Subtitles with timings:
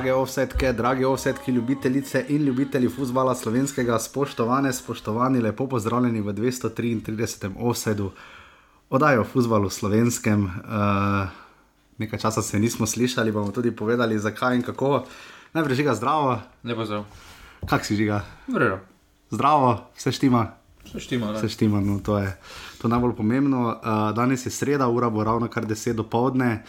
[0.00, 7.50] Drage offsetke, drage offsetke, ljubitelice in ljubitelji futbola slovenskega, spoštovane, spoštovani, lepo pozdravljeni v 233.
[7.58, 8.10] offsetu,
[8.90, 10.44] oddajo o futbalu slovenskem.
[10.44, 11.28] Uh,
[11.98, 15.04] nekaj časa se nismo slišali, bomo tudi povedali, zakaj in kako.
[15.52, 17.04] Najprej žiga zdravo, Lepo zdrav.
[17.68, 18.24] kak si žiga?
[18.48, 18.78] Vredo.
[19.30, 20.46] Zdravo, vse štima.
[20.84, 22.36] Vse štima, Vse štima, no, to je
[22.80, 23.68] to najbolj pomembno.
[23.68, 26.62] Uh, danes je sreda, ura bo ravno kar 10 do povdne.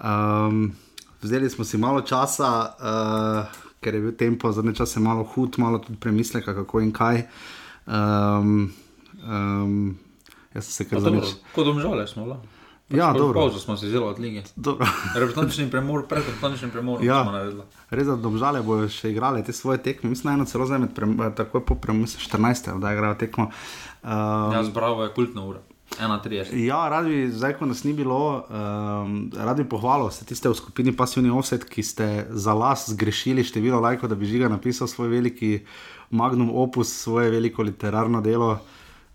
[0.00, 0.72] Um,
[1.22, 5.78] vzeli smo si malo časa, uh, ker je bil tempo zadnje čase malo hud, malo
[5.78, 7.22] tudi premisleka, kako in kaj.
[7.86, 8.72] Um,
[9.24, 9.98] um,
[10.54, 11.24] jaz sem se kar zanič.
[11.54, 12.40] kot domžale smo, la.
[12.88, 13.40] Ja, dobro.
[13.40, 14.42] Pauzo smo si zelo od lige.
[14.56, 14.86] Dobro.
[15.14, 17.22] Reprezentančni premor, pred reprezentančnim premorom Ja.
[17.22, 17.62] smo naredili.
[17.90, 21.12] Res da domžale bojo še igrale te svoje tekme, mislim, eno celo zdaj med prem,
[21.36, 22.78] takoj po prem, 14.
[22.80, 23.50] da igrajo tekmo.
[24.02, 25.60] Um, Ja, zbravo je kultna ura.
[25.96, 26.52] 1.30.
[26.66, 30.54] Ja, rad bi, zdaj, ko nas ni bilo, um, rad bi pohvalil vse tiste v
[30.54, 35.08] skupini Passivni Offset, ki ste za las zgrešili število lajkov, da bi žiga napisal svoj
[35.08, 35.64] veliki
[36.10, 38.58] magnum opus, svoje veliko literarno delo.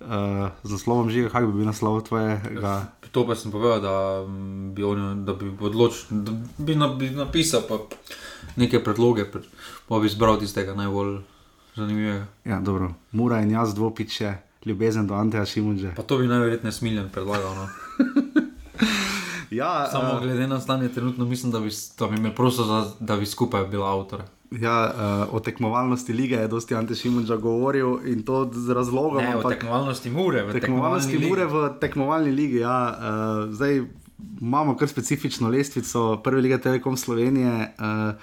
[0.03, 2.73] Uh, z naslovom žiga, kaj bi bil naslov tvojega?
[3.13, 3.95] To pa sem povedal, da
[4.75, 7.63] bi, on, da bi odločil, da bi, na, bi napisal
[8.59, 9.47] neke predloge, pred-
[9.87, 11.21] pa bi izbral tistega najbolj
[11.75, 12.25] zanimivega.
[12.43, 12.93] Ja, dobro.
[13.11, 14.33] Mura in jaz dvopiče,
[14.65, 15.93] ljubezen do Anteja Šimunže.
[15.95, 17.55] Pa to bi najverjetneje smiljen predlagal.
[17.55, 17.67] No.
[19.51, 21.69] Ja, Samo uh, glede na stanje trenutno mislim, da bi,
[21.99, 24.23] da bi me prosil, za, da bi skupaj bila avtora.
[24.51, 24.93] ja
[25.27, 29.17] uh, o tekmovalnosti lige je dosti Ante Šimunža govoril in to z razlogom.
[29.17, 31.53] Ne, o ampak- tekmovalnosti mure, v Tekmovalnosti tekmovalni mure ligi.
[31.69, 32.57] v tekmovalni ligi.
[32.57, 32.97] Ja,
[33.45, 33.83] uh, zdaj
[34.41, 37.75] imamo kar specifično lestvico Prve lige Telekom Slovenije.
[37.79, 38.13] Uh,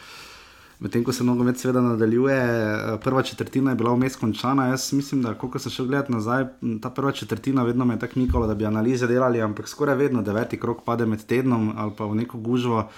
[0.80, 4.66] Medtem ko se nogomet seveda nadaljuje, eh, prva četrtina je bila vmes končana.
[4.66, 6.44] Jaz mislim, da ko sem šel gledat nazaj,
[6.82, 10.22] ta prva četrtina vedno me je tako mikalo, da bi analize delali, ampak skoraj vedno
[10.22, 12.88] deveti krok pade med tednom ali pa v neko gužvo.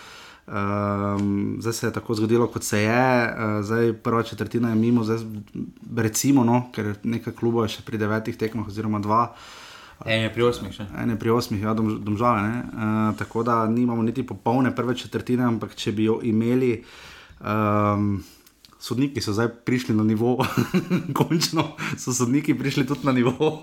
[0.47, 5.05] Um, zdaj se je tako zgodilo, kot se je, uh, zdaj prva četrtina je mimo,
[5.05, 5.19] zdaj
[5.97, 9.35] recimo, no, ker nekaj klubov je še pri devetih tekmah, oziroma dva.
[10.07, 10.87] En je pri osmih še.
[10.99, 12.43] Ene pri osmih, ja, dom, domžale.
[12.43, 16.75] Uh, tako da nimamo niti popolne prve četrtine, ampak če bi jo imeli,
[17.43, 18.23] um,
[18.83, 20.39] sodniki so zdaj prišli na nivo,
[21.19, 23.63] končno so sodniki prišli tudi na nivo uh,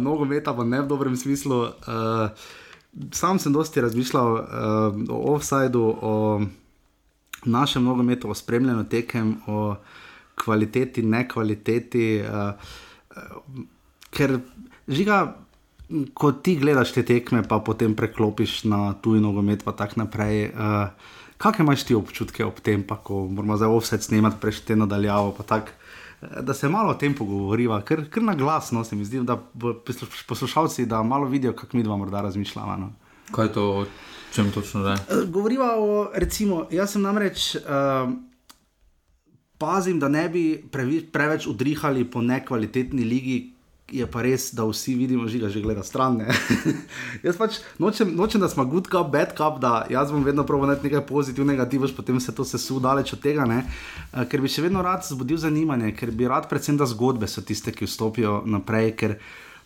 [0.00, 1.58] nogometa, pa ne v dobrem smislu.
[1.60, 2.30] Uh,
[3.12, 4.40] sam sem dosti razmišljal uh,
[5.08, 6.14] o offsajdu, o
[7.44, 9.76] našem nogometu, o spremljanju tekem, o
[10.34, 12.22] kvaliteti, nekvaliteti.
[12.24, 12.54] Uh,
[13.16, 13.62] uh,
[14.10, 14.38] ker
[14.88, 15.36] žiga,
[16.14, 20.48] ko ti gledaš te tekme, pa potem preklopiš na tuji nogomet, pa tako naprej.
[20.56, 25.32] Uh, Kakšne imaš ti občutke ob tem, pa ko moramo zdaj offset snemati, prejšti nadaljavo,
[25.38, 25.74] pa tako,
[26.22, 29.22] eh, da se malo o tem pogovoriva, ker, ker na glas, no, se mi zdi,
[29.22, 29.38] da
[30.26, 32.76] poslušalci, da malo vidijo, kako mi dva morda razmišljamo.
[32.76, 32.92] No.
[33.30, 33.84] Kaj je to, o
[34.34, 34.94] čem točno zdaj?
[34.94, 37.54] Eh, Govoriva o, recimo, jaz sem namreč.
[37.54, 38.12] Uh,
[39.58, 43.38] Pazim, da ne bi previ, preveč udrihali po nekvalitetni ligi,
[43.88, 46.20] je pa res, da vsi vidimo, že ga že gleda stran.
[47.26, 50.76] jaz pač nočem, nočem, da smo good cup, bad cup, da jaz bom vedno proval
[50.76, 53.64] nekaj pozitivnega, ti boš potem se to sesul daleč od tega, ne?
[54.12, 57.40] Eh, ker bi še vedno rad zbudil zanimanje, ker bi rad predvsem, da zgodbe so
[57.40, 58.92] tiste, ki vstopijo naprej.
[58.98, 59.16] Ker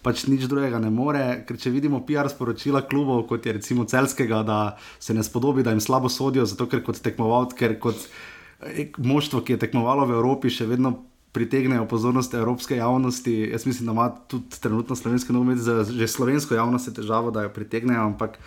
[0.02, 4.42] pač nič drugega ne more, ker če vidimo PR sporočila klubov, kot je recimo celskega,
[4.46, 4.58] da
[5.02, 7.98] se ne spodobi, da jim slabo sodijo, zato ker kot tekmovalec, ker kot
[8.70, 13.32] eh, moštvo, ki je tekmovalo v Evropi, še vedno pritegnejo pozornost evropske javnosti.
[13.53, 15.59] Jaz mislim, da ima tudi trenutno slovenski nogomet
[15.91, 18.38] že slovensko javnost težavo, da jo pritegnejo, ampak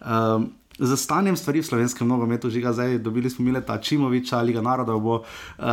[0.00, 4.62] um, za stanjem stvari v slovenskem nogometu, že ga zdaj dobili smo Mileta Čimoviča, Liga
[4.64, 5.14] narodov bo.
[5.58, 5.64] Uh,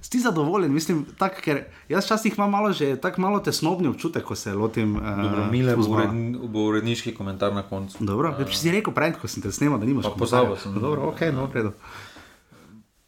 [0.00, 4.34] Sti zadovoljen, mislim, tak, ker jaz včasih imam malo že tako malo tesnobni občutek, ko
[4.34, 4.94] se lotim.
[4.94, 8.04] Dobro, Uh, Mile bo, uredn, bo uredniški komentar na koncu.
[8.04, 10.78] Dobro, uh, če si rekel prej, ko sem te snemal, da nimaš pozabil sem.
[10.78, 11.74] Dobro, ok, no, v redu.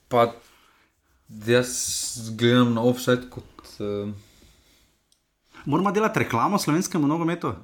[0.08, 0.32] Pa
[1.28, 3.44] jaz gledam na offset kot.
[3.78, 4.14] Uh,
[5.64, 7.54] Moramo delati reklamo slovenskemu nogometu.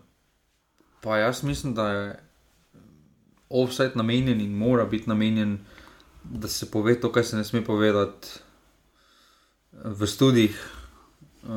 [1.01, 2.23] pa jaz mislim, da je
[3.49, 5.59] offset namenjen in mora biti namenjen,
[6.25, 8.29] da se pove to, kar se ne sme povedati
[9.73, 10.71] v študijih,
[11.43, 11.51] uh,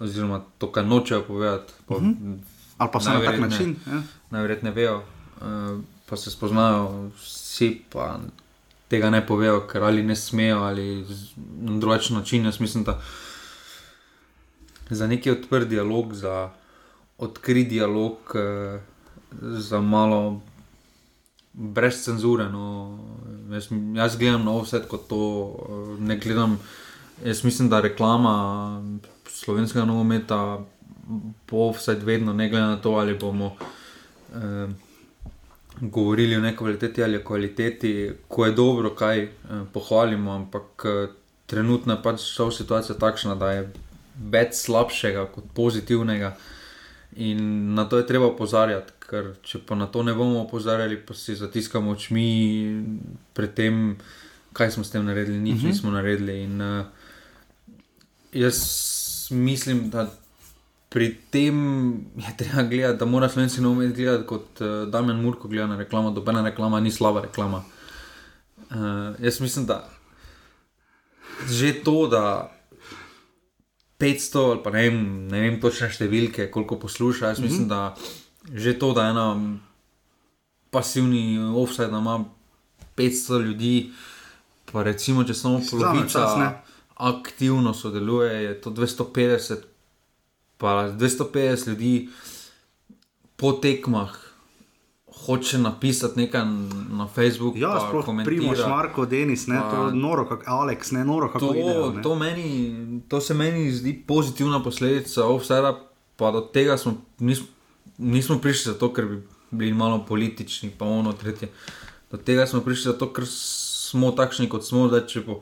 [0.00, 1.72] oziroma to, kar nočejo povedati.
[1.86, 2.38] Pa, uh -huh.
[2.78, 3.76] Ali pa so na tak način.
[3.86, 4.02] Ja.
[4.30, 8.18] najverjetneje vejo, uh, pa se spoznajo vsi, pa
[8.88, 11.06] tega ne povejo, ker ali ne smejo, ali
[11.36, 12.44] na drugačen način.
[12.44, 13.00] Jaz mislim, da
[14.90, 16.50] za neki odprt dialog, za
[17.18, 18.80] odkrit dialog, uh,
[19.40, 20.40] za malo
[21.52, 22.48] brez cenzure.
[22.48, 22.98] No,
[23.50, 25.18] jaz, jaz gledam na vse kot to,
[25.68, 26.58] uh, ne gledam.
[27.24, 28.82] Jaz mislim, da reklama
[29.28, 30.60] slovenskega nogometa
[31.50, 33.56] bo vse vedno, ne glede na to, ali bomo.
[34.34, 34.70] Uh,
[35.80, 39.30] govorili o nekvaliteti ali kvaliteti, ko je dobro, kaj eh,
[39.72, 41.08] pohvalimo, ampak eh,
[41.46, 42.20] trenutno je pač
[42.56, 43.72] situacija takšna, da je
[44.32, 46.36] več slabšega kot pozitivnega.
[47.16, 51.14] In na to je treba opozarjati, ker če pa na to ne bomo opozarjali, pa
[51.14, 52.26] si zatiskamo očmi
[53.34, 53.96] pred tem,
[54.52, 55.66] kaj smo s tem naredili, nič uh mhm.
[55.66, 55.72] -huh.
[55.72, 56.42] nismo naredili.
[56.42, 56.86] In, uh,
[58.32, 58.58] jaz
[59.30, 60.10] mislim, da
[60.88, 61.56] pri tem
[62.16, 66.10] je treba gledati, da mora slovenski novinar gledati kot uh, Damien Murko gleda na reklamo,
[66.10, 67.64] dobena reklama ni slaba reklama.
[68.70, 68.76] Uh,
[69.20, 69.88] jaz mislim, da
[71.48, 72.52] že to, da
[73.98, 77.92] 500 ali pa ne vem, ne vem točne številke, koliko posluša, jaz mislim, mm -hmm.
[78.48, 79.58] da že to, da ena
[80.70, 82.24] pasivni offset ima
[82.96, 83.92] 500 ljudi,
[84.72, 86.52] pa recimo, če samo polovica
[86.94, 89.56] aktivno sodeluje, je to 250
[90.58, 92.08] pa 250 ljudi
[93.36, 94.10] po tekmah.
[95.26, 96.44] Hoče napisati nekaj
[96.90, 97.58] na Facebooku.
[97.58, 101.46] Ja, sploh primoš, Marko, Denis, ne, pa, to je noro, kot Alex, ne noro, kako
[101.46, 102.02] to, idejo, ne.
[102.02, 105.74] to, meni, to se meni zdi pozitivna posledica offsera,
[106.16, 107.46] pa do tega smo, nismo,
[107.98, 111.48] nismo prišli zato, ker bi bili malo politični, pa ono tretje.
[112.10, 115.40] Do tega smo prišli zato, ker smo takšni, kot smo, da če bo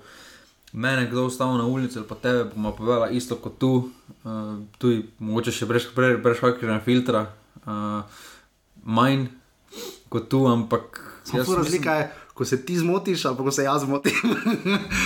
[0.74, 3.72] mene kdo ustavil na ulici ali pa tebe, bomo povedali isto kot tu,
[4.26, 7.28] uh, tudi mogoče še brez, brez, brez kakšnega filtra,
[7.62, 8.02] uh,
[8.82, 9.28] manj
[10.10, 11.00] kot tu, ampak.
[11.24, 14.12] Samo razlika je ko se ti zmotiš, ali pa ko se jaz zmotim.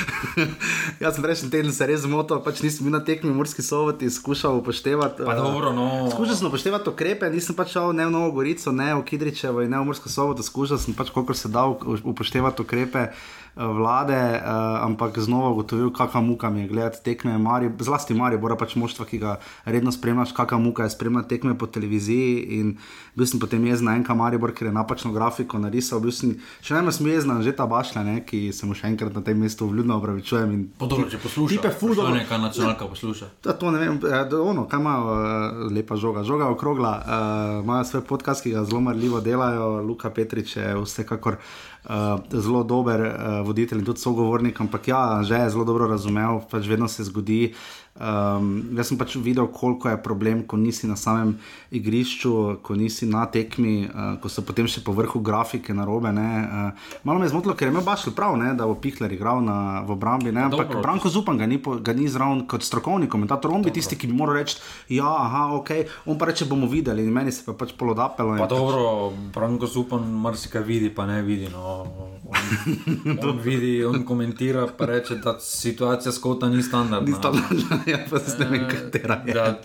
[1.00, 4.56] jaz sem prejšnji teden se res zmotil, pač nisem bil na tekmi morski sovati, skušal
[4.62, 5.22] upoštevati.
[5.22, 6.08] Uh, dobro, no.
[6.14, 9.76] Skušal sem upoštevati ukrepe, nisem pač šel ne v Novo Gorico, ne v Kidričevo in
[9.76, 13.10] ne v morsko sovoto, skušal sem pač koliko se da upoštevati ukrepe.
[13.56, 18.38] Eh, vlade, uh, ampak znova ugotovil, kakšna muka mi je gledati tekme, Mari, zlasti Mari,
[18.38, 19.32] bora pač moštva, ki ga
[19.64, 22.60] redno spremljaš, kakšna muka je spremljati tekme po televiziji.
[22.60, 22.76] In
[23.18, 25.98] bil sem potem jezen na enka Mari, ker je napačno grafiko narisal.
[26.14, 29.24] Sem, še najmanj sem jezen, že ta bašlja, ne, ki se mu še enkrat na
[29.26, 30.54] tem mestu vljudno opravičujem.
[30.78, 32.06] Podobno, če poslušaš, tipe fudo.
[32.14, 33.32] Ne, kaj nacionalka posluša.
[33.42, 37.64] Da, to ne vem, da, eh, ono, kaj ima uh, lepa žoga, žoga okrogla, uh,
[37.66, 41.42] imajo svoj podcast, ki ga zelo marljivo delajo, Luka Petrič je vsekakor.
[41.84, 43.12] Uh, zelo dober uh,
[43.46, 47.54] voditelj in tudi sogovornik, ampak ja, že je zelo dobro razumel, pač vedno se zgodi,
[47.54, 51.32] uh, Um, jaz sem pač videl, koliko je problem, ko nisi na samem
[51.74, 56.12] igrišču, ko nisi na tekmi, uh, ko so potem še po vrhu grafike na robe.
[56.14, 56.70] Uh,
[57.02, 59.82] malo me je zmotilo, ker je imel baš prav, ne, da bo Pihler igral na,
[59.82, 60.30] v obrambi.
[60.30, 61.58] Ne, ampak Dobro, Branko Zupan ga ni,
[61.98, 64.60] ni zraven kot strokovni komentator, on bi tisti, ki bi moral reči:
[64.94, 65.74] Ja, aha, ok,
[66.06, 68.38] on pa reče: bomo videli, in meni se pa pač polodapelo.
[68.38, 69.34] Pa dobro, pač...
[69.34, 71.50] Branko Zupan marsikaj vidi, pa ne vidi.
[71.50, 71.82] No.
[72.28, 77.08] On, on vidi, on komentira, pa reče, da situacija skota ni standardna.
[77.08, 77.78] Ni standardna.
[77.92, 79.34] ja, pa se ne vem, eh, katera je.
[79.34, 79.60] Da,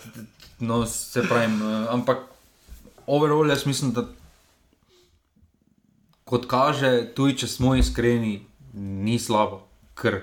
[0.60, 2.18] no, se pravi, eh, ampak
[3.08, 4.06] overall jaz mislim, da
[6.24, 8.40] kot kaže, tudi če smo iskreni,
[8.74, 9.64] ni slabo.
[10.00, 10.22] Ker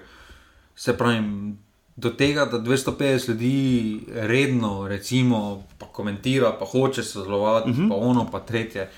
[0.77, 1.55] se pravi,
[2.01, 7.85] do tega, da 250 ljudi redno, recimo, pa komentira, pa hoče sodelovati, uh mhm.
[7.85, 7.89] -huh.
[7.89, 8.91] pa ono, pa tretje.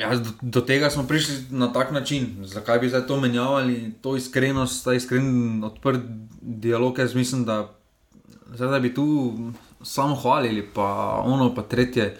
[0.00, 2.26] Ja, do, do tega smo prišli na tak način.
[2.44, 6.00] Zakaj bi zdaj to menjavali, to iskrenost, ta iskren, odprt
[6.40, 6.98] dialog?
[6.98, 7.68] Jaz mislim, da,
[8.54, 9.34] zdaj, da bi tu
[9.82, 12.16] samo hvalili, pa ono, pa tretje.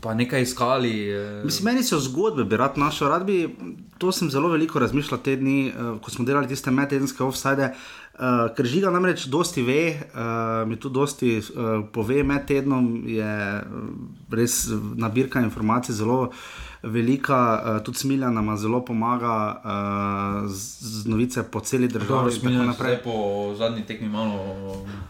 [0.00, 1.10] Pa nekaj iskali.
[1.10, 1.42] Eh.
[1.44, 3.08] Mislim, meni so zgodbe, bi rad našel.
[3.08, 3.56] Rad bi,
[3.98, 7.72] to sem zelo veliko razmišljal te dni, uh, ko smo delali tiste medtedenske offside.
[8.14, 9.80] Uh, ker žiga namreč dosti ve,
[10.14, 13.30] uh, mi tu dosti uh, pove, med tednom je
[14.30, 16.30] res nabirka informacij zelo
[16.82, 22.32] velika, uh, tudi Smilja nam zelo pomaga uh, z, z novice po celi državi.
[22.32, 23.16] Smilja je po
[23.58, 24.38] zadnji tekmi malo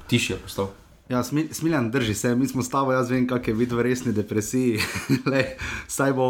[0.08, 0.72] tišje postal.
[1.08, 4.12] Ja, smiljan drži se, mi smo s tabo, jaz vem, kak je vid v resni
[4.12, 4.78] depresiji.
[5.30, 5.42] Le,
[5.88, 6.28] saj bo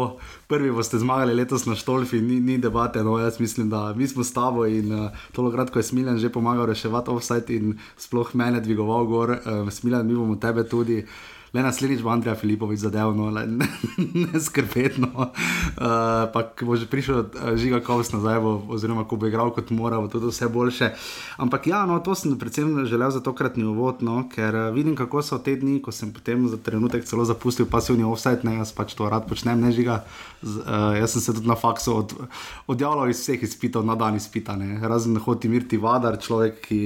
[0.51, 3.03] prvi, boste zmagali letos na Štolfi, ni, ni debate.
[3.03, 6.29] No, jaz mislim, da mi smo s tabo in uh, to kratko je smiljan že
[6.29, 9.31] pomagal reševati offside in sploh mene dvigoval gor.
[9.31, 10.97] Uh, smiljan, mi bomo tebe tudi.
[10.97, 13.67] Uh, le naslednjič bo Andrej Filipovič zadev, no, le, ne,
[14.27, 15.07] ne skrbetno.
[15.15, 19.71] Uh, pa bo že prišel uh, žiga kovs nazaj, bo, oziroma ko bo igral kot
[19.71, 20.91] mora, bo tudi vse boljše.
[21.39, 25.23] Ampak ja, no, to sem predvsem želel za tokratni uvod, no, ker uh, vidim, kako
[25.23, 28.91] so te dni, ko sem potem za trenutek celo zapustil pasivni offset, ne, jaz pač
[28.97, 30.03] to rad počnem, ne žiga.
[30.43, 32.17] Z, uh, jaz sem se tudi na faksu od,
[32.67, 36.81] odjavljal iz vseh izpitov na dan izpitane, razen hoti Mirti Vadar, človek, ki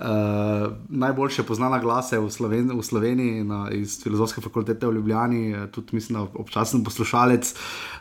[0.00, 5.66] uh, najboljše pozna glase v, Sloven v Sloveniji na, iz filozofske fakultete v Ljubljani, eh,
[5.72, 7.54] tudi mislim, da občasen poslušalec.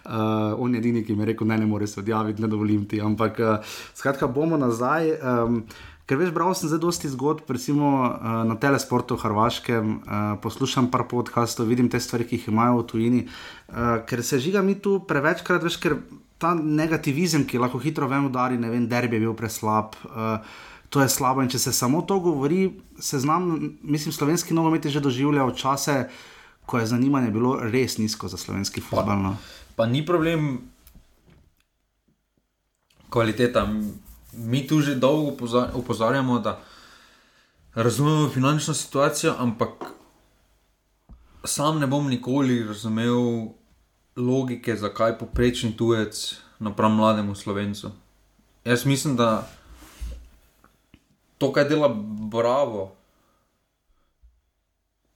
[0.05, 0.11] Uh,
[0.57, 3.01] on je edini, ki mi je rekel, ne, ne more se odjaviti, ne dovolim ti.
[3.01, 5.11] Ampak uh, skratka, bomo nazaj.
[5.19, 5.63] Um,
[6.09, 11.03] Ker veš, bral sem zdaj dosti zgodb, recimo uh, na telesportu Hrvaškem, uh, poslušam par
[11.05, 13.19] podcastov, vidim te stvari, ki jih imajo v tujini.
[13.67, 15.99] Uh, ker se žiga mi tu prevečkrat, veš, ker
[16.41, 19.93] ta negativizem, ki lahko hitro vem udari, ne vem, derbi je bil preslab.
[20.09, 20.41] Uh,
[20.89, 24.91] To je slabo, in če se samo to govori, se znam, mislim, slovenski nogomet je
[24.91, 26.09] že doživljal čase,
[26.65, 29.21] ko je zanimanje bilo res nizko za slovenski futbol.
[29.21, 29.35] No.
[29.75, 30.59] Pa ni problem
[33.09, 33.67] kvaliteta.
[34.33, 35.33] Mi tu že dolgo
[35.73, 36.59] opozarjamo, da
[37.73, 39.93] razumemo finančno situacijo, ampak
[41.43, 43.49] sam ne bom nikoli razumel
[44.15, 47.91] logike, zakaj poprečni tujec napram mlademu slovencu.
[48.65, 49.49] Jaz mislim, da
[51.39, 51.89] to, kar dela
[52.29, 52.91] Bravo,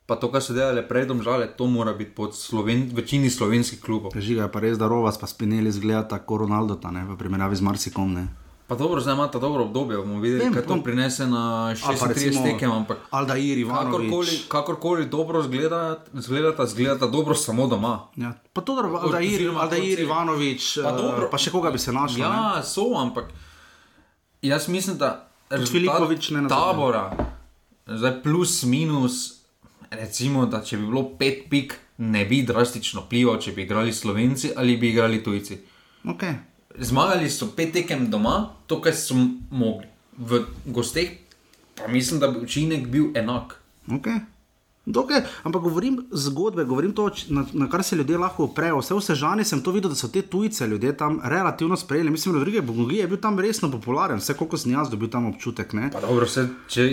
[0.08, 4.15] pa to, kar so delali prej, domžale, to mora biti pod Sloven večini slovenskih klubov.
[4.15, 7.60] Žiga je pa res, da Rovas pa spineli zgleda tako Ronaldo, ta, ne, v primerjavi
[7.60, 8.15] z Marsikom.
[8.15, 8.25] Ne.
[8.68, 12.72] Pa dobro, zdaj ima ta dobro obdobje, bomo videli, kaj to prinese na 36 tekem.
[12.72, 18.08] Ampak Aldair, kakorkoli, kakorkoli dobro zgleda, zgleda, zgleda dobro samo doma.
[18.15, 22.24] Ja, pa to, da Aldair, Aldair Ivanovič, pa, dobro, pa še koga bi se našel.
[22.24, 22.63] Ja, ne?
[22.63, 23.36] so, ampak
[24.42, 25.33] jaz mislim, da
[25.72, 26.50] Filipovič ne nazadnje.
[26.50, 27.03] Tabora,
[27.88, 29.45] zdaj plus minus,
[29.91, 34.51] recimo, da če bi bilo pet pik, ne bi drastično plival, če bi igrali Slovenci
[34.55, 35.60] ali bi igrali tujci.
[36.05, 36.36] Okay.
[36.79, 39.15] Zmagali so pet tekem doma, to, kar so
[39.51, 39.88] mogli.
[40.17, 41.24] V gosteh
[41.75, 43.60] pa mislim, da bi učinek bil enak.
[43.88, 44.19] Okay.
[44.86, 48.82] Dokaj, ampak govorim zgodbe, govorim to, na, na kar se ljudje lahko oprejo.
[48.82, 52.12] Vse v Sežani sem to videl, da so te tujce ljudje tam relativno sprejeli.
[52.12, 52.52] Mislim, da
[52.92, 55.72] je bil tam resno popularen, vse koliko sem jaz dobil tam občutek.
[56.02, 56.90] Dobro, vse, če...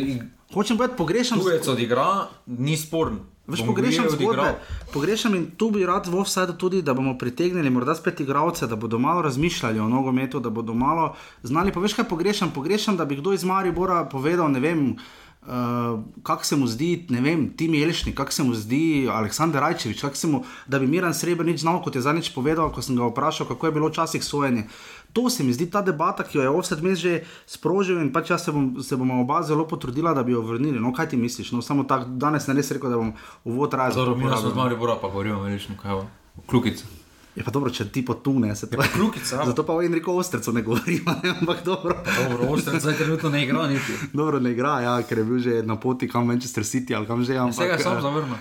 [0.54, 1.38] Hočem povedati, pogrešam.
[1.38, 3.18] Tujec odigra, ni sporen.
[3.46, 4.54] Veš, pogrešam zgodbe.
[4.92, 8.76] Pogrešam in tu bi rad v offsajdu tudi, da bomo pritegnili morda spet igralce, da
[8.76, 11.72] bodo malo razmišljali o nogometu, da bodo malo znali.
[11.72, 12.50] Pa veš, kaj pogrešam?
[12.54, 14.96] Pogrešam, da bi kdo iz Maribora povedal, ne vem.
[15.40, 20.02] Uh, kako se mu zdi, ne vem, Timi Elšnik, kako se mu zdi Aleksandr Rajčevič,
[20.28, 23.66] mu, da bi Miran Srebrenic znal, kot je zadnjič povedal, ko sem ga vprašal, kako
[23.66, 24.66] je bilo včasih sojenje.
[25.12, 28.30] To se mi zdi ta debata, ki jo je Ovsed Mes že sprožil in pač
[28.30, 30.80] jaz se, bom, se bomo oba zelo potrudila, da bi jo vrnili.
[30.80, 31.52] No, kaj ti misliš?
[31.56, 34.04] No, samo tako, danes ne res rekel, da bom uvod razumel.
[34.04, 36.08] Zelo, mi smo z Maribora, pa govorimo o Elšniku, kaj je,
[36.46, 36.99] klukice.
[37.40, 38.88] Je pa dobro, če ti po tu ne, se to je.
[39.24, 41.30] Zato pa o Enriku Ostrcu ne govorimo, ne?
[41.40, 41.94] ampak dobro.
[42.04, 43.94] Dobro, Ostrec zdaj trenutno ne igra niti.
[44.12, 47.24] Dobro, ne igra, ja, ker je bil že na poti kam Manchester City ali kam
[47.24, 47.38] že.
[47.40, 48.36] Ampak, Vsega sam zavrnil.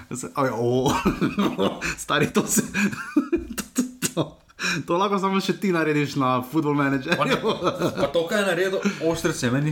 [2.03, 2.61] Stari to se.
[3.57, 4.25] to, to, to.
[4.83, 7.15] To lahko samo še ti narediš na football manager.
[7.15, 7.23] Pa,
[8.03, 9.71] pa to, kar je naredil, ostrec je meni.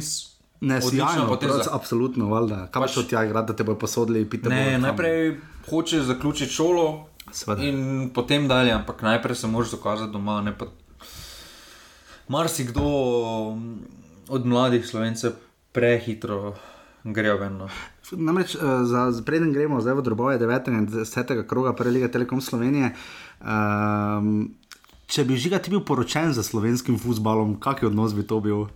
[0.64, 1.36] Ne, sjajno,
[1.76, 2.64] absolutno, valjda.
[2.72, 4.24] Kaj pač, to ti je, da te bojo posodili?
[4.48, 5.36] Ne, najprej
[5.68, 6.88] hočeš zaključiti šolo,
[7.32, 7.64] Sveda.
[7.64, 10.44] In potem dalje, ampak najprej se moraš dokazati doma.
[12.28, 12.84] Mar si kdo
[14.28, 15.32] od mladih slovencev
[15.72, 16.56] prehitro
[17.04, 17.58] gre ven.
[17.58, 17.70] No.
[18.12, 20.72] Namreč, uh, preden gremo zdaj v drobove 9.
[20.72, 21.48] in 10.
[21.48, 22.94] kroga Prelige Telekom Slovenije.
[23.40, 24.56] Um,
[25.08, 28.68] če bi žiga ti bil poročen za slovenskim futbalom, kakšen odnos bi to bil?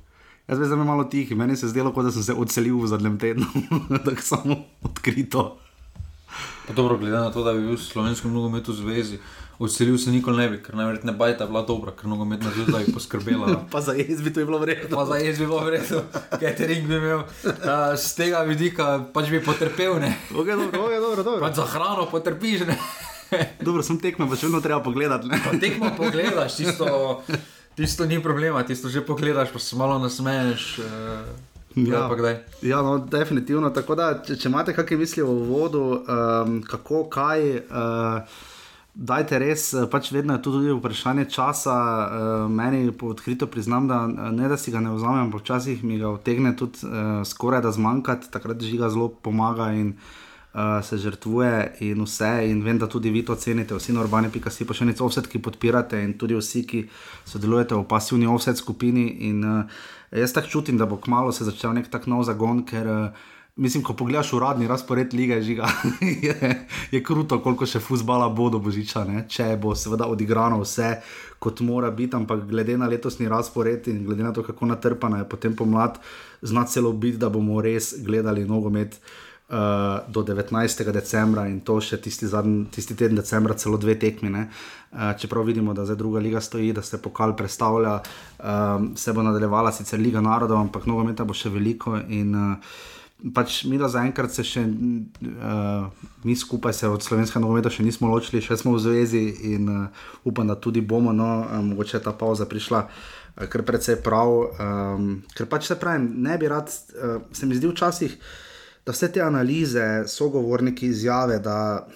[0.47, 3.17] Jaz zdaj malo tih, meni se je zdelo, kot da sem se odselil v zadnjem
[3.19, 3.47] tednu,
[4.05, 5.59] tako samo odkrito.
[6.71, 9.17] Pa dobro, glede na to, da bi bil v slovenskem nogometu zvezi,
[9.59, 13.57] odselil se nikoli ne bi, ker najverjetneje bajta bila dobra, ker nogometna zveza je poskrbela.
[13.73, 14.95] pa za jaz bi to bilo vredno.
[14.95, 15.99] Pa za jaz bi bilo vredno,
[16.39, 17.25] catering bi imel.
[17.43, 19.99] Uh, z tega vidika pač bi potrpel.
[19.99, 20.15] Ne?
[20.31, 21.43] Okay, dobro, okay, dobro, dobro.
[21.43, 22.63] Pač za hrano potrpiš.
[22.71, 22.79] Ne?
[23.67, 25.27] dobro, sem tekmo, pa še vedno treba pogledati.
[25.59, 26.87] tekmo pogledaš, tisto,
[27.75, 30.77] tisto ni problema, tisto že pogledaš, pa se malo nasmeješ.
[30.79, 32.09] Uh, Ja,
[32.61, 33.69] ja no, definitivno.
[33.69, 38.41] Da, če, če imate kakšne misli o vodu, um, kako, kaj, uh,
[38.93, 41.75] dajte res, eh, pač vedno je tudi vprašanje časa.
[41.75, 46.55] Uh, meni odkrito priznam, da ne da si ga ne vzamem, včasih mi ga otegne
[46.59, 49.71] tudi uh, skoraj da zmanjkati, takrat žiga zelo pomaga.
[49.71, 49.95] In,
[50.51, 54.27] Uh, se žrtvuje in vse, in vem, da tudi vi to cenite, vsi na urbani,
[54.27, 56.81] pika si pa še nekaj offset, ki podpirate, in tudi vsi, ki
[57.23, 59.05] sodelujete v pasivni offset skupini.
[59.29, 62.87] In, uh, Jaz tako čutim, da bo kmalo se začel nek tak nov zagon, ker
[62.87, 65.69] uh, mislim, ko pogledaš uradni razpored lige, žiga,
[66.25, 69.25] je, je kruto, koliko še fusbala bo do božiča, ne?
[69.29, 70.97] če bo seveda odigrano vse,
[71.39, 75.29] kot mora biti, ampak glede na letosni razpored in glede na to, kako natrpana je
[75.29, 75.99] potem pomlad,
[76.41, 78.99] zna celo biti, da bomo res gledali nogomet.
[79.51, 80.91] Uh, do 19.
[80.95, 84.31] decembra in to še tisti, zadnji, tisti teden decembra, celo dve tekmi.
[84.31, 89.25] Uh, čeprav vidimo, da zdaj druga liga stoji, da se pokal predstavlja, uh, se bo
[89.27, 91.97] nadaljevala sicer Liga narodov, ampak nogometa bo še veliko.
[92.07, 92.79] In, uh,
[93.35, 98.09] pač mi da zaenkrat se še, uh, mi skupaj se od slovenskega nogometa še nismo
[98.09, 102.05] ločili, še smo v zvezi in uh, upam, da tudi bomo, no, uh, mogoče je
[102.07, 104.31] ta pauza prišla uh, kar precej prav.
[104.57, 108.17] Um, ker pač se pravi, ne bi rad, uh, se mi zdi včasih,
[108.85, 111.87] da vse te analize, sogovorniki izjave, da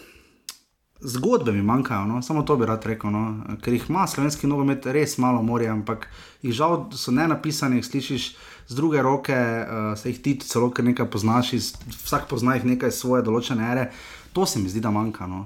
[1.02, 2.22] zgodbe mi manjkajo, no?
[2.22, 3.58] samo to bi rad rekel, no?
[3.62, 6.08] ker jih ima slovenski nogomet res malo morja, ampak
[6.42, 8.30] jih žal so ne napisani, jih slišiš
[8.68, 11.74] z druge roke, uh, se jih ti celo kar nekaj poznaš, iz,
[12.04, 13.90] vsak pozna jih nekaj svoje določene ere.
[14.34, 15.28] To se mi zdi, da manjka.
[15.30, 15.46] No?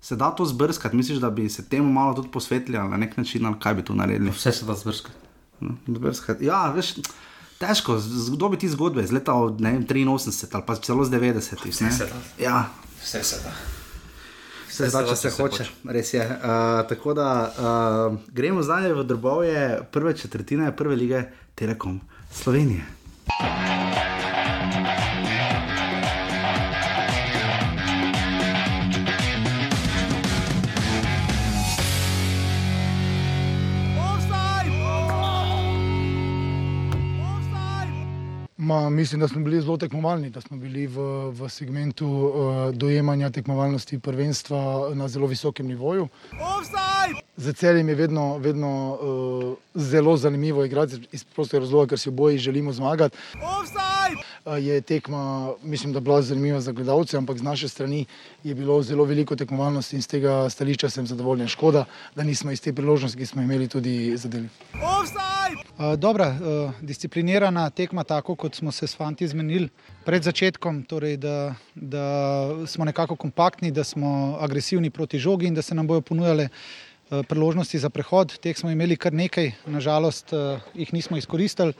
[0.00, 3.46] Se da to zbrskati, misliš, da bi se temu malo tudi posvetili na nek način,
[3.46, 4.32] ali kaj bi tu naredili?
[4.32, 5.16] Vse se da zbrskati.
[5.60, 6.44] No, zbrskati.
[6.44, 6.96] Ja, veš.
[7.58, 7.98] Težko,
[8.34, 11.68] kdo bi ti zgodbe iz leta ne, 83 ali pa celo z 90.
[11.68, 12.44] Vse se da.
[12.44, 12.68] Ja,
[13.02, 13.52] Vse se da.
[14.68, 16.24] Vse da, če se hoče, res je.
[16.24, 21.22] Uh, tako da uh, gremo zdaj v drobove prve četrtine prve lige
[21.54, 22.00] Telekom
[22.32, 22.84] Slovenije.
[38.64, 43.30] Ma, mislim, da smo bili zelo tekmovalni, da smo bili v, v segmentu uh, dojemanja
[43.30, 46.08] tekmovalnosti prvenstva na zelo visokem nivoju.
[47.36, 52.38] Za celjem je vedno, vedno uh, zelo zanimivo igrati iz prostega razloga, ker si oboji
[52.38, 53.16] želimo zmagati.
[53.34, 58.04] Uh, je tekma, mislim, da bila zanimiva za gledalce, ampak z naše strani
[58.44, 61.48] je bilo zelo veliko tekmovalnosti in z tega stališča sem zadovoljen.
[61.48, 64.48] Škoda, da nismo iz te priložnosti, ki smo imeli, tudi zadeli.
[65.78, 69.68] Uh, dobra, uh, disciplinirana tekma, tako kot smo se s fanti zmenili
[70.04, 75.62] pred začetkom, torej da, da smo nekako kompaktni, da smo agresivni proti žogi in da
[75.62, 76.48] se nam bodo ponujale
[77.28, 78.38] priložnosti za prehod.
[78.42, 81.72] Teh smo imeli kar nekaj, nažalost uh, jih nismo izkoristili.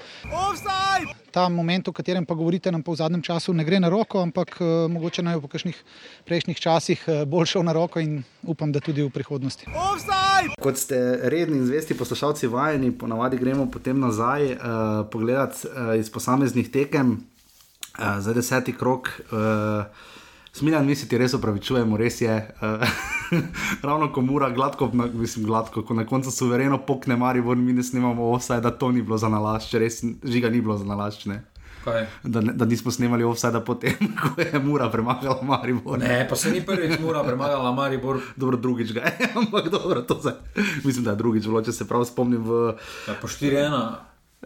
[1.34, 4.22] Ta moment, o katerem pa govorite, nam pa v zadnjem času ne gre na roko,
[4.22, 5.82] ampak uh, mogoče naj v kakšnih
[6.28, 9.66] prejšnjih časih bolj šel na roko in upam, da tudi v prihodnosti.
[10.62, 11.00] Kot ste
[11.32, 14.58] redni in zvesti poslušalci vajeni, ponavadi gremo potem nazaj uh,
[15.10, 19.10] pogledati uh, iz posameznih tekem, uh, za deseti krok.
[19.32, 20.12] Uh,
[20.54, 22.34] Smiljan, mi se ti res opravičujemo, res je.
[22.62, 22.84] Uh,
[23.88, 27.82] ravno ko mora gladko, na, mislim, gladko, ko na koncu suvereno pokne Maribor, mi ne
[27.82, 31.26] snimamo vse, da to ni bilo za nalašč, res žiga ni bilo za nalašč.
[32.22, 35.98] Da, da nismo snimali vse, da potem, ko je mura premagala Maribor.
[35.98, 38.22] Ne, pa se ni prvič mura premagala Maribor.
[38.36, 40.36] dobro, drugič ga je, ampak dobro, to se.
[40.84, 42.46] Mislim, da je drugič, bilo, če se prav spomnim.
[42.46, 42.76] V...
[43.08, 43.94] Ja, po 4-1.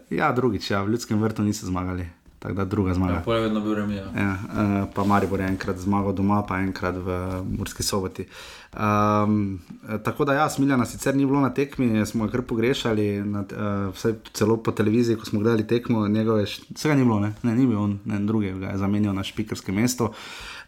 [0.09, 2.09] Ja, drugič, ja, v ljudskem vrtu niso zmagali.
[2.39, 3.13] Tako da druga zmaga.
[3.13, 3.95] Ja, Poleg vedno bil remi.
[3.95, 4.05] Ja.
[4.15, 7.17] Ja, uh, pa Maribor je enkrat zmagal doma, pa enkrat v
[7.57, 8.25] Murski soboti.
[8.73, 9.59] Um,
[10.03, 13.95] tako da, ja, Smiljana sicer ni bilo na tekmi, smo ga kar pogrešali, na, uh,
[13.95, 17.67] vse celo po televiziji, ko smo gledali tekmo, njegove, vsega ni bilo, ne, ne ni
[17.67, 20.07] bil on, ne druge, ga je zamenjal na špikerskem mestu.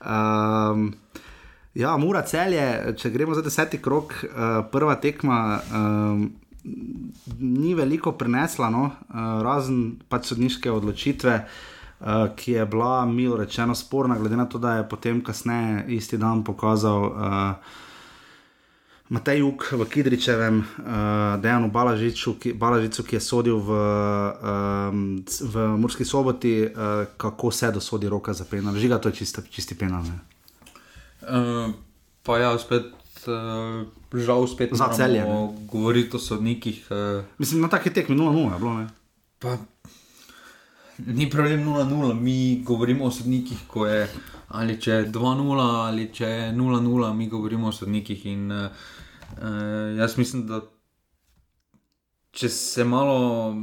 [0.02, 0.94] Um,
[1.74, 5.60] ja, mura celje, če gremo za deseti krok, uh, prva tekma.
[5.72, 6.32] Um,
[7.40, 13.76] ni veliko prenesla, no, uh, razen pač sodniške odločitve, uh, ki je bila, milo rečeno,
[13.76, 17.10] sporna, glede na to, da je potem kasneje isti dan pokazal.
[17.12, 17.80] Uh,
[19.12, 25.54] Matej Juk v Kidričevem, uh, Dejanu Balažicu, ki, Balažicu, ki je sodil v, um, v
[25.76, 28.72] Murski soboti, uh, kako se dosodi roka za penal.
[28.80, 30.08] Žiga, to je čista, čisti penal.
[31.28, 31.76] Uh,
[32.24, 33.01] pa ja, spet
[34.14, 35.26] žal spet Za Celje,
[35.72, 36.88] govoriti o sodnikih.
[36.90, 38.74] Uh, Mislim, na taki tekmi 0-0 je bilo.
[38.74, 38.88] Ne?
[39.42, 39.58] pa,
[41.06, 44.08] ni problem 0-0, mi govorimo o sodnikih, ko je
[44.48, 48.26] ali če je 2-0 ali če je 0-0, mi govorimo o sodnikih.
[48.26, 48.70] In, uh,
[49.38, 50.62] uh, jaz mislim, da
[52.32, 53.56] če se malo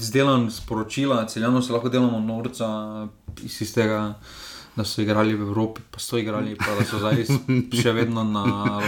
[0.00, 2.68] zdelam sporočila, celjano se lahko delamo norca
[3.42, 4.14] iz tistega.
[4.74, 7.22] Da so igrali v Evropi, pa so igrali, pa da so zdaj
[7.80, 8.42] še vedno na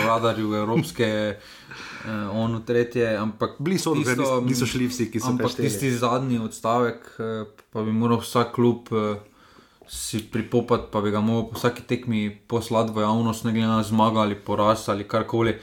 [0.05, 1.39] radarju Evropske, eh,
[2.33, 3.17] ono tretje.
[3.17, 5.69] Ampak Bili so tisto- tisto, niso šli vsi, ki so Ampak prešteli.
[5.69, 9.21] tisti zadnji odstavek, eh, pa bi moral vsak klub eh,
[9.87, 13.83] si pripopati, pa bi ga moral po vsaki tekmi poslati v javnost, ne glede na
[13.85, 15.55] zmago ali poraz ali karkoli.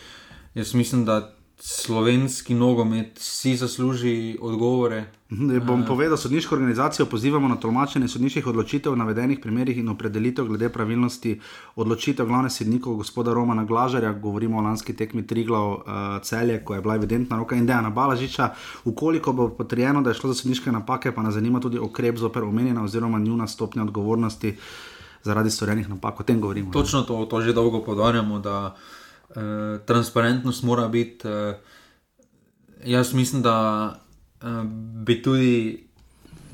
[0.56, 1.33] Jaz mislim, da
[1.66, 5.06] slovenski nogomet si zasluži odgovore.
[5.30, 10.46] Ne bom povedal, sodniško organizacijo pozivamo na tolmačenje sodniških odločitev v navedenih primerih in opredelitev
[10.46, 11.40] glede pravilnosti
[11.76, 14.12] odločitev glavne sodnikov gospoda Romana Glažarja.
[14.12, 15.82] Govorimo o lanski tekmi Triglav uh,
[16.22, 18.50] celje, ko je bila evidentna roka in Dejana Balažiča.
[18.84, 22.44] Ukoliko bo potrjeno, da je šlo za sodniške napake, pa nas zanima tudi ukrep zoper
[22.44, 24.58] omenjena oziroma njuna stopnja odgovornosti
[25.24, 26.20] zaradi storjenih napak.
[26.20, 26.72] O tem govorimo.
[26.72, 28.76] Točno to, to že dolgo podarjamo, da
[29.36, 31.28] eh, transparentnost mora biti.
[31.28, 31.56] Eh,
[32.86, 33.56] jaz mislim, da
[34.42, 34.48] eh,
[35.06, 35.88] bi tudi,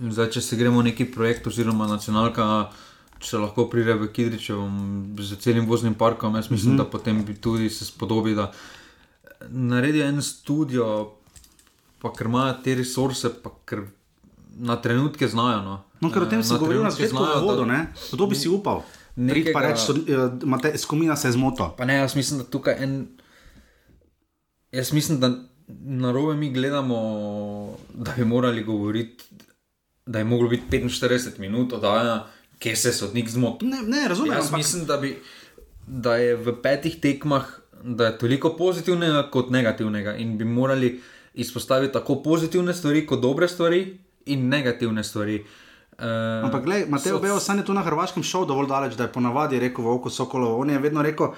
[0.10, 2.70] zdaj, če se gremo neki projekt oziroma nacionalka.
[3.20, 6.84] Če lahko pride v Kidričevem z celim voznim parkom, jaz mislim, mm -hmm.
[6.86, 8.52] da potem bi tudi se spodobi, da
[9.50, 11.12] naredi en studio
[12.02, 13.82] pa ker imajo te resurse, pa ker
[14.58, 15.62] na trenutke znajo.
[15.62, 17.94] No, No, ker o tem se govori na začetku znajo, vodo, da- ne?
[18.12, 18.84] Kdo bi si upal?
[19.20, 19.52] Nekega...
[19.54, 21.74] Pa Nekega- reči, eh, Matej, skomina se je zmotil.
[21.78, 22.96] Pa ne, jaz mislim, da tukaj en.
[24.72, 25.32] Jaz mislim, da
[25.68, 26.98] na robe mi gledamo,
[27.94, 29.24] da bi morali govoriti,
[30.06, 32.24] da je moglo biti 45 minut oddajanja,
[32.60, 33.70] kje se je sodnik zmotil.
[33.70, 34.32] Ne, ne razumem.
[34.32, 35.18] Jaz ampak- mislim, da, bi,
[35.88, 37.46] da je v petih tekmah
[37.84, 41.02] da je toliko pozitivnega kot negativnega in bi morali
[41.34, 45.40] izpostaviti tako pozitivne stvari kot dobre stvari in negativne stvari.
[45.40, 45.48] Uh,
[46.00, 47.22] Ampak, gledaj, Mateo so...
[47.22, 50.10] Bejo, sam je tu na Hrvaškem šel dovolj daleč, da je ponavadi rekel v oko
[50.10, 50.60] Sokolovo.
[50.62, 51.34] On je vedno rekel,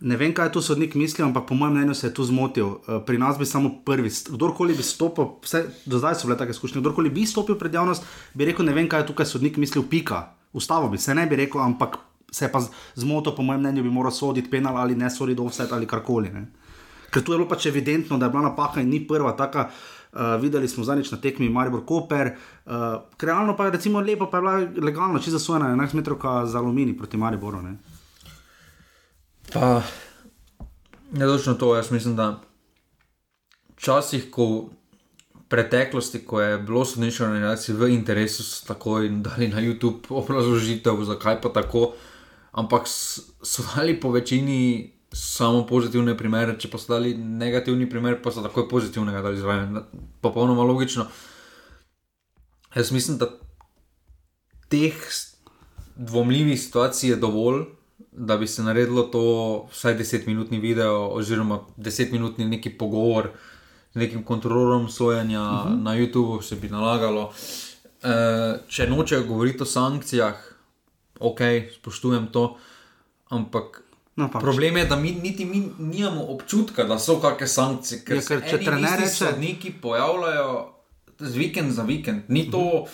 [0.00, 2.78] ne vem, kaj je tu sodnik mislil, ampak po mojem mnenju se je tu zmotil.
[2.86, 6.54] Eh, Pri nas bi samo prvi, kdorkoli bi stopil, vse, do zdaj so bile take
[6.54, 9.88] izkušnje, kdorkoli bi stopil pred javnost, bi rekel, ne vem, kaj je tukaj sodnik mislil,
[9.90, 10.28] pika.
[10.52, 11.98] Ustavo bi se ne bi rekel, ampak
[12.30, 12.62] se je pa
[12.94, 16.30] zmotil, po mojem mnenju, bi moral soditi penal ali ne soditi offset ali karkoli.
[16.30, 16.46] Ne?
[17.10, 19.66] Ker tu je bilo pač evidentno, da je bila napaka in ni prva taka.
[19.66, 19.95] Uh,
[20.40, 22.32] videli smo zadnjič na tekmi Maribor Koper,
[22.66, 22.72] uh,
[23.20, 26.96] realno pa je recimo lepo, pa je bila legalno, če zasvojena 11 metrov za aluminij
[26.96, 27.62] proti Mariboru.
[27.62, 27.76] Ne?
[29.52, 29.82] Pa
[31.12, 32.40] ne točno to, jaz mislim, da
[33.76, 39.60] včasih, ko v preteklosti, ko je bilo sodniško organizacije v interesu, so takoj dali na
[39.62, 41.92] YouTube obrazložitev, zakaj pa tako,
[42.52, 48.32] ampak so dali po večini samo pozitivne primere, če pa so dali negativni primer, pa
[48.32, 49.80] so takoj pozitivnega dali zraven.
[50.20, 51.06] Popolnoma logično.
[52.76, 53.30] Jaz mislim, da
[54.68, 54.96] teh
[55.96, 57.64] dvomljivih situacij je dovolj,
[58.12, 59.22] da bi se naredilo to
[59.72, 63.30] vsaj 10-minutni video, oziroma 10-minutni neki pogovor
[63.94, 65.82] z nekim kontrolom sojenja uh -huh.
[65.82, 67.32] na YouTubu, se bi nalagalo.
[68.02, 68.12] E,
[68.68, 70.36] če nočejo govoriti o sankcijah,
[71.20, 71.40] ok,
[71.80, 72.56] spoštujem to,
[73.28, 73.85] ampak.
[74.16, 78.16] No, pa- Problem je, da mi niti mi nimamo občutka, da so kakšne sankcije, ker,
[78.16, 80.72] Ja, ker če trener reče- sodniki pojavljajo
[81.20, 82.22] z vikend za vikend.
[82.28, 82.86] Ni to,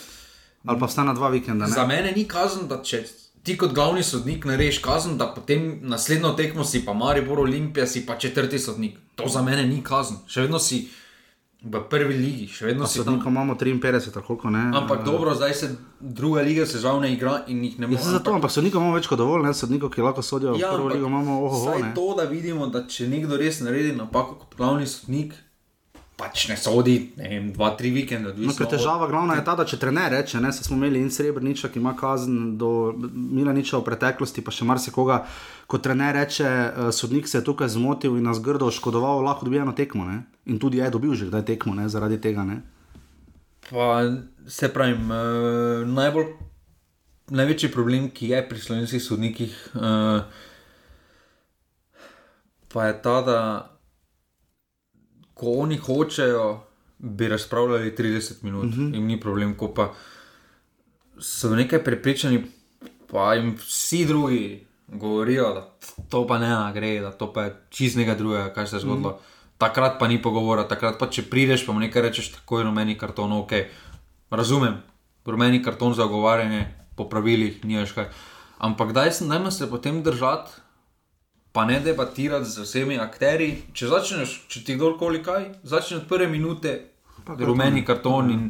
[0.65, 1.67] Ali pa sta na dva vikenda.
[1.67, 1.73] Ne?
[1.73, 3.05] Za mene ni kazen, da če
[3.43, 8.07] ti kot glavni sodnik narediš kazen, da potem naslednjo tekmo si pa Maribor Olimpija, si
[8.07, 8.99] pa četrti sodnik.
[9.15, 10.17] To za mene ni kazen.
[10.27, 10.89] Še vedno si
[11.65, 13.23] v prvi ligi, še vedno si tam.
[13.25, 14.63] Imamo 53, ali koliko ne.
[14.73, 15.67] Ampak Eh, dobro, zdaj se
[16.01, 18.03] druga liga se žal ne igra in jih ne Ja, moremo.
[18.03, 20.71] saj zato, ampak sodnikov imamo več kot dovolj, ne sodnikov, ki lahko sodijo v Ja,
[20.71, 21.93] prvo ampak ligo, imamo oho, Vsaj ne.
[21.95, 25.35] to, da vidimo, da če nekdo res naredi napako kot glavni sodnik,
[26.17, 28.35] pač ne sodi, ne vem, dva, tri vikende.
[28.37, 31.81] No, težava glavna je ta, da če trener reče, ne, smo imeli in Srebrniča, ki
[31.81, 35.23] ima kazen do Milaniča v preteklosti, pa še marsikoga,
[35.71, 39.63] ko trener reče, uh, sodnik se je tukaj zmotil in nas grdo oškodoval, lahko dobi
[39.63, 40.07] eno tekmo.
[40.09, 40.23] Ne?
[40.53, 42.45] In tudi je dobil že kdaj tekmo ne, zaradi tega.
[42.47, 42.61] Ne?
[43.71, 44.05] Pa
[44.47, 46.29] se pravim, uh, najbolj,
[47.33, 50.23] največji problem, ki je pri slovenskih sodnikih, uh,
[52.73, 53.39] pa je ta, da
[55.43, 56.61] ko oni hočejo,
[56.99, 58.95] bi razpravljali 30 minut, uh -huh.
[58.95, 59.95] jim ni problem, ko pa
[61.19, 62.45] so nekaj prepričani,
[63.11, 65.71] pa jim vsi drugi govorijo, da
[66.09, 69.09] to pa ne gre, da to pa je čist nekaj drugega, kaj se je zgodilo.
[69.09, 69.59] Uh -huh.
[69.59, 72.99] Takrat pa ni pogovora, takrat pa če prideš, pa mu nekaj rečeš, tako je rumeni
[72.99, 73.53] karton, ok.
[74.31, 74.83] Razumem,
[75.27, 78.09] rumeni karton za ogovarjanje po pravilih, ni več kaj.
[78.59, 80.51] Ampak daj se, dajmo se potem držati,
[81.53, 83.63] pa ne debatirati z vsemi akteri.
[83.77, 86.79] Če začneš, če ti kdorkoli kaj, začne od prve minute,
[87.27, 88.47] pa rumeni karton in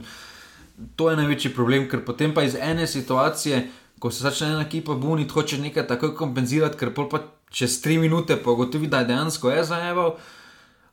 [0.97, 3.67] to je največji problem, ker potem pa iz ene situacije,
[4.03, 8.39] ko se začne ena ekipa buniti, hoče nekaj takoj kompenzirati, ker pa čez tri minute
[8.41, 10.17] pa ugotovi, da je dejansko je zajeval.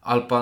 [0.02, 0.42] Ali pa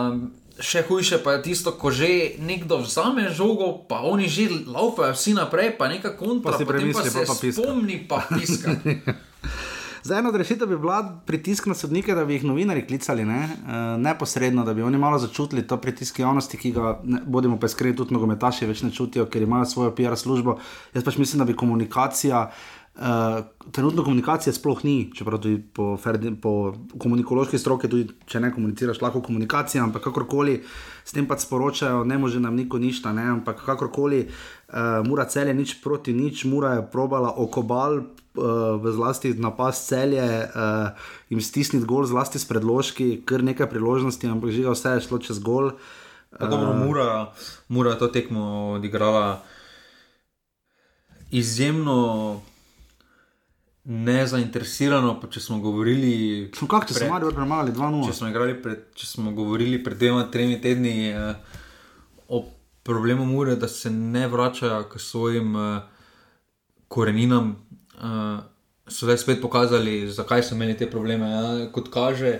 [0.60, 5.38] še hujše pa je tisto, ko že nekdo vzame žogo, pa oni že laufajo vsi
[5.38, 7.62] naprej, pa neka kontra, Pa si premisli, pa se pol pa piska.
[7.62, 8.70] spomni pa piska.
[10.08, 13.40] Zdaj, ena od rešitev bi bila pritisk na sodnike, da bi jih novinari klicali ne?
[13.44, 17.68] uh, neposredno, da bi oni malo začutili to pritisk javnosti, ki ga, ne, bodimo pa
[17.68, 20.56] iskreni, tudi nogometaši več ne čutijo, ker imajo svojo PR službo.
[20.94, 22.46] Jaz pač mislim, da bi komunikacija.
[22.96, 23.44] Uh,
[23.76, 25.98] trenutno komunikacije sploh ni, čeprav tudi po,
[26.42, 26.54] po
[27.04, 30.62] komunikološki stroki, tudi če ne komuniciraš, lahko komunikacija, ampak kakorkoli
[31.04, 35.54] s tem pač sporočajo, ne može nam niko ništa, ne, ampak kakorkoli, uh, mora celje
[35.54, 38.00] nič proti nič, mora je probala okobal,
[38.78, 40.90] v zlasti napas celje, uh,
[41.30, 45.40] jim stisniti gol, zlasti s predložki, kar nekaj priložnosti, ampak žiga vse je šlo čez
[45.40, 45.72] gol.
[46.30, 47.32] Pa Dobro, mura,
[47.68, 49.42] mura je to tekmo odigrala
[51.32, 52.42] izjemno
[53.86, 55.20] nezainteresirano.
[55.22, 56.12] Pa če smo govorili,
[56.62, 58.08] No, kako če pred- mali premagali 2-0?
[58.08, 61.36] če smo, igrali pred, če smo govorili pred dvema, tremi tedni eh,
[62.28, 62.44] o
[62.84, 65.82] problemu Mure, da se ne vračajo k svojim eh,
[66.88, 67.56] koreninam,
[67.98, 68.38] eh,
[68.88, 71.30] so zdaj spet pokazali, zakaj so imeli te probleme.
[71.30, 72.40] Ja, kot kaže,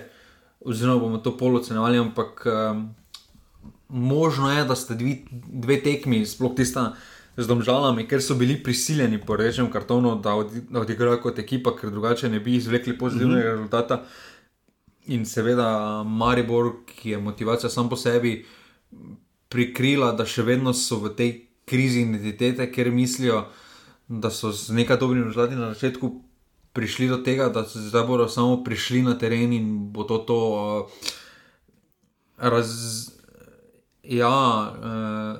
[0.60, 2.80] oziroma bomo to polocenevali, ampak eh,
[3.88, 6.92] možno je, da sta dve, dve tekmi, sploh tista
[7.36, 11.76] z domžalami, ker so bili prisiljeni po rečem kartonu, da, od, da odigrajo kot ekipa,
[11.76, 13.56] ker drugače ne bi izvlekli pozitivnega mm -hmm.
[13.56, 14.02] rezultata.
[15.06, 18.46] In seveda Maribor, ki je motivacija sam po sebi,
[19.48, 23.67] prikrila, da še vedno so v tej krizi identitete, ker mislijo, da
[24.30, 26.24] so z nekaj dobrimi rezultati na začetku
[26.72, 30.18] prišli do tega, da so zdaj bodo samo prišli na teren in bo to.
[30.18, 30.86] to uh,
[32.38, 32.70] raz,
[34.02, 34.38] ja,
[34.72, 35.38] uh,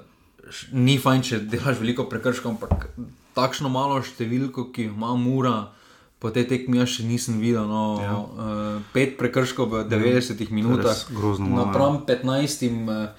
[0.72, 2.90] ni fajn, če delaš veliko prekrškov, ampak
[3.38, 5.72] takšno malo številko, ki ima mura.
[6.18, 7.68] Po tej tekmi jaz še nisem videl.
[7.70, 8.14] No, ja.
[8.18, 10.50] uh, pet prekrškov v 90 ja.
[10.50, 11.46] minutah, grozno.
[11.54, 12.66] Napram 15.
[12.83, 13.14] Uh,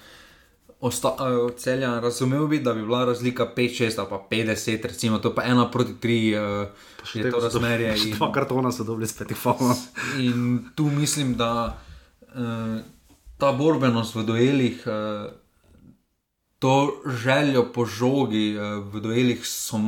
[0.80, 5.42] uh, celja, razumel bi, da bi bila razlika 5-6 ali pa 50, recimo, to pa
[5.42, 6.68] 1 proti 3, uh,
[7.14, 7.96] je to razmerje.
[8.06, 9.76] In, dva kartona so dobili spet, hvala.
[10.18, 11.78] In tu mislim, da
[12.34, 12.80] uh,
[13.38, 14.86] ta borbenost v duelih.
[14.86, 15.32] Uh,
[16.58, 19.78] to željo po žogi uh, v duelih so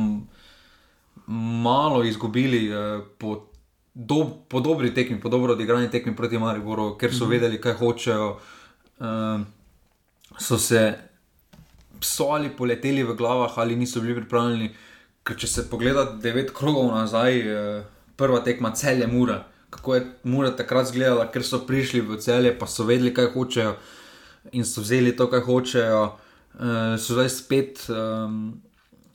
[1.27, 3.47] malo izgubili uh, po,
[3.93, 7.29] do, po dobri tekmi, po dobro odigrani tekmi proti Mariboru, ker so -hmm.
[7.29, 8.39] vedeli, kaj hočejo.
[8.99, 9.41] Uh,
[10.39, 10.93] so se
[11.99, 14.71] psovali, poleteli v glavah ali niso bili pripravljeni.
[15.23, 17.83] Ker če se pogleda devet krogov nazaj, uh,
[18.19, 19.43] prva tekma celje mura.
[19.69, 23.77] Kako je mura takrat izgledala, ker so prišli v celje, pa so vedeli, kaj hočejo
[24.51, 28.59] in so vzeli to, kar hočejo uh, so zdaj spet, um,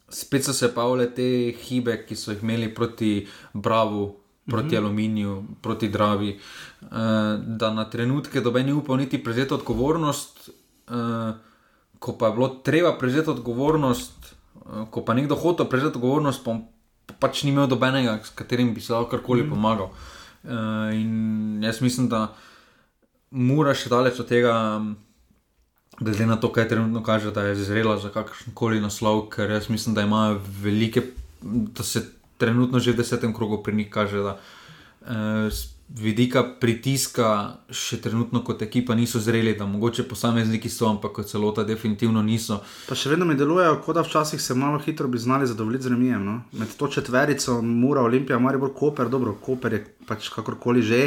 [0.08, 1.28] spet so se pavle te
[1.66, 4.16] hibe, ki so jih imeli proti Bravo,
[4.48, 4.78] proti mm -hmm.
[4.78, 6.40] Aluminiju, proti Dravi.
[6.80, 6.88] Uh,
[7.44, 10.50] da na trenutke dobe ni upal niti prevzeti odgovornost,
[10.90, 11.34] uh,
[11.98, 16.58] ko pa je bilo treba prevzeti odgovornost, uh, ko pa nekdo hoče prevzeti odgovornost, pa,
[17.06, 19.90] pa pač ni imel dobenega, s katerim bi se lahko karkoli mm pomagal.
[20.44, 22.28] Uh, in jaz mislim, da
[23.30, 24.54] mora še daleč od tega.
[24.78, 24.96] Um,
[26.00, 29.68] glede na to, kaj trenutno kaže, da je zrela za kakršen koli naslov, ker jaz
[29.68, 31.02] mislim, da imajo velike,
[31.42, 32.04] da se
[32.38, 35.50] trenutno že v desetem krogu pri njih kaže, da eh,
[35.88, 37.28] vidika pritiska
[37.72, 42.60] še trenutno kot ekipa niso zreli, da mogoče posamezniki so, ampak kot celota definitivno niso.
[42.88, 45.94] Pa še vedno mi delujejo, kot da včasih se malo hitro bi znali zadovoljiti z
[45.94, 46.24] remijem.
[46.24, 46.36] No?
[46.60, 51.02] Med to četverico, Mura, Olimpija, Maribor, Koper, dobro, Koper je pač kakorkoli že.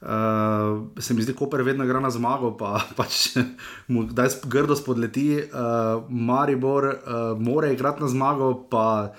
[0.00, 3.36] Uh, se mi zdi, da je vedno igra na zmago, pa pač
[3.88, 5.44] mu kdaj grdo spodleti.
[5.48, 9.12] Uh, Maribor uh, mora igrati na zmago, pa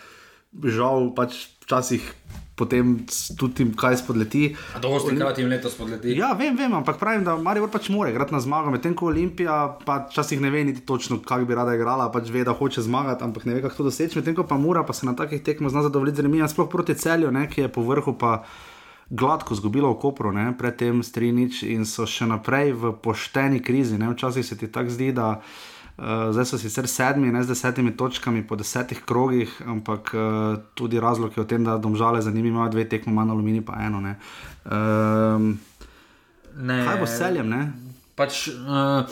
[0.51, 2.13] žal pač včasih.
[2.55, 3.07] Potem
[3.39, 4.51] tudi tim, kaj spodleti.
[4.83, 6.13] Dolgo ste hkrati jim letos spodleti.
[6.13, 9.55] Ja, vem, vem, ampak pravim, da Marijo pač mora igrati na zmago, medtem ko Olimpija
[9.85, 13.23] pa včasih ne ve niti točno, kako bi rada igrala, pač ve, da hoče zmagati,
[13.23, 15.73] ampak ne ve, kako to doseči, medtem ko pa mora pa se na takih tekmah
[15.73, 18.43] zna zadovoljiti z remi, sploh proti celju, ne, ki je po vrhu pa
[19.09, 23.97] gladko zgubilo v Kopru, ne, predtem strinič in so še naprej v pošteni krizi.
[23.97, 24.11] Ne.
[24.13, 28.47] Včasih se ti tako zdi, da uh, zdaj so sicer sedmi, ne z desetimi točkami
[28.47, 32.69] po desetih krogih, ampak uh, tudi razlog je v tem, da domžale za njimi imajo
[32.69, 34.01] dve tekmo, manj aluminij pa eno.
[34.01, 34.15] Ne.
[34.65, 35.59] Um,
[36.55, 37.49] ne, kaj bo s celjem?
[37.49, 37.61] Ne?
[38.15, 39.05] Pač, uh,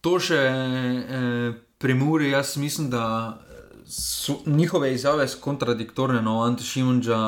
[0.00, 3.40] to še uh, pri Muri, jaz mislim, da
[3.90, 6.22] so, njihove izjave so kontradiktorne.
[6.22, 7.18] No, Ante Šimunča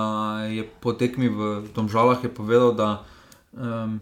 [0.48, 2.88] je po tekmi v Tomžalah povedal, da
[3.52, 4.00] um,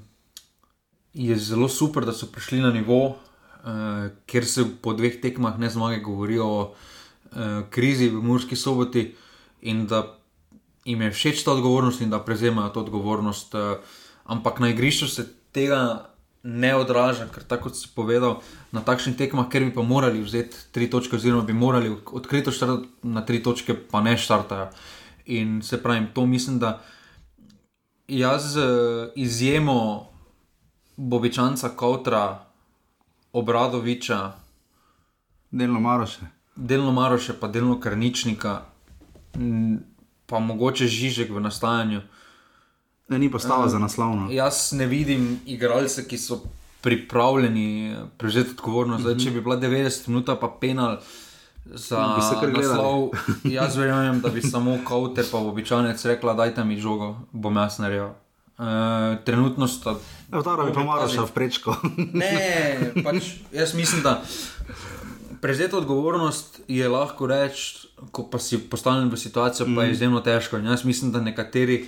[1.14, 3.16] je zelo super, da so prišli na nivo,
[3.64, 9.14] uh, ker se po dveh tekmah ne zmage govorijo o uh, krizi v Murski soboti
[9.62, 10.04] in da
[10.84, 13.54] jim je všeč ta odgovornost in da prevzemajo to odgovornost.
[13.54, 13.60] Uh,
[14.24, 16.10] ampak na igrišču se tega
[16.42, 18.38] ne odraža, ker tako kot si povedal,
[18.72, 22.88] na takšnih tekmah, ker bi pa morali vzeti tri točke, oziroma bi morali odkrito štartati
[23.02, 24.70] na tri točke, pa ne štartajo.
[25.26, 26.80] In se pravi, to mislim, da
[28.08, 28.64] jaz z
[29.16, 30.08] izjemo
[30.96, 32.49] Bobičanca, Kautra,
[33.32, 34.32] Obradoviča,
[35.50, 36.20] delno Maroše.
[36.56, 38.62] Delno Maroše, pa delno Karničnika,
[40.26, 42.00] pa mogoče Žižek v nastajanju.
[43.08, 44.28] Ne, ni postava uh, za naslovno.
[44.30, 46.40] Jaz ne vidim igralcev, ki so
[46.80, 49.02] pripravljeni prevzeti odgovornost.
[49.02, 51.00] Zdaj, če bi bila 90 minut, pa penal
[51.64, 52.18] za
[52.52, 53.10] naslov,
[53.58, 58.14] jaz verjamem, da bi samo kauter, pa običajnec rekla: Dajte mi žogo, bom jaz naredil.
[58.60, 59.96] Uh, trenutno sta.
[60.30, 61.74] Ta bi pomagal še v prečko.
[62.22, 62.34] ne,
[63.02, 64.20] pač jaz mislim, da
[65.40, 69.92] prevzeti odgovornost je lahko reči, ko pa si postavljen v situacijo, pa je mm.
[69.92, 70.60] izjemno težko.
[70.60, 71.82] In jaz mislim, da nekateri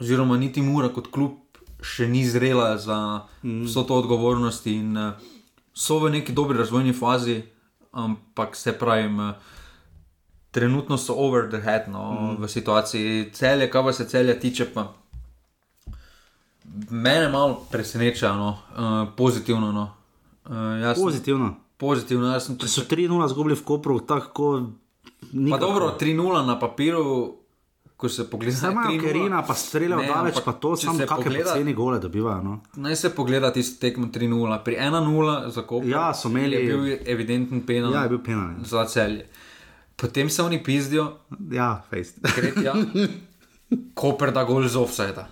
[0.00, 1.40] oziroma niti Mura kot klub
[1.82, 3.62] še ni zrela za mm.
[3.66, 5.14] vso to odgovornost in uh,
[5.74, 7.40] so v neki dobri razvojni fazi,
[7.94, 9.56] ampak se pravi, uh,
[10.50, 12.42] trenutno so over the head no, mm.
[12.42, 14.72] v situaciji celje, pa se celje tiče.
[14.74, 14.92] Pa,
[16.90, 19.72] Mene malo preseneča, no, uh, pozitivno.
[19.72, 19.90] No.
[20.44, 21.54] Uh, jaz Pozitivno.
[21.76, 24.70] Pozitivno, jaz sem Če so 3-0 zgubili v Kopru, tako.
[25.50, 27.34] Pa dobro, 3-0 na papiru,
[27.96, 28.70] ko se pogleda.
[28.72, 29.00] 3:0.
[29.00, 32.42] Kerina, pa streljajo Ne, daleč, pa to, samo kakšne poceni gole dobivajo.
[32.42, 32.54] No.
[32.76, 34.58] Naj se pogleda tisto tekmo 3-0.
[34.60, 38.50] Pri 1-0 za Koper Ja, so imeli- je bil evidenten penal Ja, je bil penal,
[38.52, 38.64] ja.
[38.64, 39.26] za celje.
[39.96, 41.12] Potem se oni pizdijo,
[41.50, 42.18] Ja, fejst.
[42.24, 42.74] tretja,
[43.94, 45.26] Koper da gol z offsajda.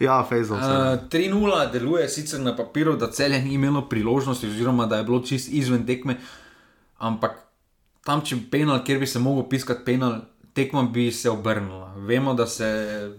[0.00, 0.50] Ja, fejst.
[0.50, 5.04] Uh, Uh, 3-0 deluje sicer na papiru, da celje ni imelo priložnosti, oziroma da je
[5.04, 6.16] bilo čist izven tekme,
[6.98, 7.38] ampak
[8.04, 10.20] tam, če bi penal, kjer bi se mogel piskati penal,
[10.56, 11.92] tekma bi se obrnila.
[12.08, 12.66] Vemo, da, se,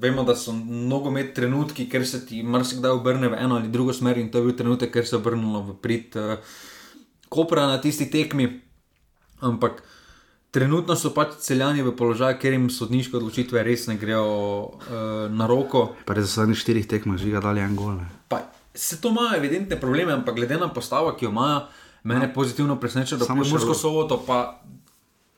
[0.02, 4.18] vemo, da so nogomet trenutki, ker se ti marsikdaj obrne v eno ali drugo smer,
[4.18, 6.36] in to je bil trenutek, ker se je obrnilo v prid uh,
[7.32, 8.50] Kopra na tisti tekmi.
[9.40, 9.80] Ampak
[10.52, 14.26] trenutno so pač celjani v položaju, ker jim sodniške odločitve res ne grejo
[14.68, 15.96] uh, na roko.
[16.26, 18.00] so zadnjih štirih tekmah žiga dali en gol.
[18.28, 18.42] Pa,
[18.76, 21.62] se to imajo evidentne probleme, ampak glede na postavo, ki jo imajo,
[22.04, 22.34] mene no.
[22.34, 24.62] pozitivno preseneča, da Samo Mursko soboto pa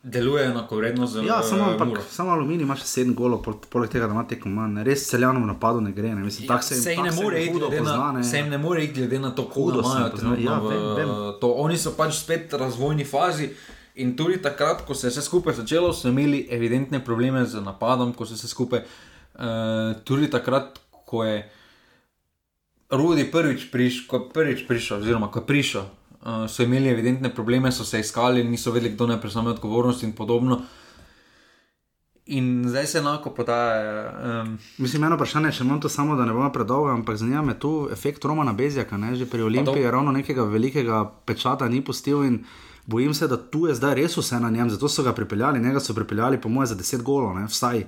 [0.04, 3.90] deluje enakovredno z Ja, samo, eh, ampak, samo aluminij ima še sedem golov, pol- poleg
[3.90, 4.84] tega, da ima tekmo manj.
[4.84, 6.16] Res celjano v napadu ne gre.
[6.16, 6.24] Ne.
[6.24, 8.84] Mislim, Ja, tak se jim, se jim ne more iti glede na- se ne more
[8.84, 11.08] iti glede na to, jim imajo ja, vem, vem.
[11.40, 11.54] to.
[11.54, 13.50] Oni so pač spet v razvojni fazi.
[13.96, 18.14] In tudi takrat, ko se je vse skupaj začelo, so imeli evidentne probleme z napadom,
[18.14, 18.82] ko se je vse skupaj.
[19.34, 21.44] Uh, tudi takrat, ko je
[22.94, 27.30] Rudi prvič, priš, ko je prvič prišel, oziroma ko je prišel, uh, so imeli evidentne
[27.30, 30.62] probleme, so se iskali, niso vedeli, kdo naj prevzame odgovornost in podobno.
[32.26, 34.42] In zdaj se enako podaja.
[34.42, 37.58] Um, Mislim, eno vprašanje, še imam to samo, da ne bomo predolgo, ampak zanima me
[37.60, 38.98] tu efekt Romana Bezjaka.
[38.98, 39.16] Ne?
[39.16, 42.46] Že pri Olimpiji to- ravno nekega velikega pečata ni pustil in
[42.86, 45.80] bojim se, da tu je zdaj res vse na njem, zato so ga pripeljali, njega
[45.80, 47.46] so pripeljali, po mojem, za 10 golov, ne?
[47.46, 47.86] vsaj.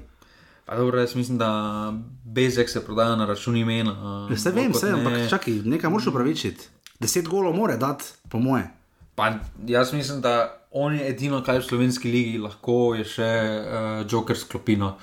[0.65, 3.91] pa dobro, jaz mislim, da Bezek se prodaja na račun imena.
[3.91, 6.67] Uh, Vse bolj vem, vse, ne- ampak čakaj, nekaj moraš upravičiti.
[6.99, 8.67] 10 golov more dati, po mojem.
[9.15, 9.33] Pa
[9.67, 14.37] jaz mislim, da on je edino, kar v slovenski ligi lahko je še uh, Joker
[14.37, 14.97] sklopino.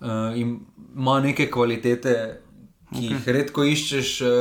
[0.00, 0.60] Uh, in
[0.96, 2.14] ima neke kvalitete,
[2.92, 3.10] ki okay.
[3.12, 4.32] jih redko iščeš uh,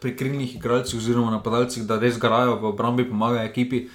[0.00, 3.88] pri krilnih igralcih oziroma napadalcih, da res garajo v obrambi, pomagajo ekipi.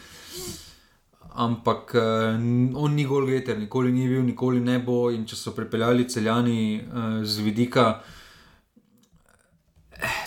[1.34, 2.36] Ampak uh,
[2.78, 5.08] on ni golgeter, nikoli ni bil, nikoli ne bo.
[5.10, 7.88] In če so pripeljali celjani uh, z vidika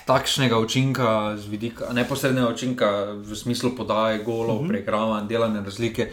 [0.07, 2.89] takšnega učinka, z vidika neposrednega učinka,
[3.23, 4.69] v smislu podaje, golov, uh -huh.
[4.69, 6.11] preigravanj, delanja razlike.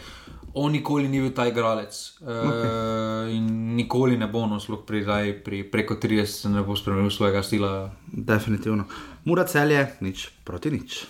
[0.54, 3.34] On nikoli ni bil ta igralec uh, okay.
[3.34, 7.42] in nikoli ne bo, no, sploh pri, zdaj, pri preko 30, ne bo spremenil svojega
[7.42, 7.90] stila.
[8.06, 8.84] Definitivno.
[9.24, 11.06] Mura celje, nič proti nič.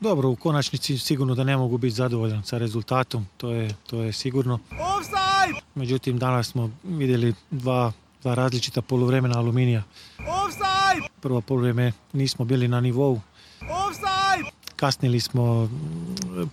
[0.00, 4.12] Dobro, v konačnici sigurno da ne mogu biti zadovoljan sa rezultatom, to je, to je
[4.12, 4.58] sigurno.
[5.74, 9.82] Međutim, danas smo vidjeli dva, dva različita poluvremena aluminija.
[11.20, 13.20] Prvo poluvrijeme nismo bili na nivou.
[14.76, 15.68] Kasnili smo,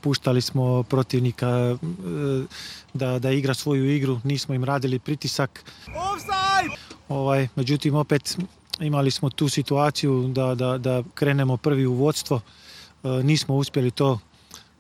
[0.02, 1.78] puštali smo protivnika e,
[2.94, 5.64] da, da igra svoju igru, nismo im radili pritisak.
[7.10, 8.38] Ovaj, međutim, opet
[8.80, 12.42] imali smo tu situaciju da, da, da krenemo prvi u vodstvo.
[13.06, 14.20] E, nismo uspjeli to,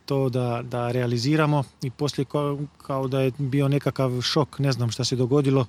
[0.05, 4.91] to da, da realiziramo i poslije kao, kao da je bio nekakav šok, ne znam
[4.91, 5.65] šta se dogodilo.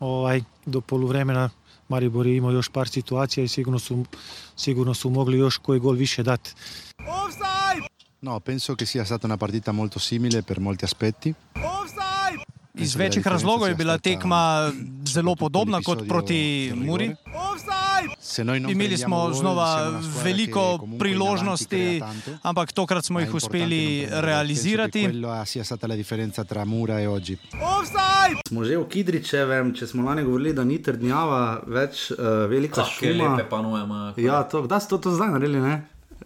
[0.00, 1.50] Ovaj, do poluvremena
[1.88, 4.04] Maribor je imao još par situacija i sigurno su,
[4.56, 6.50] sigurno su mogli još koji gol više dati.
[8.22, 11.34] No, penso che sia stata una partita molto simile per molti aspetti.
[12.74, 14.72] Iz večjih razlogov je bila tekma
[15.06, 17.08] zelo podobna kot proti Muri.
[17.08, 17.81] Non
[18.68, 22.02] Imeli smo znova veliko priložnosti,
[22.42, 25.06] ampak tokrat smo jih uspeli realizirati.
[25.08, 27.38] Quella sia stata la differenza tra Mura e oggi.
[28.48, 33.12] Smo že v Kidričevem, če smo lani govorili, da ni trdnjava več uh, velika Kakšne
[33.14, 34.14] šuma.
[34.16, 35.82] Ja, to, da so to, to zdaj naredili, ne?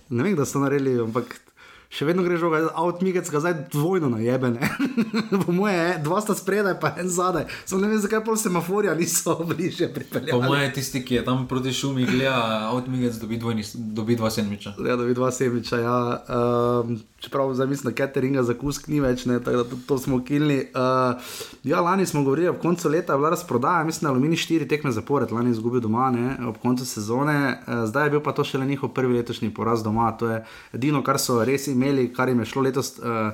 [0.09, 1.46] Ne vem, da so naredili, ampak
[1.89, 4.71] še vedno gre žoga, avtomigec ga zdaj dvojno najebene.
[5.45, 7.47] po moje, je, dva sta spredaj, pa en zadaj.
[7.65, 10.35] Samo ne vem, zakaj pol semaforja niso bliže pripeljali.
[10.35, 14.77] Po mojem, tisti, ki je tam proti šumi, gleda, avtomigec dobi, dvojni, dobi dva sendviča.
[14.87, 15.81] Ja, da bi dva semiča.
[15.83, 15.99] Ja.
[16.29, 19.99] Um, čeprav zdaj mislim, da cateringa za kusk ni več, ne, tako da to, to
[19.99, 20.59] smo ukinili.
[20.75, 21.19] Uh,
[21.65, 24.93] ja, lani smo govorili, ob koncu leta je bila razprodaja, mislim, da Alumini štiri tekme
[24.93, 27.37] zapored, lani izgubil doma, ne, ob koncu sezone.
[27.67, 30.13] Uh, zdaj je bil pa to šele njihov prvi letošnji poraz doma.
[30.21, 32.99] To je edino, kar so res imeli, kar jim je šlo letos.
[32.99, 33.33] Uh,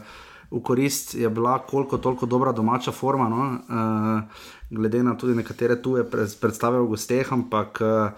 [0.53, 3.45] V korist je bila koliko toliko dobra domača forma, no?
[3.72, 8.12] uh, glede na tudi nekatere tuje pred- predstave v gosteh, ampak uh,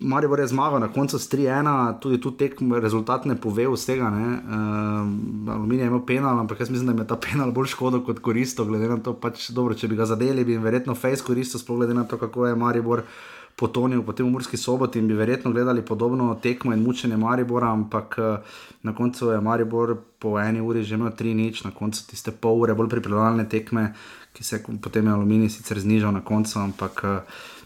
[0.00, 4.08] Maribor je zmagal na koncu s 3-1, tudi tu tek rezultat ne pove iz tega.
[4.08, 8.18] Uh, Aluminij je imel penal, ampak jaz mislim, da je ta penal bolj škodo kot
[8.18, 11.60] koristo, glede na to, pač, dobro, če bi ga zadeli, bi jim verjetno fejs koristil,
[11.60, 13.04] sploh glede na to, kako je Maribor
[13.60, 18.16] potonil potem v Murski soboti in bi verjetno gledali podobno tekmo in mučenje Maribora, ampak
[18.82, 22.74] na koncu je Maribor po eni uri že imel 3-0, na koncu tiste pol ure
[22.74, 23.92] bolj pripravljalne tekme,
[24.32, 27.20] ki se je potem je Aluminij sicer znižal na koncu, ampak uh,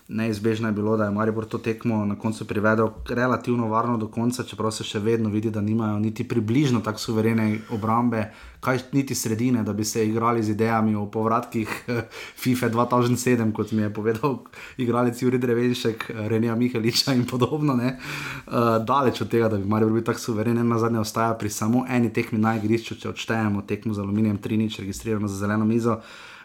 [0.08, 4.44] neizbežno je bilo, da je Maribor to tekmo na koncu privedel relativno varno do konca,
[4.44, 8.26] čeprav se še vedno vidi, da nimajo niti približno tako suverene obrambe,
[8.60, 12.02] kaj niti sredine, da bi se igrali z idejami o povratkih eh,
[12.36, 14.38] FIFA 2007, kot mi je povedal
[14.76, 17.74] igralec Juri Drevenšek, eh, Renija Miheliča in podobno.
[17.74, 21.86] Uh, daleč od tega, da bi Maribor bil tako suveren, na zadnje ostaja pri samo
[21.88, 25.98] eni tekmi na igrišču, če odštejemo tekmo z aluminijem 3-0, registrirano za zeleno mizo.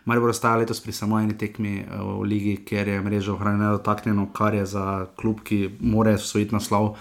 [0.09, 3.75] Mar bo ostalo letos pri samo eni tekmi eh, v Ligi, kjer je mreža ohranjena
[3.77, 4.85] dotaknjeno, kar je za
[5.19, 6.95] klub, ki mora svojiti naslov.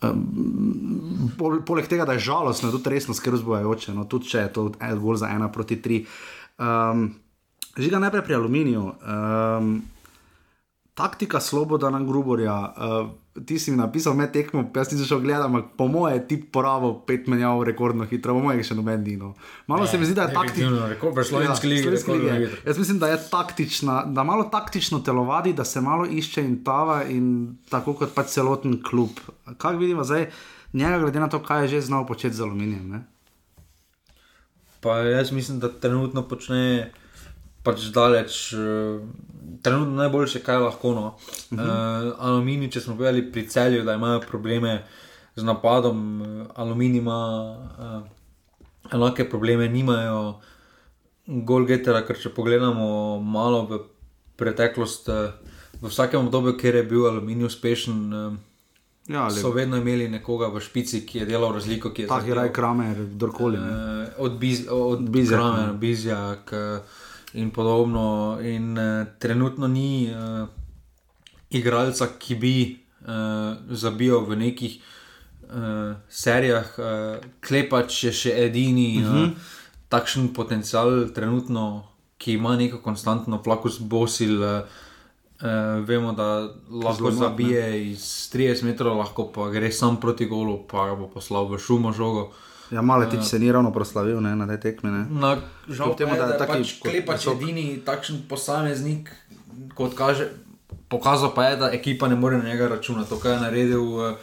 [0.00, 1.28] Um,
[1.68, 4.62] poleg tega, da je žalostno, tudi resno skrb zbojajoče, no, tudi če je to
[5.02, 6.06] bolj za ena proti tri.
[6.56, 7.10] Um,
[7.76, 8.86] žiga najprej pri aluminiju.
[8.88, 9.74] Um,
[10.94, 12.74] taktika Sloboda na Gruborja.
[12.76, 13.10] Uh,
[13.46, 16.92] ti si mi napisal, me tekmo, jaz nisem šel gledati, ampak po moje ti porabo
[17.06, 19.34] pet menjav rekordno hitro, po moje še noben dino.
[19.70, 20.80] Malo ne, se mi zdi, da je taktično.
[22.26, 26.58] Ja, jaz mislim, da je taktična, da malo taktično telovadi, da se malo išče in
[26.64, 27.30] tava in
[27.70, 29.22] tako kot pač celoten klub.
[29.58, 30.28] Kaj vidimo zdaj,
[30.72, 32.88] njega glede na to, kaj je že znal početi z aluminijem?
[32.90, 33.04] Ne?
[34.80, 36.90] Pa jaz mislim, da trenutno počne
[37.62, 38.52] pač daleč.
[38.54, 39.00] Uh,
[39.62, 40.94] trenutno najboljše, kaj lahko.
[40.94, 41.06] No.
[41.06, 42.08] Uh -huh.
[42.08, 44.84] uh, aluminij, če smo povedali pri celju, da imajo probleme
[45.36, 48.02] z napadom, uh, aluminij ima uh,
[48.92, 50.40] enake probleme, nimajo
[51.26, 53.78] Golgetera, ker če pogledamo malo v
[54.36, 55.14] preteklost, uh,
[55.80, 58.14] v vsakem obdobju, kjer je bil aluminij uspešen.
[58.14, 58.32] Uh,
[59.08, 61.90] Ja, so vedno imeli nekoga v špici, ki je delal razliko.
[62.08, 63.58] Tako je raj kramer, kdorkoli.
[64.18, 66.52] Od, biz, od Bizjaka, Bizjak,
[67.32, 68.38] in podobno.
[68.42, 70.48] In uh, trenutno ni uh,
[71.50, 72.54] igralca, ki bi
[73.06, 79.24] uh, zabijal v nekih uh, serijah, uh, klepač je še edini uh -huh.
[79.24, 79.30] uh,
[79.88, 81.86] takšen potencial, trenutno,
[82.18, 84.42] ki ima neko konstantno plakus bosil.
[84.42, 84.60] Uh,
[85.40, 87.90] Uh, vemo, da lahko zabije ne.
[87.90, 92.20] iz 30 metrov, lahko pa gre sam proti golu, pa bo poslal v šumo žogo.
[92.20, 92.34] Uh,
[92.70, 94.90] Ja, malo tič se ni ravno proslavil ne, na tej tekmi.
[95.68, 99.10] Žal temu, da je tako pač klepač edini takšen posameznik,
[99.74, 100.30] kot kaže.
[100.90, 103.10] Pokazal pa je, da ekipa ne more na njega računati.
[103.10, 104.14] To, kar je naredil v,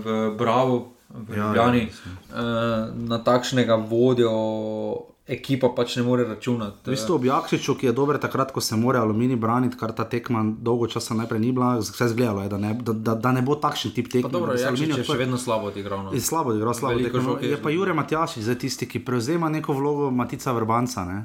[0.00, 0.06] v
[0.38, 4.32] Bravo, v ja, Ljubljani, ja, na takšnega vodjo
[5.28, 6.84] ekipa pač ne more računati.
[6.84, 10.04] V bistvu ob Jakšiču, ki je dober takrat, ko se mora aluminij braniti, kar ta
[10.04, 13.42] tekma dolgo časa najprej ni bila, vse zgledalo je, da ne, da, da, da ne
[13.42, 14.32] bo takšen tip tekme.
[14.32, 16.04] Dobro, Jakšič je še vedno slabo odigral.
[16.04, 16.12] No.
[16.12, 17.40] Je slabo odigral, slabo odigral.
[17.40, 21.06] Je pa Jure Matjaši, zdaj tisti, ki prevzema neko vlogo Matica Vrbanca.
[21.08, 21.24] Ne?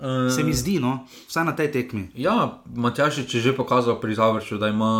[0.00, 2.08] Uh, se mi zdi, no, vsaj na tej tekmi.
[2.16, 4.94] Ja, Matjaš je že pokazal pri Zavrču, da ima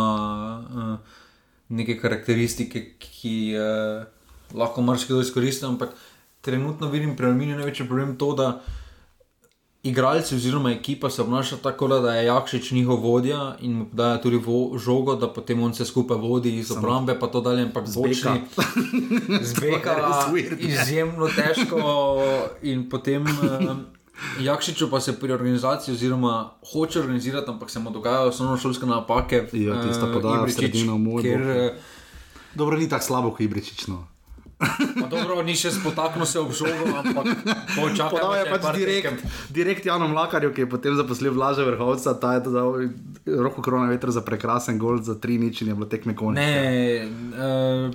[0.61, 1.17] uh,
[1.73, 4.05] neke karakteristike, ki uh,
[4.53, 5.97] lahko marsikdo izkoristi, ampak
[6.41, 8.61] trenutno vidim pri Aluminiju največji problem to, da
[9.83, 14.37] igralci oziroma ekipa se obnaša tako, da je Jakšič njihov vodja in mu daje tudi
[14.37, 18.41] vo, žogo, da potem on se skupaj vodi iz obrambe, pa to dalje, ampak zbočni.
[19.41, 19.95] Zbeka,
[20.59, 21.81] izjemno težko
[22.61, 23.25] in potem.
[23.25, 23.85] Um,
[24.39, 29.35] Jakšiču pa se pri organizaciji, oziroma hoče organizirati, ampak se mu dogajajo osnovno šolske napake.
[29.53, 31.23] Ja, tista eh, podaja, sredino, moj.
[31.25, 31.73] Eh,
[32.55, 34.10] Dobro, ni tako slabo, kot Ibričično.
[35.09, 37.25] Dobro, ni še spotaknil se ob žogo, ampak
[37.73, 38.11] počakaj.
[38.13, 42.45] Podal je pač direkt, direkt Janom Lakarju, ki je potem zaposlil vlaže vrhovca, ta je
[42.47, 42.77] dal
[43.25, 46.39] roko korona vetra za prekrasen gol, za tri nič in je bilo tekme konec.
[46.39, 47.89] Ne, uh,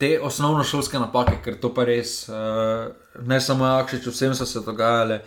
[0.00, 2.88] te osnovno šolske napake, ker to pa res, uh,
[3.20, 5.20] ne samo Akšič, vsem so se dogajale,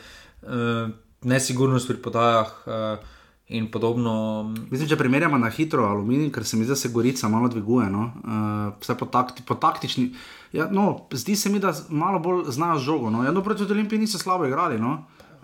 [0.50, 0.90] uh,
[1.24, 2.56] nesigurnost pri podajah.
[2.66, 3.13] Uh,
[3.54, 4.44] in podobno.
[4.72, 7.90] Mislim, če primerjamo na hitro aluminij, ker se mi zdi, da se gorica malo dviguje.
[7.94, 8.10] No?
[8.24, 10.10] Uh, vse po, takti, po taktični.
[10.54, 13.12] Ja, no, zdi se mi, da malo bolj znajo žogo.
[13.14, 13.24] No?
[13.26, 14.80] Ja, no, proti Olimpiji niso slabo igrali.
[14.82, 15.04] No?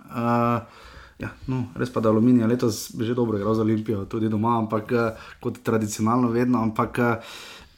[0.09, 0.57] Uh,
[1.21, 4.91] ja, no, res pa da aluminij letos že dobro igral za Olimpijo, tudi doma, ampak
[4.91, 6.63] uh, kot tradicionalno vedno.
[6.65, 7.01] Ampak,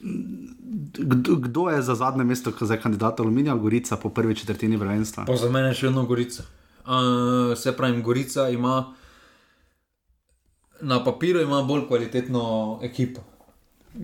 [0.01, 5.27] Kdo, kdo je za zadnje mesto, ki je kandidat Aluminija Gorica po prvi četrtini prvenstva?
[5.29, 6.43] Za mene je še vedno Gorica.
[6.81, 8.95] Uh, se pravi, Gorica ima
[10.81, 13.21] na papirju ima bolj kvalitetno ekipo.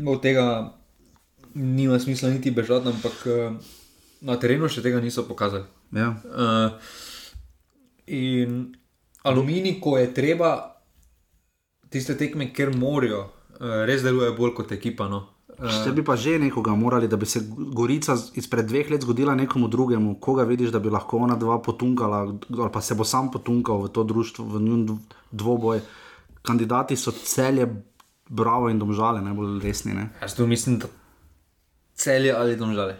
[0.07, 0.73] Od tega
[1.53, 3.51] nima smisla niti bežati, ampak eh,
[4.21, 5.65] na terenu še tega niso pokazali.
[5.95, 6.09] Ja.
[6.25, 6.73] Uh,
[8.07, 8.75] in
[9.23, 10.51] aluminij, ko je treba,
[11.89, 13.29] tiste tekme, ker morajo.
[13.59, 15.07] uh, res deluje bolj kot ekipa.
[15.07, 15.23] No.
[15.57, 19.67] Če bi pa že nekoga morali, da bi se Gorica izpred dveh let zgodila nekomu
[19.67, 23.81] drugemu, koga vidiš, da bi lahko ona dva potunkala, ali pa se bo sam potunkal
[23.87, 24.83] v to društvo, v njun
[25.31, 25.81] dvoboj.
[26.47, 27.67] Kandidati so celje,
[28.29, 29.93] bravo in domžale, najbolj resni.
[29.93, 30.09] Ne?
[30.21, 30.87] Jaz tu mislim, da
[31.97, 32.95] celje ali domžale.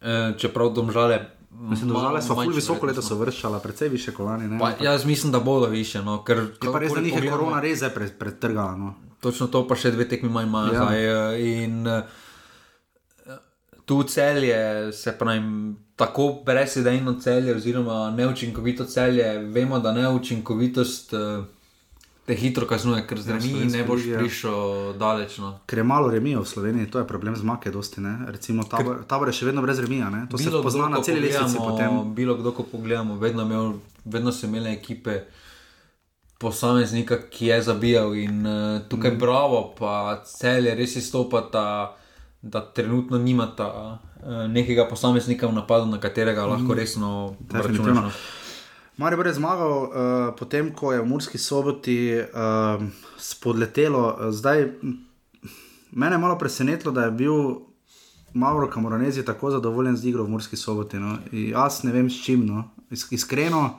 [0.00, 1.20] E, čeprav domžale.
[1.50, 4.58] Mislim, da so zelo visoko leta so vrščala, precej više kolani.
[4.60, 6.02] Pa, jaz mislim, da bodo više.
[6.02, 7.82] No, ker, je pa res, da njih je korona res
[8.18, 8.76] pretrgala.
[8.76, 8.94] No.
[9.20, 10.84] Točno to, pa še dve tekmi manj imajo ja.
[10.84, 11.04] zdaj.
[11.04, 13.38] Eh, in uh,
[13.84, 15.42] tu celje, se pravi,
[15.96, 21.12] tako brezidejno celje, oziroma neučinkovito celje, vemo, da neučinkovitost.
[21.12, 21.57] Uh,
[22.28, 24.18] Te hitro kaznuje, ker zdaj ja, ne boš ja.
[24.20, 25.38] prišel daleč.
[25.40, 25.54] No.
[25.64, 29.32] Ker je malo remijo v Sloveniji, to je problem z Make, dosti, Recimo, tabor, tabor
[29.32, 30.26] je še vedno brez remija, ne?
[30.28, 31.56] to se pozna na celi lesici.
[32.12, 35.22] Bilo kdo, ko pogledamo, vedno, imel, vedno so imele ekipe
[36.38, 39.18] posameznika, ki je zabijal in uh, tukaj mm.
[39.18, 41.96] bravo, pa cel je res izstopata,
[42.42, 46.50] da trenutno nimata uh, nekega posameznika v napadu, na katerega mm.
[46.50, 47.14] lahko resno
[47.50, 48.12] računamo.
[48.98, 49.90] Marijo je zmagal, uh,
[50.38, 52.82] potem ko je v Murski soboti uh,
[53.18, 54.30] spodletelo.
[54.34, 54.66] Zdaj,
[55.94, 57.62] mene je malo presenetilo, da je bil
[58.34, 60.98] Mauro Kamoranezi tako zadovoljen z igro v Murski soboti.
[60.98, 61.18] No.
[61.32, 62.64] Jaz ne vem s čim, no.
[62.90, 63.78] iskreno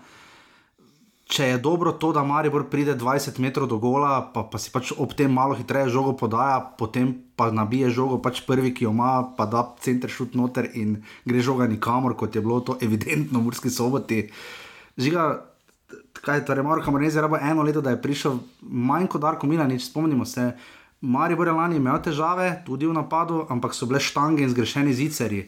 [1.30, 4.90] če je dobro to, da Maribor pride 20 metrov do gola, pa, pa si pač
[4.98, 9.12] ob tem malo hitreje žogo podaja, potem pa nabije žogo, pač prvi, ki jo ima,
[9.38, 10.98] pa da center šut noter in
[11.30, 14.24] gre žoga nikamor, kot je bilo to evidentno v Murski soboti.
[15.00, 15.24] Žiga,
[16.20, 19.88] kaj je torej, Marko Kamarnezi, rabo eno leto, da je prišel manj kot Darko Milanič,
[19.88, 20.52] spomnimo se.
[21.02, 25.46] Maribor je lani imel težave, tudi v napadu, ampak so bile štange in zgrešeni ziceri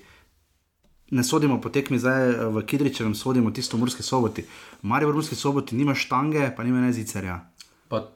[1.11, 4.45] ne sodimo po tekmi zdaj eh, v Kidriče, ne sodimo tisto v Murski soboti.
[4.81, 7.39] Marijo v Murski soboti nima štange, pa nima ne zicerja.
[7.87, 8.07] Pa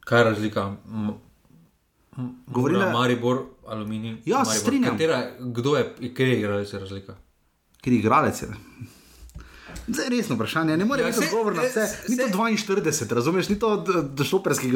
[0.00, 0.76] kaj je razlika?
[2.46, 4.16] Govorila je Maribor, aluminij.
[4.24, 4.96] Ja, se strinjam.
[5.40, 7.14] Kdo je, kje je igralec razlika?
[7.80, 8.44] Kje je igralec?
[9.88, 11.86] Zdaj, resno vprašanje, ne moreš ja, biti odgovor na vse.
[12.08, 13.84] Ni to 42, razumeš, ni to
[14.24, 14.72] šoperski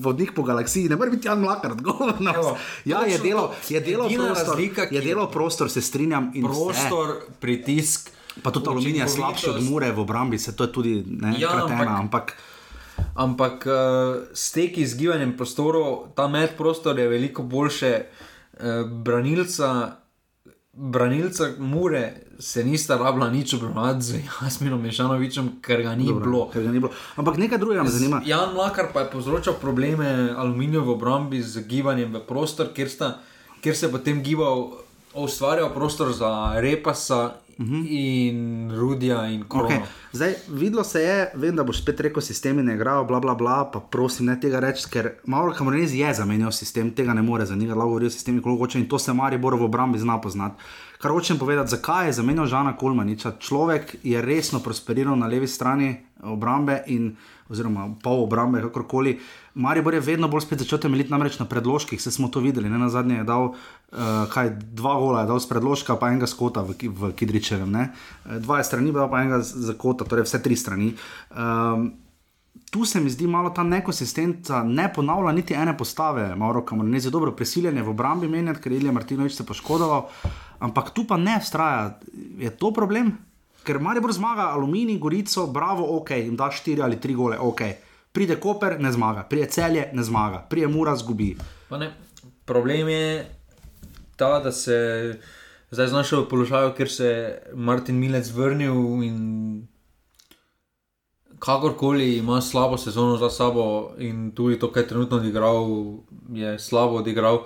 [0.00, 2.50] vodnik po galaksiji, ne more biti Jan Mlakar odgovor na vse.
[2.84, 6.32] Ja, je delo, je delo prostor, razlika, je delo prostor, se strinjam.
[6.42, 7.32] Prostor, vse.
[7.40, 8.10] pritisk.
[8.42, 11.48] Pa tudi aluminij je slabši od mure v obrambi, se to je tudi ne, ja,
[11.48, 12.36] kratena, ampak.
[13.14, 13.74] Ampak uh,
[14.32, 19.96] steki z gibanjem prostorov, ta medprostor je veliko boljše uh, branilca
[20.76, 26.62] branilca Mure se nista rabila nič obravnavati z Jasminom Mešanovičem, ker ga ni, Dobro, ker
[26.62, 26.92] ga ni bilo.
[27.16, 28.22] Ampak nekaj drugega me zanima.
[28.26, 33.18] Jan Mlakar pa je povzročal probleme aluminijev v obrambi z gibanjem v prostor, kjer, sta,
[33.62, 34.83] kjer se je potem gibal,
[35.14, 37.86] ustvarjal prostor za repasa Uh -huh.
[37.88, 39.68] In Rudija in Koro.
[39.68, 39.80] Okay.
[40.12, 43.70] Zdaj, videlo se je, vem, da boš spet rekel, sistemi ne igrajo, bla, bla, bla,
[43.72, 47.54] pa prosim, ne tega reči, ker malo kamoranezi je zamenjal sistem, tega ne more za
[47.54, 50.62] njega, lahko govorijo sistemi, koliko hoče in to se Mari Boro v obrambi zna poznati.
[50.98, 53.32] Kar hočem povedati, zakaj je zamenjal Žana Kolmaniča.
[53.38, 57.16] Človek je resno prosperiral na levi strani obrambe in
[57.48, 59.18] oziroma pol obrambe, kakorkoli.
[59.54, 62.70] Maribor je vedno bolj začel temeljiti namreč na predložkih, se smo to videli.
[62.70, 62.78] Ne?
[62.78, 63.56] Na zadnje je dal uh,
[64.32, 67.70] kaj, dva gola, je dal z predložka, pa enega skota v, v Kidričevem.
[67.70, 67.90] Ne?
[68.26, 70.94] Eh, dva je strani, pa enega za kota, torej vse tri strani.
[71.30, 71.92] Um,
[72.70, 77.00] Tu se mi zdi malo ta nekonsistenca, ne ponavlja niti ene postave, malo kamor ne
[77.00, 80.08] zdi dobro prisiljanje v obrambi menjati, ker je Ilija Martinovič se poškodoval,
[80.58, 82.00] ampak tu pa ne vztraja.
[82.38, 83.12] Je to problem?
[83.64, 87.62] Ker Maribor zmaga, aluminij, gorico, bravo, ok, jim da štiri ali tri gole, ok.
[88.12, 91.32] Pride Koper, ne zmaga, pride celje, ne zmaga, pride Mura, zgubi.
[92.44, 93.30] Problem je
[94.16, 94.76] ta, da se
[95.70, 99.18] zdaj znašel v položaju, ker se je Martin Milec vrnil in
[101.38, 105.66] kakorkoli ima slabo sezono za sabo in tudi to, kar je trenutno odigral,
[106.32, 107.42] je slabo odigral.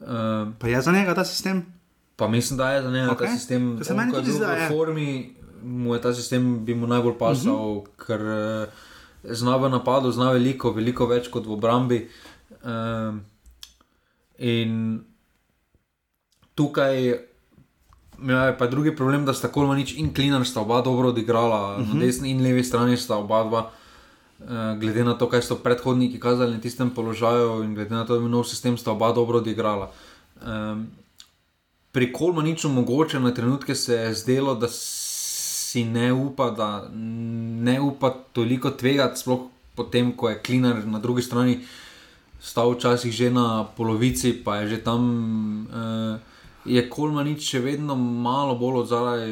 [0.00, 1.64] Um, pa je za njega ta sistem?
[2.16, 3.18] Pa mislim, da je za njega okay.
[3.18, 3.78] ta sistem.
[3.82, 7.18] Se meni tudi zdi, da je v formi mu je ta sistem bi mu najbolj
[7.18, 7.80] pasal, uh mhm.
[7.80, 8.06] -huh.
[8.06, 12.08] ker uh, zna v napadu, zna veliko, veliko več kot v obrambi.
[12.62, 13.18] Uh,
[14.38, 15.04] in
[16.54, 16.96] tukaj
[18.22, 21.88] je pa drugi problem, da sta Kolmanič in Klinar sta oba dobro odigrala, uh -huh.
[21.88, 22.00] na mhm.
[22.00, 23.70] desni in levi strani sta oba dva.
[24.42, 28.18] Uh, glede na to, kaj so predhodniki kazali na tistem položaju, in glede na to,
[28.18, 29.90] da je nov sistem, sta oba dobro odigrala.
[30.46, 30.90] Um,
[31.92, 34.68] pri Kolmaniču mogoče na trenutke se je zdelo, da
[35.72, 41.24] si ne upa, da ne upa toliko tvegati, sploh potem, ko je Klinar na drugi
[41.24, 41.60] strani
[42.42, 45.00] stal včasih že na polovici, pa je že tam,
[45.70, 46.18] uh,
[46.68, 49.22] je Kolmanič še vedno malo bolj od zadaj,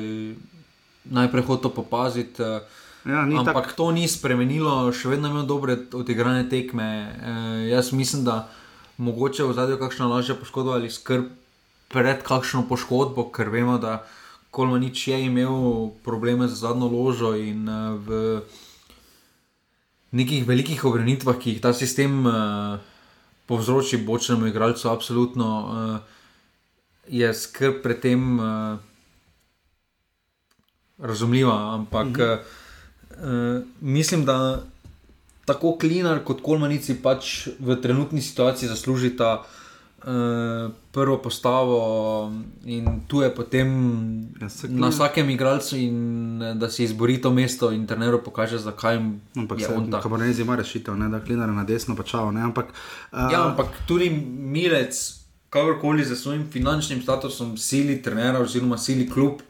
[1.11, 2.41] najprej hotel popaziti.
[2.41, 6.85] Uh, Ja, Ampak tak- to ni spremenilo, še vedno imamo dobre odigrane tekme.
[6.85, 7.09] E,
[7.73, 8.45] jaz mislim, da
[9.01, 11.33] mogoče v zadnjem kakšno lažje poškodbo ali skrb
[11.89, 14.05] pred kakšno poškodbo, ker vemo, da
[14.51, 18.09] Kolmanič je imel probleme z zadnjo ložo in e, v
[20.11, 22.33] nekih velikih obranitvah, ki jih ta sistem e,
[23.47, 25.71] povzroči bočnemu igralcu, absolutno e,
[27.23, 28.23] je skrb pred tem.
[28.41, 28.53] E,
[31.01, 32.23] razumljiva, ampak mhm.
[33.25, 34.63] uh, mislim, da
[35.45, 39.60] tako Klinar kot Kolmanici pač v trenutni situaciji zaslužita uh,
[40.93, 42.33] prvo postavo
[42.65, 43.69] in tu je potem
[44.41, 48.97] Ja, na vsakem igralcu in eh, da si izbori to mesto in treneru pokaže, zakaj
[49.37, 50.01] Ampak je se, on ta.
[50.01, 52.31] Kabonezi ima rešitev, ne, da klinar na desno pa čao.
[52.33, 52.73] Ne, ampak,
[53.13, 55.21] uh, Ja, ampak tudi Milec,
[55.51, 59.43] kakorkoli za svojim finančnim statusom, sili trenera oziroma sili klub,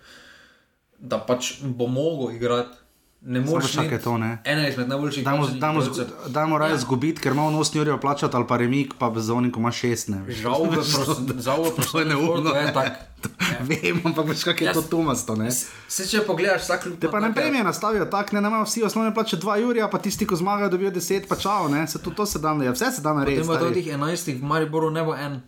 [0.99, 2.80] da pač bo mogel igrati.
[3.23, 4.39] Ne moreš čakaj imeti to, ne.
[4.45, 5.83] Ena izmed najboljših končnih dajmo,
[6.29, 6.75] dajmo raje Ja.
[6.75, 6.79] ja.
[6.79, 9.69] zgubiti, ker ima on 8 ur plačati ali pa remik, pa z onim, ko ima
[9.71, 10.09] 6.
[10.09, 10.33] Ne.
[10.33, 12.93] Žal v prost- žal v prostornem športu je tak.
[13.69, 15.37] Vem, ampak veš, kako je Jaz- to tumasto.
[15.37, 15.51] Ne?
[15.89, 16.97] Se če pogledaš, vsak klub.
[16.97, 19.99] Te pa ne premije nastavijo tako, ne, ne imajo vsi osnovne plače 2 ur, pa
[19.99, 22.89] tisti, ko zmagajo, dobijo 10, pa čao, ne, se tudi to se da, ja, vse
[22.91, 23.45] se da narediti.
[23.45, 23.75] Potem stari.
[23.77, 25.43] teh 11 v Mariboru ne bo en.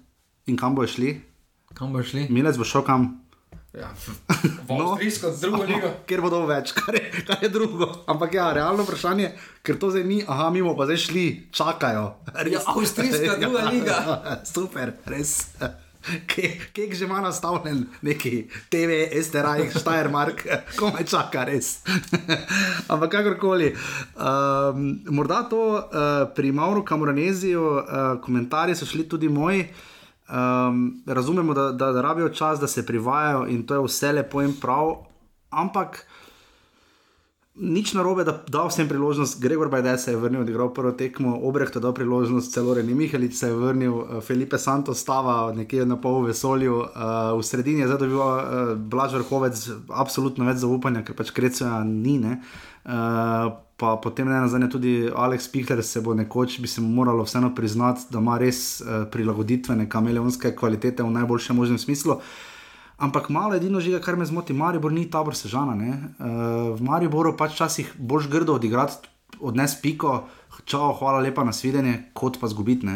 [0.46, 1.20] In kam bojo šli?
[1.72, 2.26] Kam bo šli?
[2.28, 3.21] Milec bo šel kam?
[3.72, 4.12] Ja, v,
[4.68, 5.88] v Avstrijsko, z drugo ligo.
[6.08, 7.88] Ker bodo več, kar je, kar je drugo.
[8.04, 9.32] Ampak ja, realno vprašanje,
[9.64, 12.04] ker to zdaj ni, aha, mimo pa zdaj šli, čakajo.
[12.52, 13.96] Ja, avstrijska druga liga.
[14.44, 15.54] Super, res.
[16.02, 20.42] Kek že ima nastavljen neki TV, STR, Steiermark,
[20.74, 21.78] komaj čaka, res.
[22.92, 23.70] Ampak kakorkoli.
[24.18, 25.80] Um, morda to uh,
[26.34, 27.86] pri Mauru Kamoraneziju, uh,
[28.20, 29.64] komentarji so šli tudi moji.
[30.28, 34.42] Um, razumemo, da, da, da rabijo čas, da se privajajo in to je vse lepo
[34.42, 34.94] in prav,
[35.50, 36.06] ampak
[37.54, 39.40] nič narobe, da da vsem priložnost.
[39.40, 43.34] Gregor Bajde se je vrnil, odigral prvo tekmo, Obrecht je dal priložnost, celo Reni Mihalič
[43.34, 47.86] se je vrnil, eh, Felipe Santos stava nekje na pol vesolju, uh, v sredini je
[47.86, 52.18] zdaj dobil uh, Blaž Vrhovec absolutno več zaupanja, ker pač Krecoja ni.
[52.18, 52.40] Ne?
[52.84, 53.52] Uh,
[53.82, 57.50] pa potem ne nazadnje tudi Alex Pihler se bo nekoč, bi se mu moralo vseeno
[57.54, 62.20] priznati, da ima res uh, prilagoditvene kameleonske kvalitete v najboljšem možnem smislu.
[63.02, 65.74] Ampak malo edino žiga, kar me zmoti, Maribor ni tabor sežana.
[65.74, 69.10] Uh, v Mariboru pač včasih boš grdo odigrati,
[69.42, 70.28] odnes piko,
[70.62, 72.86] čau, hvala lepa na svidenje, kot pa zgubiti.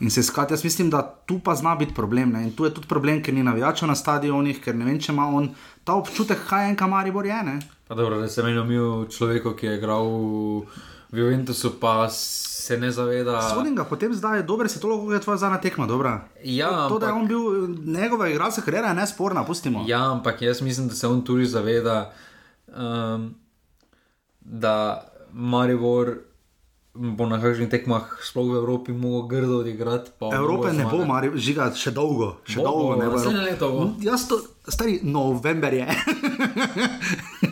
[0.00, 2.30] In se skati, jaz mislim, da tu pa zna biti problem.
[2.30, 2.42] Ne?
[2.42, 5.26] In tu je tudi problem, ker ni navijačev na stadionih, ker ne vem, če ima
[5.28, 5.50] on
[5.84, 7.42] ta občutek, kaj je enka Maribor je.
[7.44, 7.58] Ne?
[7.86, 10.08] Pa dobro, da se meni omil človek, ki je igral
[11.10, 13.40] v Juventusu, pa se ne zaveda.
[13.44, 16.12] Sodim ga potem zdaj, je dober, se to lahko je tvoja zadnja tekma, dobra.
[16.44, 17.42] Ja, To, da je ampak- on bil,
[17.92, 19.84] njegova igralska kariera je nesporna, pustimo.
[19.86, 22.12] Ja, ampak jaz mislim, da se on tudi zaveda,
[22.68, 23.34] um,
[24.40, 26.14] da Maribor
[26.94, 30.10] bo na kakšnih tekmah, sploh v Evropi, mogel grdo odigrati.
[30.20, 31.04] Evrope ne bo.
[31.06, 33.18] Mari, žiga, še dolgo, še Bo, dolgo bo, ne bo.
[33.46, 33.82] leto bo.
[34.02, 35.86] Jaz to, stari november je.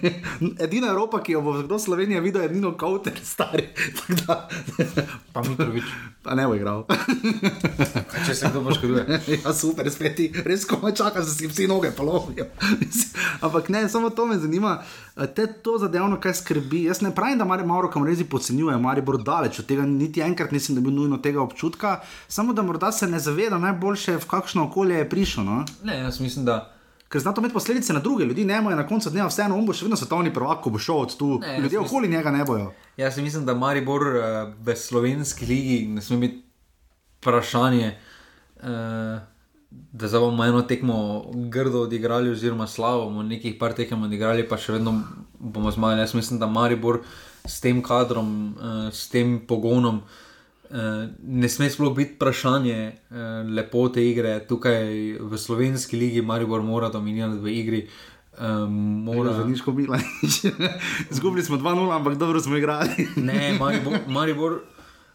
[0.65, 3.69] Edina Evropa, ki jo bo kdo Slovenija videl, je Nino Kauter, stari.
[5.33, 5.85] Pa Mitrovič,
[6.23, 6.85] Pa ne bo igral.
[8.27, 9.21] če se kdo poškoduje.
[9.45, 12.47] ja, super, spet ti, res komaj čakaš, da si vsi noge polovijo.
[13.41, 14.79] Ampak ne, samo to me zanima,
[15.35, 16.85] te to zadevno, kaj skrbi.
[16.89, 20.77] Jaz ne pravim, da Mari Mauro Kamrezi podcenjuje, Maribor daleč od tega, niti enkrat nisem
[20.77, 25.09] dobil nujno tega občutka, samo da morda se ne zaveda najboljše, v kakšno okolje je
[25.09, 25.45] prišel.
[25.45, 25.65] No?
[25.85, 26.78] Ne, jaz mislim, da.
[27.09, 29.65] Ker zna to imeti posledice na druge ljudi, ne more na koncu dneva vseeno, on
[29.67, 31.29] bo še vedno svetovni prvak, ko bo šel od tu.
[31.41, 32.73] Ne, Ljudje okoli njega ne bojo.
[33.01, 34.21] Jaz mislim, da Maribor uh,
[34.61, 36.43] v slovenski ligi ne sme biti
[37.23, 37.95] vprašanje,
[38.61, 39.25] uh,
[39.71, 41.01] da zdaj bomo eno tekmo
[41.49, 44.99] grdo odigrali, oziroma slabo, bomo nekaj par tekem odigrali, pa še vedno
[45.39, 46.05] bomo zmagali.
[46.05, 47.01] Jaz mislim, da Maribor
[47.49, 50.05] s tem kadrom, uh, s tem pogonom.
[50.05, 50.25] Uh,
[51.23, 52.79] ne sme sploh biti vprašanje
[53.11, 53.16] uh,
[53.49, 54.37] lepote igre.
[54.45, 57.83] Tukaj v slovenski ligi Maribor mora dominirati v igri.
[58.39, 59.99] Um, mora, Za nič kobila.
[61.16, 63.09] Zgubili smo 2-0, ampak dobro smo igrali.
[63.16, 64.61] Ne, Maribor, Maribor,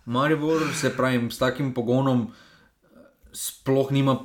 [0.05, 2.99] Maribor se pravi, s takim pogonom eh,
[3.31, 4.17] sploh nima,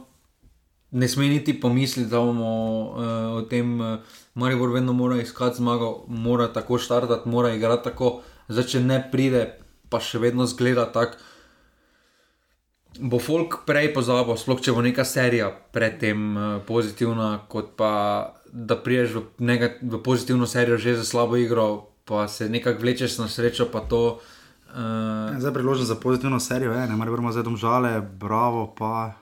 [0.90, 2.50] ne sme niti pomisliti, da bomo
[2.90, 3.80] uh, o tem.
[3.80, 4.00] Uh,
[4.34, 8.22] Maribor vedno mora iskati zmago, mora tako štartati, mora igrati tako.
[8.48, 9.58] Zdaj, če ne pride,
[9.88, 11.16] pa še vedno zgleda tako.
[12.98, 17.92] Bo folk prej pozabil, sploh če bo neka serija predtem uh, pozitivna, kot pa
[18.48, 21.66] da priješ v, nega, v pozitivno serijo že za slabo igro,
[22.02, 24.18] pa se nekako vlečeš na srečo, pa to.
[24.68, 29.14] Uh, Zdaj priložnost za pozitivno serijo, je, ne moremo zdaj domžale, bravo pa.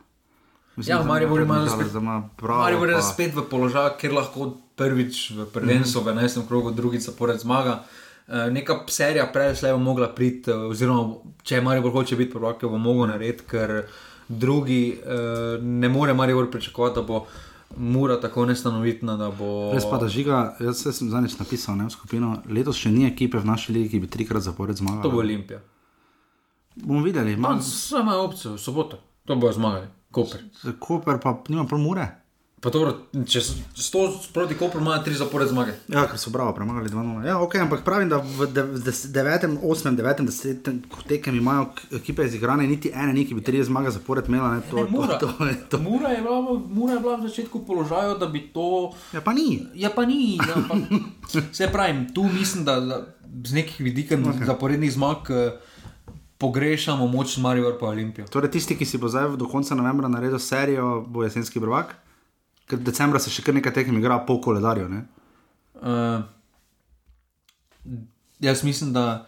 [0.78, 1.92] Ja, Maribor ima spet-
[2.38, 2.62] bravo.
[2.62, 6.46] Maribor je pa- spet v položaju, kjer lahko prvič v prvenstvu, v 11.
[6.46, 7.82] krogu, drugič zapored zmaga.
[7.82, 12.32] Uh, neka serija prej slej bo mogla priti, uh, oziroma če Marijo bolj hoče biti
[12.32, 13.82] prvak, bo mogel narediti, ker
[14.28, 17.26] drugi uh, ne more Marijo pričakovati, da bo
[17.76, 19.70] mura tako nestanovitna, bo.
[19.74, 23.38] Res pa da žiga, jaz sem zadnjič napisal ne, v skupino, letos še ni ekipe
[23.38, 25.02] v naši ligi, ki bi trikrat zapored zmagala.
[25.06, 25.62] To bo Olimpija.
[26.76, 28.98] Bomo videli, Ma, ima Samo je opcija, v soboto.
[29.26, 30.42] To bojo zmagali, Koper.
[30.78, 32.25] Koper, pa nima prav mure.
[32.56, 32.94] Pa dobro,
[33.28, 33.40] če
[33.76, 35.74] sto proti Koperu imajo tri zapored zmage.
[35.92, 37.26] Ja, ker so bravo premagali 2-0.
[37.28, 40.78] Ja, ok, ampak pravim, da v 9., 8., 9., 10.
[41.04, 41.66] tekem imajo
[41.98, 44.54] ekipe izigrane, niti ene, ni, ki bi tri zmage zapored imela.
[44.54, 45.18] Ne, to, Ne, Mura.
[45.20, 45.80] to, to, to.
[45.84, 48.88] Mura je, bila, Mura je bila v začetku položaju, da bi to.
[49.12, 49.60] Ja, pa ni.
[49.74, 50.38] Ja, pa ni.
[50.40, 50.80] Ja, pa,
[51.60, 53.02] se pravim, tu mislim, da, da
[53.44, 54.48] z nekih vidikov okay.
[54.48, 55.60] zaporednih zmag eh,
[56.40, 58.32] pogrešamo moč Marijo pa Olimpijo.
[58.32, 62.05] Torej, tisti, ki si bo zdaj do konca novembra naredil serijo, bo jesenski prvak.
[62.66, 64.88] Ker decembra se še kar nekaj tekem igra po koledarju.
[64.90, 65.04] Ne?
[65.78, 66.24] Uh,
[68.42, 69.26] jaz mislim, da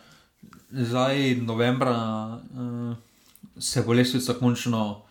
[0.70, 1.94] zdaj novembra
[2.38, 2.96] uh,
[3.58, 5.02] se bo lestvica končno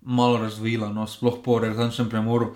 [0.00, 2.52] malo razvila, no, sploh po rezančnem premoru.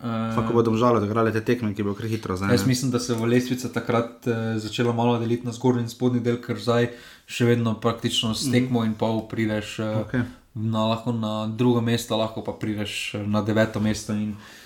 [0.00, 2.54] Uh, Pa ko bodo žal odigrali te tekme, ki bo kar hitro zdaj.
[2.56, 6.22] Jaz mislim, da se bo lestvica takrat eh, začela malo deliti na zgornji in spodnji
[6.24, 6.88] del, ker zdaj
[7.28, 10.24] še vedno praktično s tekmo in pol prideš eh, Okej.
[10.54, 14.16] na, lahko na drugo mesto, lahko pa prideš eh, na deveto mesto.
[14.16, 14.59] In eh,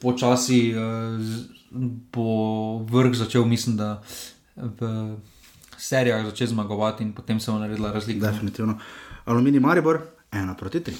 [0.00, 0.76] počasi eh,
[2.12, 4.02] bo vrh začel, mislim, da
[4.56, 5.16] v
[5.76, 8.30] serijah začel zmagovati in potem se bo naredila razlika.
[8.30, 8.78] Definitivno.
[9.24, 10.00] Aluminij Maribor,
[10.32, 10.94] ena proti tri.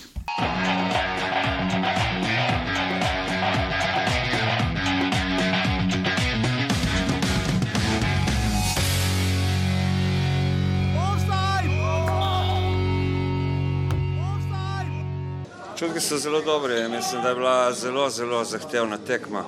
[15.82, 16.88] Čutki so zelo dobri.
[16.88, 19.44] Mislim, da je bila zelo, zelo zahtevna tekma.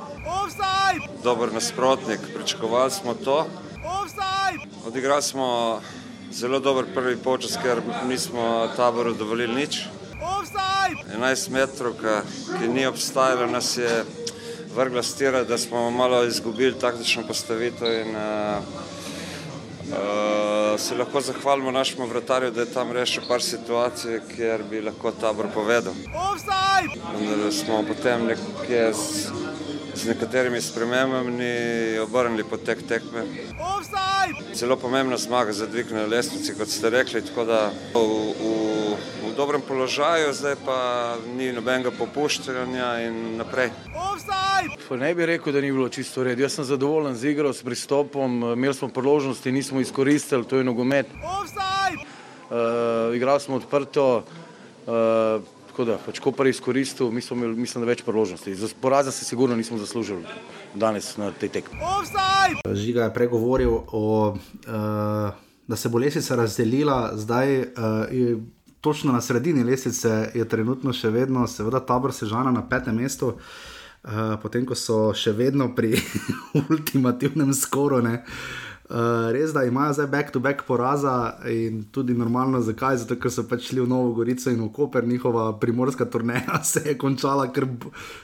[1.25, 3.47] Dober nasprotnik, pričakovali smo to.
[4.87, 5.81] Odigrali smo
[6.33, 9.87] zelo dober prvi počas, ker nismo taboru dovolili nič.
[11.19, 11.95] 11 metrov,
[12.59, 14.05] ki ni obstajalo, nas je
[14.77, 18.65] vrgla stira, da smo malo izgubili taktično postavitev in uh,
[19.91, 25.13] uh, se lahko zahvalimo našemu vratarju, da je tam rešil par situacij, kjer bi lahko
[25.21, 25.93] tabor povedal.
[27.19, 28.93] Vendar smo potem nekje
[30.05, 33.25] z, nekaterimi spremembami obrnili potek tekme.
[34.55, 37.61] Zelo pomembna zmaga za dvig na lestvici, kot ste rekli, tako da
[37.95, 40.79] v, v, v dobrem položaju, zdaj pa
[41.37, 43.73] ni nobenega popuščanja in naprej.
[44.89, 46.45] Pa ne bi rekel, da ni bilo čisto v redu.
[46.45, 51.09] Jaz sem zadovoljen z igro, s pristopom, imeli smo priložnosti, nismo izkoristili, to je nogomet.
[52.45, 54.25] Uh, igrali smo odprto,
[54.87, 58.55] uh, tako da pač ko je izkoristil, mi smo imeli mislim, da več priložnosti.
[58.55, 60.23] Za poraza se sigurno nismo zaslužili
[60.75, 61.81] danes na tej tekmi.
[62.75, 65.35] Žiga je pregovoril, o, uh,
[65.67, 68.39] da se bo lestvica razdelila, zdaj uh,
[68.81, 73.35] točno na sredini lestvice je trenutno še vedno, seveda, tabor Sežana na petem mestu.
[74.05, 75.97] Uh, potem, ko so še vedno pri
[76.71, 78.21] ultimativnem skoru, ne.
[78.85, 82.99] Uh, res da imajo zdaj back-to-back poraza in tudi normalno, zakaj?
[83.01, 86.83] Zato, ker so pač šli v Novo Gorico in v Koper, njihova primorska turneja se
[86.85, 87.65] je končala kar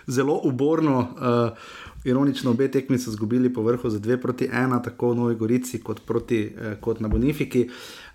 [0.06, 0.98] zelo uborno.
[1.16, 5.34] Uh, ironično, obe tekmi so izgubili po vrhu za 2 proti 1, tako v Novi
[5.34, 7.68] Gorici kot, proti, eh, kot na Bonifiki.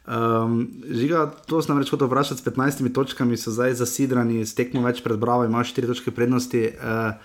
[0.07, 4.83] Um, žiga, to sem namreč hotel vprašati s 15 točkami, so zdaj zasidrani, s tekmo
[4.85, 6.61] več pred Bravo, imajo 4 točke prednosti.
[6.77, 7.17] Uh,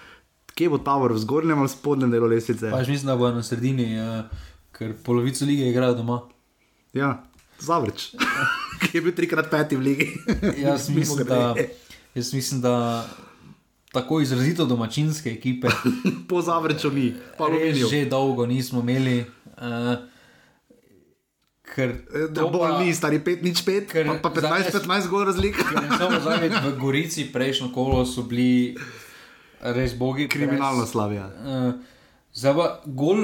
[0.54, 2.70] kje bo Tavor, v zgornjem ali spodnjem delu lestvice?
[2.72, 4.24] Pač mislim, da bo na sredini, uh,
[4.81, 6.22] ker polovico lige igrajo doma.
[6.93, 7.20] Ja,
[7.61, 8.14] Zavrč,
[8.81, 10.07] ki je bil trikrat peti v ligi.
[10.64, 11.53] Jaz mislim, da,
[12.14, 13.05] jaz mislim, da
[13.93, 15.68] tako izrazito domačinske ekipe,
[16.28, 17.87] po Zavrču mi, pa res Aluminiju.
[17.87, 19.20] že dolgo nismo imeli.
[19.53, 20.01] Uh,
[21.66, 24.72] ker Da to bo pa- mi, stari 5 nič 5, Ker pa, pa 15, zadnje-
[24.81, 25.62] 15 gol razlika.
[25.95, 28.74] samo zdaj, v Gorici prejšnjo kolo so bili
[29.61, 30.26] res bogi.
[30.26, 31.28] Kriminalno res, slavija.
[31.37, 31.76] Uh,
[32.33, 33.20] zdaj pa gol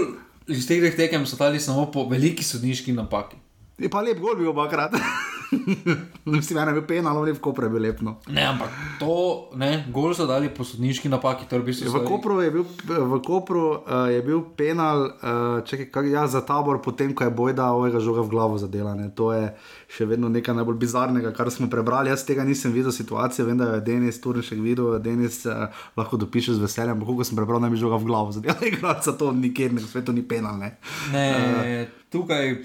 [0.49, 3.37] iz teh dveh tekem so dali samo po veliki sodniški napaki.
[3.79, 4.95] Je pa lep gol bil obakrat.
[6.25, 8.17] Mislim, ena je bil penal, ali v Kopru je bil lepno.
[8.29, 8.71] Ne, ampak
[9.01, 11.47] to, ne, gol so dali po sodniški napaki.
[11.47, 15.91] torej v bistvu V Kopru je bil, v Kopru, uh, je bil penal, uh, čekaj,
[15.91, 18.95] kak, ja, za tabor, potem ko je bojda ovega žoga v glavo zadela.
[18.95, 19.11] Ne.
[19.15, 19.55] To je
[19.87, 22.11] še vedno nekaj najbolj bizarnega, kar smo prebrali.
[22.11, 26.59] Jaz tega nisem videl, situacije, vem, da je Denis Turnšek videl, Denis uh, lahko dopiše
[26.59, 28.59] z veseljem, ampak ko sem prebral, naj bi žoga v glavo zadela.
[28.71, 30.59] Igralca to nikjer na svetu ni penal.
[30.59, 30.77] Ne.
[31.15, 32.63] Ne, tukaj,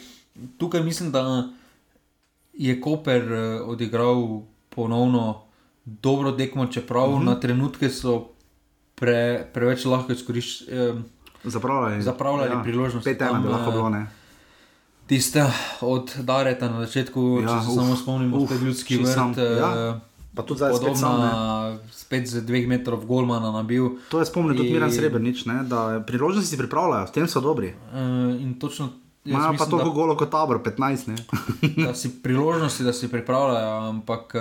[0.58, 1.52] tukaj mislim, da
[2.62, 5.42] je Koper eh, odigral ponovno
[5.86, 7.26] dobro tekmo, čeprav uh -huh.
[7.26, 8.28] na trenutke so
[8.96, 10.78] pre, preveč lahko izkoriščali.
[10.80, 10.94] Eh,
[11.44, 13.10] Zapravljali, Zapravljali priložnosti.
[13.10, 14.08] Pet ena bi lahko eh, bilo, ne.
[15.08, 15.52] Tiste
[15.82, 19.14] od Dareta na začetku, ja, če se uf, samo spomnimo, te ljudski vrt.
[19.14, 20.00] Sam, ja.
[20.36, 21.22] Pa tudi zdaj spet sam,
[21.92, 23.90] spet z dveh metrov golmana nabil.
[24.10, 27.74] To je spomnil tudi Miran Srebrenic, da priložnosti si pripravljajo, v tem so dobri.
[28.40, 28.90] In točno.
[29.26, 31.12] Imajo pa toliko golo kot tabor, 15.
[31.86, 34.36] da si priložnosti, da si pripravljajo, ampak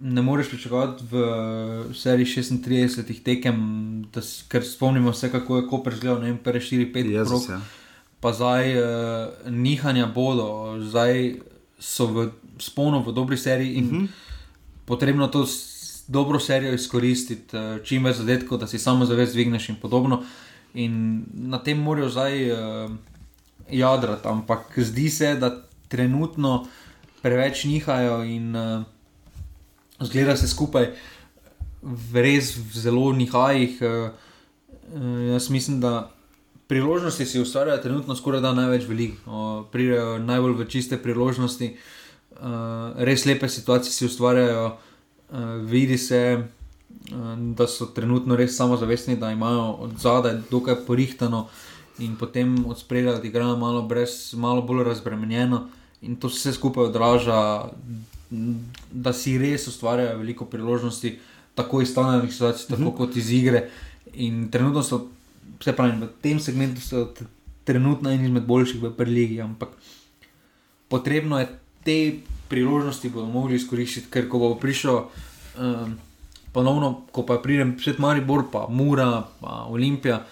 [0.00, 3.58] ne moreš pričakovati v seriji 36 tekem,
[4.22, 7.60] si, ker spomnimo se, kako je Koper zgledal, ne vem, pere 4-5 let
[8.20, 8.84] pa zdaj uh,
[9.48, 11.40] nihanja bodo, zdaj
[11.80, 12.28] so v
[12.60, 14.04] sponu v dobri seriji in uh mhm.
[14.04, 14.08] -huh.
[14.84, 15.46] potrebno to
[16.08, 20.22] dobro serijo izkoristiti, uh, čim več zadetkov, da si samo zavest dvigneš in podobno.
[20.74, 22.90] In na tem morajo zdaj uh,
[23.72, 25.52] jadrati, ampak zdi se, da
[25.88, 26.66] trenutno
[27.22, 28.82] preveč nihajo in uh,
[30.00, 30.92] zgleda se skupaj
[31.82, 33.82] v res v zelo nihajih.
[33.82, 34.10] Uh,
[34.94, 36.10] uh, jaz mislim, da
[36.70, 43.26] priložnosti si ustvarjajo trenutno skoraj da največ veliko, pridejo najbolj v čiste priložnosti, uh, res
[43.26, 49.72] lepe situacije si ustvarjajo, uh, vidi se, uh, da so trenutno res samozavestni, da imajo
[49.88, 51.48] od zadaj dokaj porihtano
[52.00, 53.88] in potem od spredja odigrajo malo,
[54.34, 55.68] malo bolj razbremenjeno
[56.02, 57.68] in to vse skupaj odraža,
[58.90, 61.18] da si res ustvarjajo veliko priložnosti,
[61.54, 62.96] tako iz standardnih situacij, tako mhm.
[62.96, 63.68] kot iz igre.
[64.14, 65.06] In trenutno so
[65.60, 67.08] vse pravi, v tem segmentu so
[67.64, 69.74] trenutno eni izmed boljših v preligi, ampak
[70.88, 71.48] potrebno je
[71.84, 71.98] te
[72.48, 75.94] priložnosti bodo mogli izkoristiti, ker ko bo prišel um,
[76.52, 80.24] ponovno, ko pa pridem svet Maribor, pa Mura, pa Olimpija.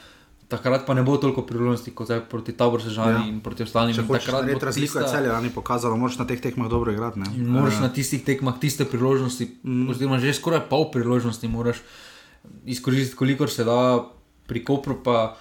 [0.49, 3.24] Takrat pa ne bo toliko priložnosti kot zdaj proti taboru sežani ja.
[3.28, 3.92] in proti ostalim.
[3.92, 7.20] Če hočeš narediti razliko, je celje lani pokazalo, moraš na teh tekmah dobro igrati.
[7.36, 7.82] Moraš ja.
[7.84, 9.90] na tistih tekmah tiste priložnosti, mm.
[9.92, 11.82] oziroma že skoraj pol priložnosti moraš
[12.64, 14.09] izkoristiti, kolikor se da
[14.49, 15.36] pri Kopru pa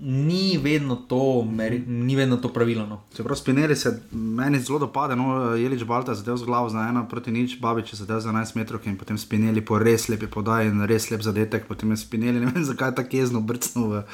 [0.00, 2.86] ni vedno to, meri, ni vedno to pravilno.
[2.86, 3.00] No.
[3.16, 7.30] Čeprav spineli se meni zelo dopade, no, Jelič Balta zadev z glavo za ena proti
[7.30, 11.10] nič, babič zadev za 11 metrov in potem spineli po res lepi podaji in res
[11.10, 14.04] lep zadetek, potem je spineli, ne vem zakaj tako jezno brcno v uh,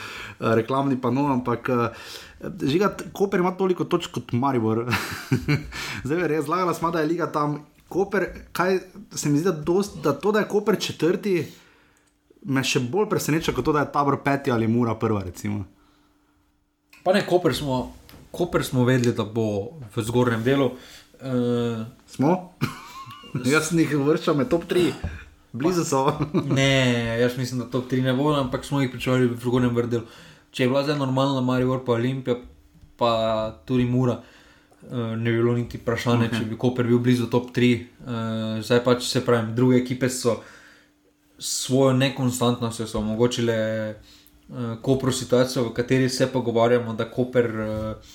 [0.59, 1.87] reklamni pano, ampak uh,
[2.63, 4.89] žiga, Koper ima toliko točk kot Maribor.
[6.07, 7.61] Zdaj je res, zlagala smo, da je liga tam.
[7.89, 8.81] Koper, kaj
[9.15, 11.39] se mi zdi, da, dost, da to, da je Koper četrti,
[12.43, 15.23] me še bolj preseneča, kot to, da je tabor peti ali mura prva.
[15.23, 15.76] Recimo.
[17.07, 17.95] Pa ne, Koper smo,
[18.31, 20.73] Koper smo vedeli, da bo v zgornjem delu.
[21.23, 22.33] Uh, smo?
[23.53, 24.91] jaz jih vršil med top 3.
[25.53, 26.01] Blizu so.
[26.59, 30.03] ne, jaz mislim, da top 3 ne bo, ampak smo jih pričali v zgornjem delu.
[30.51, 32.41] Če je bila zdaj normalna Marijo, pa Olimpija,
[32.99, 33.13] pa
[33.71, 36.43] tudi Mura, uh, ne bi bilo niti vprašanje, okay.
[36.43, 37.71] če bi Koper bil blizu top 3.
[37.71, 40.41] Uh, eh, zdaj pač se pravi, druge ekipe so
[41.39, 43.55] svojo nekonstantnost so omogočile
[44.49, 48.13] uh, Kopro situacijo, v kateri se pogovarjamo, da Koper uh,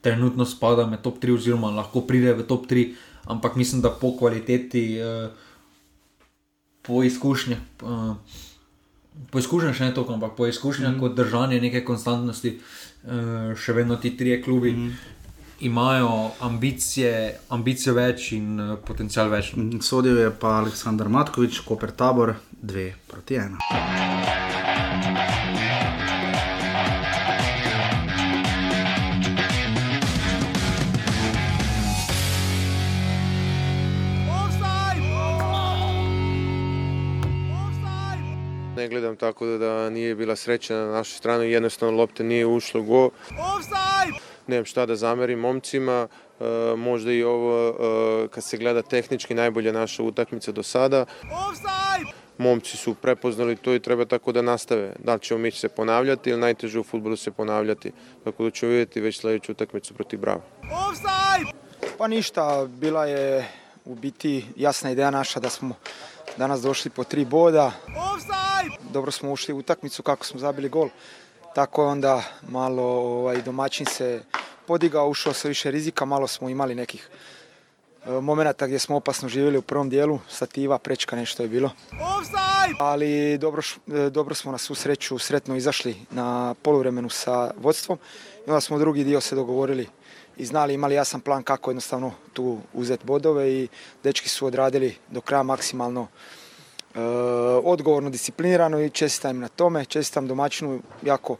[0.00, 2.94] trenutno spada med top 3, oziroma lahko pride v top 3,
[3.24, 5.30] ampak mislim, da po kvaliteti, uh,
[6.82, 7.58] po izkušnjah.
[7.82, 8.16] Uh,
[9.32, 11.00] Po izkušnjah še ne toliko, ampak po izkušnjah mm.
[11.00, 12.50] kot držanje neke konstantnosti,
[13.56, 15.16] še vedno ti trije klubi mm
[15.60, 19.54] imajo ambicije, ambicije več in uh, potencial več.
[19.80, 24.45] Sodil je pa Aleksandr Matkovič, Koper Tabor, 2 proti 1.
[38.76, 42.80] Ne gledam tako, da, da nije bila sreća na našoj strani, jednostavno lopte nije ušlo
[42.80, 43.04] u go.
[43.04, 44.26] Offside!
[44.46, 46.08] nemam šta da zamerim momcima,
[46.40, 46.44] e,
[46.76, 51.04] možda i ovo e, kad se gleda tehnički najbolja naša utakmica do sada.
[52.38, 54.92] Momci su prepoznali to i treba tako da nastave.
[54.98, 57.92] Da li ćemo mi se ponavljati ili najteže u futbolu se ponavljati.
[58.24, 60.40] Tako da ćemo vidjeti već sledeću utakmicu protiv Brava.
[61.98, 63.48] Pa ništa, bila je
[63.84, 65.74] u biti jasna ideja naša da smo
[66.36, 67.72] danas došli po tri boda.
[68.92, 70.88] Dobro smo ušli u utakmicu kako smo zabili gol
[71.56, 74.22] tako je onda malo ovaj, domaćin se
[74.66, 77.08] podigao, ušao sa više rizika, malo smo imali nekih
[78.06, 81.70] momenata gdje smo opasno živjeli u prvom dijelu, sativa, prečka, nešto je bilo.
[82.78, 87.98] Ali dobro, e, dobro smo na svu sreću sretno izašli na poluvremenu sa vodstvom
[88.46, 89.88] i onda smo drugi dio se dogovorili
[90.36, 93.68] i znali, imali jasan plan kako jednostavno tu uzeti bodove i
[94.02, 96.06] dečki su odradili do kraja maksimalno
[96.96, 97.00] E,
[97.64, 99.84] odgovorno, disciplinirano i čestitam na tome.
[99.84, 101.36] Čestitam domaćinu, jako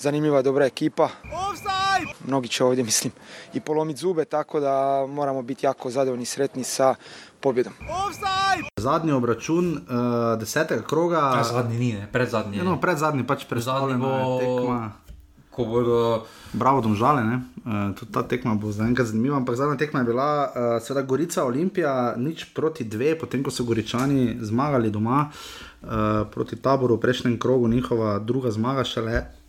[0.00, 1.04] zanimljiva, dobra ekipa.
[1.04, 2.12] Offside!
[2.26, 3.12] Mnogi će ovdje, mislim,
[3.54, 6.94] i polomiti zube, tako da moramo biti jako zadovoljni i sretni sa
[7.40, 7.72] pobjedom.
[8.06, 8.68] Offside!
[8.76, 11.16] Zadnji obračun uh, desetega kroga.
[11.36, 12.58] Ja, zadnji ni, ne, predzadnji.
[12.58, 14.38] Ja, no, predzadnji pač predstavljeno bo...
[14.38, 14.92] tekma.
[15.50, 16.24] ko bodo.
[16.52, 19.36] Bravo, domžale, uh, tudi ta tekma bo za enkrat zanimiva.
[19.36, 23.64] Ampak zadnja tekma je bila, uh, seveda, Gorica, Olimpija, nič proti dve, potem ko so
[23.64, 25.90] Goričani zmagali doma uh,
[26.30, 29.39] proti taboru v prejšnjem krogu, njihova druga zmaga šele.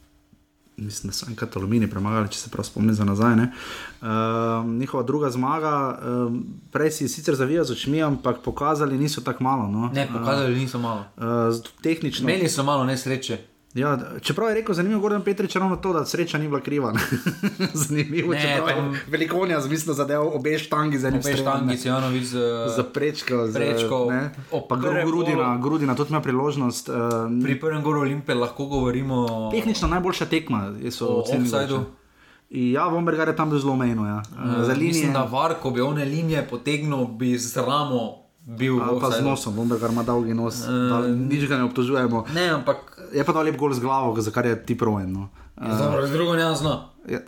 [0.81, 3.33] Mislim, da so enkrat alumini premagali, če se prav spomnim za nazaj.
[3.33, 4.07] Uh,
[4.65, 6.33] njihova druga zmaga, uh,
[6.71, 9.67] prej si sicer zavijal z očmi, ampak pokazali niso tako malo.
[9.67, 9.91] No.
[9.93, 11.05] Ne, pokazali uh, niso malo.
[11.17, 11.23] Uh,
[11.81, 12.29] tehnično.
[12.29, 13.37] Imeli so malo nesreče.
[13.73, 13.91] Ja,
[14.21, 16.93] čeprav je rekel, zanimivo, Gordon Petrič, ravno to, da sreča ni bila kriva.
[17.75, 21.77] zanimivo, Ne, čeprav tam- je velikonja, mislim, zadev obe štangi za enim Obe štangi, ne.
[21.77, 24.29] Cijanovic z, za prečko, za- prečko, ne.
[24.69, 25.61] pa grudina, golu.
[25.61, 26.89] grudina, tudi ima priložnost.
[26.89, 26.95] Uh,
[27.43, 30.59] Pri prvem goru Olimpije lahko govorimo tehnično najboljša tekma,
[30.89, 31.77] so o ocenili, offsideu.
[31.79, 31.85] če-
[32.51, 34.05] Ja, Vombergar je tam bil zelo omejeno.
[34.05, 34.17] Ja.
[34.27, 35.13] Uh, za Uh, mislim, linije.
[35.13, 38.11] da var, ko bi one linije potegnil, bi z ramo
[38.41, 40.67] bil Ali pa z nosom, Vombergar ima dolgi nos, uh,
[41.07, 42.25] nič ga ne obtožujemo.
[42.33, 45.11] Ne, ampak Je pa dal lep gol z glavo, za kar je ti projen.
[45.13, 45.29] No.
[45.57, 46.87] uh, dobro, z drugo ne zna.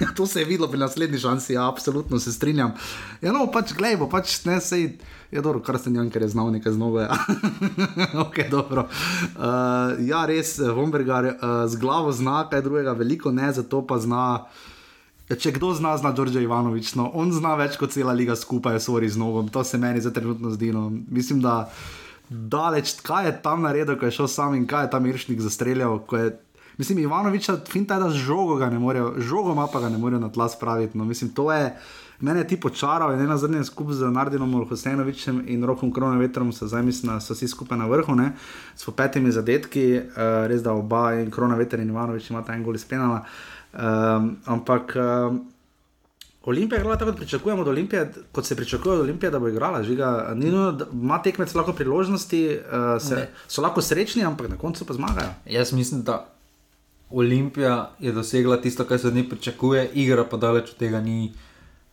[0.00, 2.72] Ja, to se je videlo pri naslednji šansi, ja, absolutno se strinjam.
[3.20, 4.92] Ja, no, pač gledaj, bo pač ne sej.
[5.34, 7.02] Je dobro, kar ste njim, ker je znal nekaj znova.
[7.02, 7.16] Ja.
[8.24, 8.86] okay, dobro.
[8.86, 14.46] uh, ja, res, Vombergar uh, z glavo zna, kaj drugega, veliko ne, zato pa zna.
[15.28, 18.78] Ja, če kdo zna, zna Đorđe Ivanovič, no, on zna več kot cela liga skupaj,
[18.80, 20.70] sori z nogom, to se meni za trenutno zdi.
[20.72, 20.88] No.
[21.10, 21.66] Mislim, da
[22.28, 26.00] daleč, kaj je tam naredil, ko je šel sam in kaj je tam Iršnik zastreljal.
[26.78, 30.20] mislim, Ivanoviča, finta je, da z žogo ga ne morejo, žogo pa ga ne morejo
[30.20, 30.98] na tla spraviti.
[30.98, 31.04] No.
[31.04, 31.76] Mislim, to je.
[32.20, 36.82] Mene ti počaral in ena zadnja skupaj z Nardinom Hosejnovičem in Rokom Kronovetrom, so zdaj
[36.82, 38.32] mislim, da so vsi skupaj na vrhu, ne,
[38.76, 42.84] s petimi zadetki, uh, res da oba in Kronoveter in Ivanovič imata en gol iz
[42.84, 43.22] penala.
[43.72, 45.44] Um, ampak um,
[46.48, 49.48] Olimpija je igrala tako, kot pričakujemo od Olimpije, kot se pričakuje od Olimpije, da bo
[49.48, 49.82] igrala.
[49.82, 53.28] Žiga, ni nujno, da ima tekmec lahko priložnosti, uh, se, Ne.
[53.48, 55.28] so lahko srečni, ampak na koncu pa zmagajo.
[55.46, 56.22] Jaz mislim, da
[57.10, 61.32] Olimpija je dosegla tisto, kar se od nje pričakuje, igra pa daleč od tega ni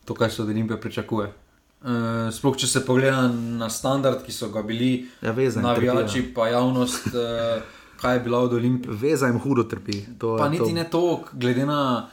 [0.06, 1.34] to, kar se od Olimpije pričakuje.
[1.82, 1.90] Uh,
[2.32, 6.34] sploh če se pogleda na standard, ki so ga bili Ja, veza jim navijači, trpi,
[6.34, 7.62] pa javnost, uh,
[8.02, 8.94] kaj je bila od Olimpije.
[8.94, 10.00] Veza jim hudo trpi.
[10.18, 10.72] To, Pa niti to.
[10.72, 11.04] ne to,
[11.34, 12.08] glede na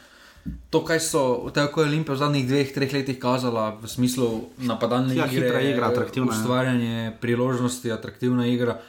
[0.70, 4.28] to, kaj so tako je Olimpija v zadnjih dveh, treh letih kazala v smislu
[4.58, 6.40] napadalne Ja, igre, igra, atraktivna, ja.
[6.40, 8.80] ustvarjanje priložnosti, atraktivna igra.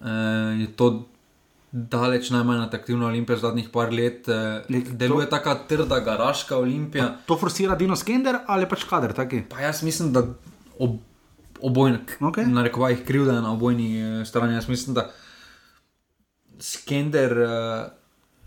[0.00, 1.06] Uh, je to
[1.72, 4.28] daleč najmanj atraktivna Olimpija zadnjih par let.
[4.28, 5.36] Uh, deluje to...
[5.36, 7.12] tako trda, garaška Olimpija.
[7.26, 9.44] To forsira Dino Skender ali pač kader, taki.
[9.50, 10.24] Pa jaz mislim, da
[10.78, 10.98] ob,
[11.60, 12.46] obojni, okay.
[12.46, 14.54] na rekovajih krivda je na obojni eh, strani.
[14.54, 15.10] Jaz mislim, da
[16.58, 17.97] Skender uh,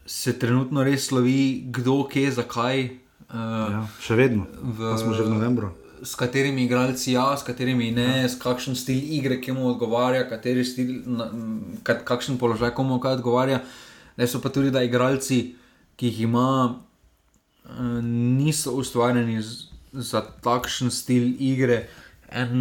[0.05, 2.89] se trenutno res slovi, kdo, kje, zakaj.
[3.31, 3.37] Uh,
[3.71, 4.47] Ja, še vedno.
[4.77, 5.69] Pa smo že v novembru.
[6.03, 10.25] S katerimi igralci ja, s katerimi ne, s kakšen stil igre, ki mu odgovarja,
[10.65, 13.61] stil, na, m, ka- kakšen položaj komu kaj odgovarja.
[14.17, 15.55] Ne so pa tudi, da igralci,
[15.95, 16.75] ki jih ima,
[17.65, 19.37] eh, niso ustvarjeni
[19.93, 21.87] za takšen stil igre.
[22.33, 22.51] En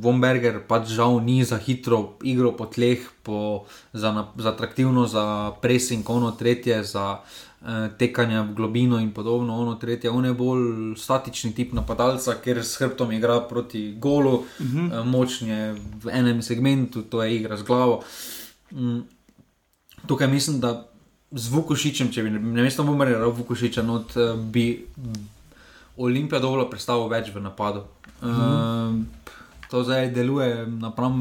[0.00, 5.24] Vomberger pač žal ni za hitro igro po tleh, po, za, na- za atraktivno, za
[5.54, 7.20] pressing, ono tretje, za
[7.60, 10.10] eh, tekanje v globino in podobno, ono tretje.
[10.10, 10.62] On je bolj
[10.96, 14.86] statični tip napadalca, ker s hrbtom igra proti golu, Mhm.
[14.88, 15.62] eh, močen je
[15.98, 18.00] v enem segmentu, to je igra z glavo.
[18.72, 19.00] Mm,
[20.06, 20.86] tukaj mislim, da
[21.30, 24.86] z Vukošičem, če bi ne mesto Bomarja, Vukošiča, not, eh, bi
[25.98, 27.84] Olimpija dovolj predstavil več v napadu.
[28.22, 28.30] Mhm.
[28.30, 29.04] Uh,
[29.70, 31.16] to zdaj deluje napram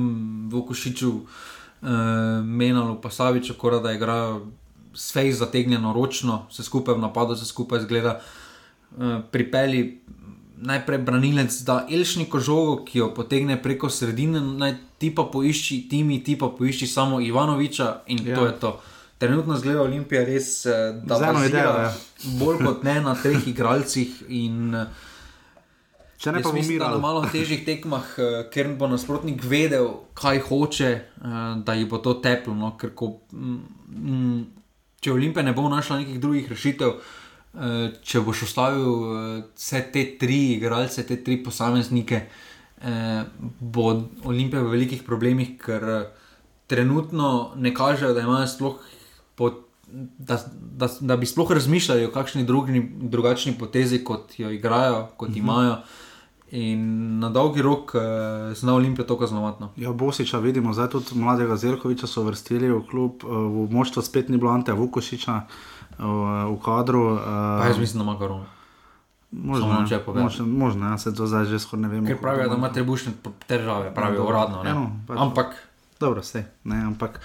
[0.52, 1.90] Vukošiču, uh,
[2.44, 4.40] Menalu, pa Saviču, kora da igra
[4.94, 8.20] s fej zategnjeno ročno, vse skupaj v napadu, vse skupaj zgleda.
[8.98, 10.02] Uh, pripeli
[10.62, 16.04] najprej branilec, da Elšniko žogo, ki jo potegne preko sredine, naj ti pa poišči, ti
[16.04, 18.36] mi ti pa poišči samo Ivanoviča in ja.
[18.36, 18.80] to je to.
[19.18, 20.72] Trenutno zgleda Olimpija res, eh,
[21.04, 21.94] da bazira idejo, ja.
[22.40, 24.24] bolj kot ne na treh igralcih.
[24.30, 24.76] In,
[26.20, 26.96] Če ne pa bo mislim, da umiralo.
[26.96, 31.98] na malo težjih tekmah, eh, ker bo nasprotnik vedel, kaj hoče, eh, da ji bo
[31.98, 32.54] to teplo.
[32.54, 32.74] No?
[32.78, 34.42] Ker ko, mm, mm,
[35.00, 36.92] če Olimpija ne bo našla nekih drugih rešitev,
[37.56, 38.92] eh, če boš ustavil
[39.56, 42.22] vse te tri igralce, te tri posameznike,
[43.60, 43.84] bo
[44.24, 46.08] Olimpija v velikih problemih, ker
[46.68, 48.76] trenutno ne kažejo, da imajo sploh.
[49.36, 49.50] Po,
[50.20, 50.36] Da,
[50.78, 52.78] da, da bi sploh razmišljali o kakšni drugi,
[53.10, 55.40] drugačni potezi, kot jo igrajo, kot Mhm.
[55.40, 55.44] mm -hmm.
[55.44, 55.76] imajo.
[56.52, 58.02] In na dolgi rok uh,
[58.54, 59.62] zna Olimpija to kaznovati.
[59.62, 59.70] No.
[59.76, 64.30] Ja, Bosiča vidimo, zdaj tudi mladega Zelkoviča so vrstili v klub, eh, v moštvo spet
[64.30, 65.42] ni bilo Ante Vukošiča
[66.00, 66.04] v,
[66.50, 67.20] v kadru.
[67.22, 68.18] Pa jaz mislim, da ima
[69.90, 70.24] če povem.
[70.24, 72.08] Možno, možno, ja, se to zdaj že skoraj ne vemo.
[72.08, 73.14] Ker pravijo, da ima trebušne
[73.48, 74.64] težave, pravijo uradno.
[74.64, 74.70] Ne?
[74.70, 75.70] Ja, no, pač- Ampak
[76.00, 76.46] Dobro, vse.
[76.64, 77.20] Ne, ampak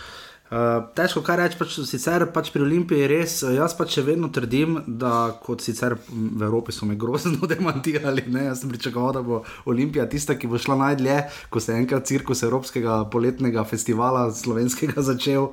[0.45, 3.39] Uh, težko kaj reči, pač, sicer pač pri Olimpiji res.
[3.43, 8.27] eh, Jaz pač še vedno trdim, da kot sicer v Evropi so me grozno demantirali.
[8.29, 8.45] Ne?
[8.51, 11.17] Jaz sem pričakoval, da bo Olimpija tista, ki bo šla najdlje,
[11.49, 15.49] ko se je enkrat cirkus Evropskega poletnega festivala slovenskega začel.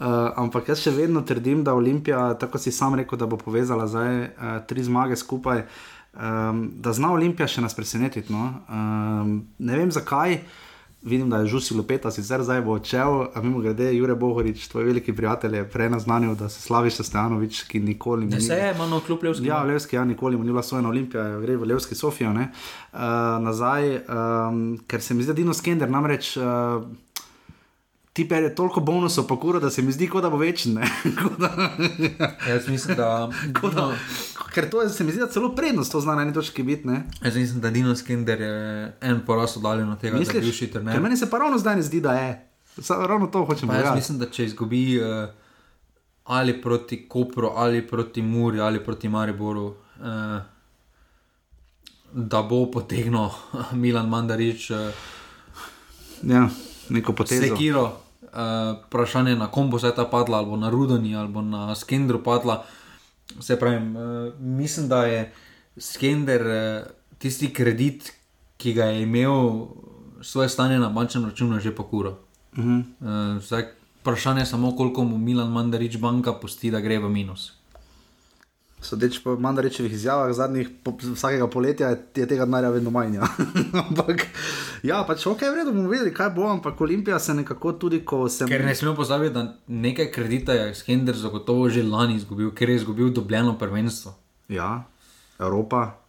[0.00, 3.84] Uh, ampak jaz še vedno trdim, da Olimpija, tako si sam rekel, da bo povezala
[3.92, 5.66] zdaj uh, tri zmage skupaj.
[6.16, 8.32] Um, da zna Olimpija še nas presenetiti.
[8.32, 8.48] No?
[8.72, 10.40] Um, ne vem zakaj.
[11.02, 14.84] Vidim, da je Žusi Lopeta, sicer zdaj bo odšel, a mimo grede, Jure Bohorič, tvoj
[14.84, 19.00] veliki prijatelj, je prej naznanil, da se Slaviš Stanovič, ki nikoli Ne se je, imamo
[19.00, 19.46] kljub Levski.
[19.46, 22.50] Ja, Levski, ja, nikoli mu ni bila svojena olimpija, gre v Levski Sofijo, ne.
[22.92, 23.00] Uh,
[23.40, 26.36] nazaj, um, ker se mi zdi, da Dino Skender namreč.
[26.36, 26.84] Uh,
[28.20, 30.76] Ti pa je toliko bonusov, pa kuro, da se mi zdi, kot da bo večen.
[32.48, 33.30] Jaz mislim, da.
[33.74, 33.94] da-
[34.52, 36.86] Ker to je, se mi zdi, celo prednost to zna na eni točki biti.
[36.86, 37.06] ne.
[37.24, 38.52] Jaz mislim, da Dino Skender je
[39.00, 41.00] en poraz oddaljen od tega, da je bivši trener.
[41.00, 42.46] Meni se pa ravno zdaj ne zdi, da je.
[42.78, 43.96] Sa, ravno to hočem Pa jaz povedati.
[43.96, 45.28] mislim, da če izgubi uh,
[46.24, 50.40] ali proti Kopru, ali proti Muri, ali proti Mariboru, uh,
[52.12, 53.28] da bo potegnil
[53.74, 54.70] Milan Mandarič.
[54.70, 54.76] Uh,
[56.22, 56.48] Ja,
[56.88, 57.46] neko potezo.
[57.46, 57.96] Sekiro,
[58.32, 62.64] uh, vprašanje na kom bo se ta padla, ali na Rudoni, ali na Skendru padla.
[63.40, 65.32] Se pravi, uh, mislim, da je
[65.78, 66.86] Skender uh,
[67.18, 68.12] tisti kredit,
[68.56, 69.66] ki ga je imel
[70.22, 72.18] svoje stanje na bančnem računu, že pokuro.
[72.58, 72.80] Mhm.
[73.00, 73.64] Uh, zdaj,
[74.00, 77.59] vprašanje je samo, koliko mu Milan Mandarič banka pusti, da gre v minus.
[78.80, 83.14] Sodeč po Mandarečevih izjavah zadnjih po, vsakega poletja je, tega denarja vedno manj.
[83.14, 83.28] Ja.
[83.82, 84.24] ampak,
[84.82, 88.28] ja, pač ok, v redu bomo videli, kaj bo, ampak Olimpija se nekako tudi, ko
[88.28, 88.48] se.
[88.48, 92.76] Ker ne smemo pozabiti, da nekaj kredita je Skender zagotovo že lani izgubil, ker je
[92.76, 94.14] izgubil dobljeno prvenstvo.
[94.48, 94.84] Ja,
[95.38, 96.00] Evropa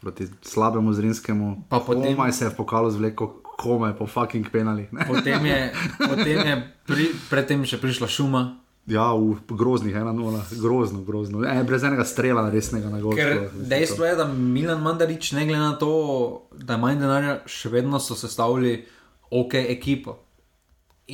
[0.00, 1.64] proti slabemu zrinskemu.
[1.68, 4.92] Pa potem- Komaj se je pokalo zvleko, komaj po fucking penalih.
[4.92, 5.06] ne.
[5.06, 6.54] Potem je, potem je
[6.86, 8.60] pri, predtem še prišla šuma.
[8.86, 11.40] Ja, v groznih 1-0, grozno, grozno.
[11.40, 13.16] E, brez enega strela, resnega na gol.
[13.16, 15.92] Ker dejstvo je, da Milan Mandarič, ne glede na to,
[16.52, 18.76] da ima manj denarja, še vedno so sestavili
[19.32, 20.18] ok ekipo.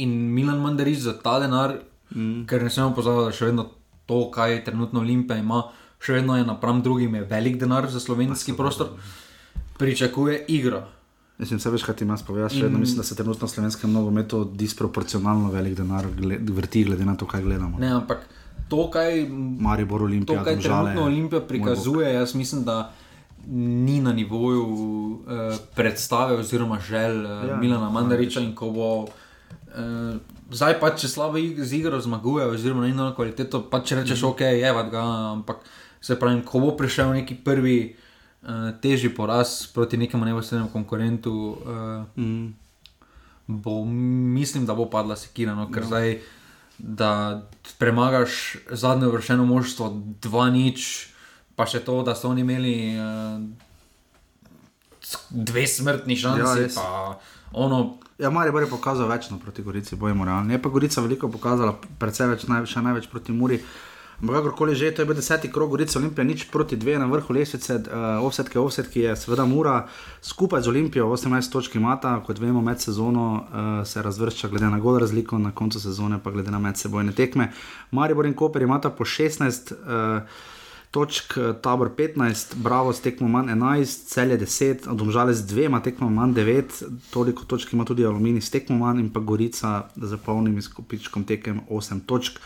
[0.03, 1.79] In Milan Mandarič za ta denar,
[2.11, 2.43] mm.
[2.51, 3.69] ker ne smemo pozabiti, da še vedno
[4.11, 5.63] to, kaj trenutno Olimpija ima,
[6.03, 8.97] še vedno je napram drugim je velik denar za slovenski prostor,
[9.79, 10.89] pričakuje igro.
[11.41, 12.55] Mislim, vse veš, kaj ti imaš povedati.
[12.55, 16.85] Še vedno In- mislim, da se trenutno v slovenskem nogometu disproporcionalno velik denar gled, vrti,
[16.85, 17.79] glede na to, kaj gledamo.
[17.81, 18.27] Ne, ampak
[18.69, 19.25] to, kaj,
[19.61, 22.93] Maribor, Olimpija, to, kaj Domžale, trenutno Olimpija prikazuje, jaz mislim, da
[23.49, 28.41] ni na nivoju uh, predstave oziroma želj uh, Ja, ja, Milana Mandariča.
[28.41, 30.21] In ko bo uh,
[30.53, 34.45] zdaj pa, če slabo z igro zmaguje, oziroma ni na kvaliteto, pa če rečeš, ok,
[34.61, 35.65] je ga, ampak
[36.05, 37.81] se pravi, ko bo prišel neki prvi.
[37.89, 38.07] Uh,
[38.83, 42.55] težji poraz proti nekemu neposrednemu konkurentu, uh, mm.
[43.47, 45.55] bo, mislim, da bo padla sekira.
[45.55, 45.89] No, ker no.
[45.89, 46.19] zdaj,
[46.79, 47.43] da
[47.79, 49.91] premagaš zadnje vršeno moštvo,
[50.23, 51.11] dva nič,
[51.57, 53.43] pa še to, da so oni imeli uh,
[55.31, 56.73] dve smrtni šansi.
[56.77, 57.19] Ja,
[57.53, 60.53] ono, Ja, Maribor je pokazal več no, proti Gorici, bojimo realno.
[60.53, 63.57] Je pa Gorica veliko pokazala, predvsem več, naj, še največ proti Muri.
[63.57, 63.90] Ampak
[64.29, 67.75] kakorkoli že, to je bil deseti krog, Gorica Olimpija, nič proti dve na vrhu lestvice,
[67.75, 69.89] uh, offsetke, offsetke je seveda Mura,
[70.23, 74.79] skupaj z Olimpijo 18 točk imata, kot vemo, med sezono uh, se razvršča glede na
[74.79, 77.53] gol razliko, na koncu sezone pa glede na medsebojne tekme.
[77.91, 79.73] Maribor in Koper imata po 16.
[79.73, 80.23] Uh,
[80.91, 86.35] Točk, eh, tabor 15, Bravo tekmo manj 11, celje 10, domžale z dvema tekmo manj
[86.35, 91.61] 9, toliko točk ima tudi Aluminij tekmo manj in pa Gorica za polnim izkupičkom tekem
[91.71, 92.41] 8 točk.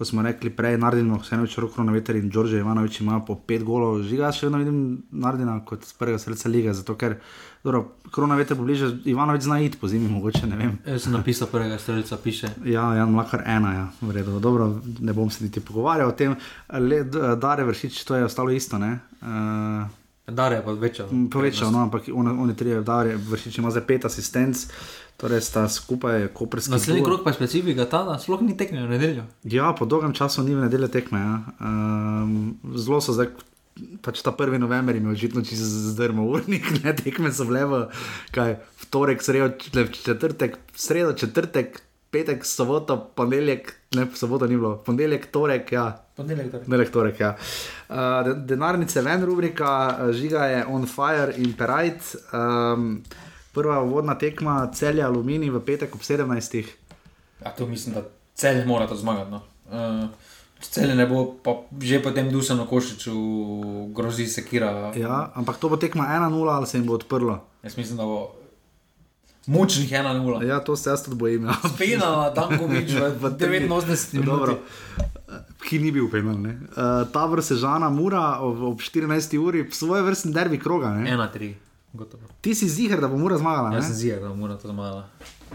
[0.00, 3.64] Ko smo rekli prej, Nardino, Ksenovič, Rokro na veter in Đorđe Ivanovič imajo po 5
[3.68, 4.78] golov, žiga še vedno vidim
[5.12, 7.18] Nardina kot prvega srca lige, zato ker
[7.60, 10.72] dobro, Krona veter pobliže, Ivanovič zna iti po zimi, mogoče ne vem.
[10.86, 12.48] jaz sem napisal prvega strelca, piše.
[12.64, 14.40] Ja, Jan Mlakar ena, ja, v redu.
[14.40, 16.36] Dobro, ne bom se niti pogovarjal o tem.
[16.72, 17.04] Le,
[17.36, 18.96] Dare vršič, to je ostalo isto, ne?
[19.20, 19.84] Uh,
[20.32, 21.04] Dare je pa večja.
[21.32, 24.66] Povečal, no, ampak on, oni trije, Dare vršič ima zdaj pet asistenc,
[25.20, 26.72] torej sta skupaj koprski.
[26.72, 29.26] Naslednji krok pa je specifika ta, da sploh ni tekme v nedeljo.
[29.44, 31.20] Ja, po dolgem času ni v nedeljo tekme.
[31.20, 31.36] Ja.
[31.60, 33.32] Um, zelo so zdaj.
[34.04, 34.58] Pač ta 1.
[34.60, 37.78] november je očitno čisto zdrmo urnik, ne tekme so bile v,
[38.34, 38.58] kaj,
[38.92, 39.54] torek, sredo,
[39.94, 41.78] četrtek, sredo, četrtek,
[42.10, 45.86] petek, soboto, ponedeljek, ne, soboto ni bilo, ponedeljek, torek, ja.
[46.18, 46.64] Ponedeljek, torej.
[46.66, 47.30] Ponedeljek, torek, ja.
[47.88, 52.14] Uh, de- denarnice ven, rubrika, uh, žiga je on fire in perajt.
[52.34, 52.98] Um,
[53.60, 56.64] prva vodna tekma, celja aluminij v petek ob 17.
[57.44, 59.30] Ja, to mislim, da cel mora to zmagati.
[59.30, 59.44] No.
[59.70, 60.08] Uh,
[60.60, 63.16] Cel ne bo, pa že potem Dusan Košiču
[63.96, 64.92] grozi sekira.
[64.92, 67.40] Ja, ampak to bo tekma 1-0 ali se jim bo odprlo.
[67.64, 68.36] Jaz mislim, da bo
[69.46, 70.44] Močnih 1-0.
[70.44, 71.44] Ja, to se jaz tudi bojim.
[71.48, 71.56] Ja.
[71.78, 74.58] Penala, Dankovič v 89 Dobro.
[75.64, 76.36] Ki ni bil penal.
[76.36, 79.38] Uh, Tabor se žana mura ob, ob 14.
[79.38, 80.92] uri, svoje vrstni derbi kroga.
[80.92, 81.08] Ne?
[81.16, 81.54] 1-3,
[81.92, 82.22] gotovo.
[82.40, 83.74] Ti si ziger, da bo mura zmagala.
[83.74, 85.06] Jaz sem ziger, da mora to zmagala.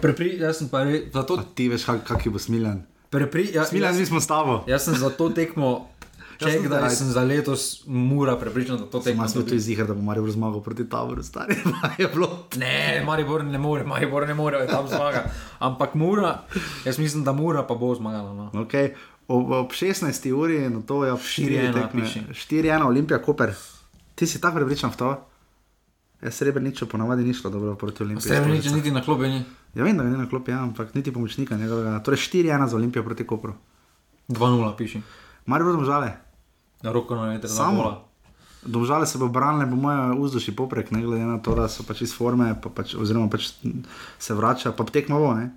[0.01, 2.83] Prepri, jaz sem pa re, zato, A ti veš, kak, kak je bo smiljen.
[3.09, 4.63] prepri, ja, Smiljen, jaz, mi smo s tabo.
[4.67, 5.87] jaz sem za to tekmo,
[6.41, 9.23] Jaz sem če kdaj sem za letos mura prepričan, da to tekmo.
[9.23, 11.55] Jaz sem tudi ziger, da bo Maribor zmagal proti Taboru, stari.
[11.97, 12.27] je bilo.
[12.57, 15.29] Ne, Maribor ne more, Maribor ne more tam zmagati.
[15.59, 16.43] Ampak mura,
[16.85, 18.33] jaz mislim, da mura pa bo zmagala.
[18.33, 18.51] No.
[18.53, 18.91] Okay.
[19.27, 20.31] Ob, ob 16.
[20.33, 21.71] uri, no to je ob 4.
[21.71, 22.01] 4:1 tekme.
[22.01, 22.19] piše.
[22.29, 23.55] 4-1, Olimpija, Koper.
[24.15, 25.15] Ti si tako prepričan v to?
[26.25, 28.29] Jaz srebrničo ponavadi ni šlo dobro proti Olimpiji.
[28.29, 29.43] Srebrenič niti na klopi ni.
[29.75, 31.99] Ja, vem, da ni na klopi, ja, ampak niti pomočnika njegovega.
[32.03, 33.53] Torej 4-1 za Olimpijo proti Kopru.
[34.27, 35.01] 2-0 piši.
[35.45, 36.17] Maribor domžale.
[36.81, 37.83] Na roko na veter, Samo.
[37.83, 38.01] Samo.
[38.65, 42.01] Domžale se bo branile, bo moje vzdušje poprek, ne glede na to, da so pač
[42.01, 43.51] iz forme, pa pač, oziroma pač
[44.19, 45.33] se vrača, pa tekmo bo.
[45.33, 45.51] Ne?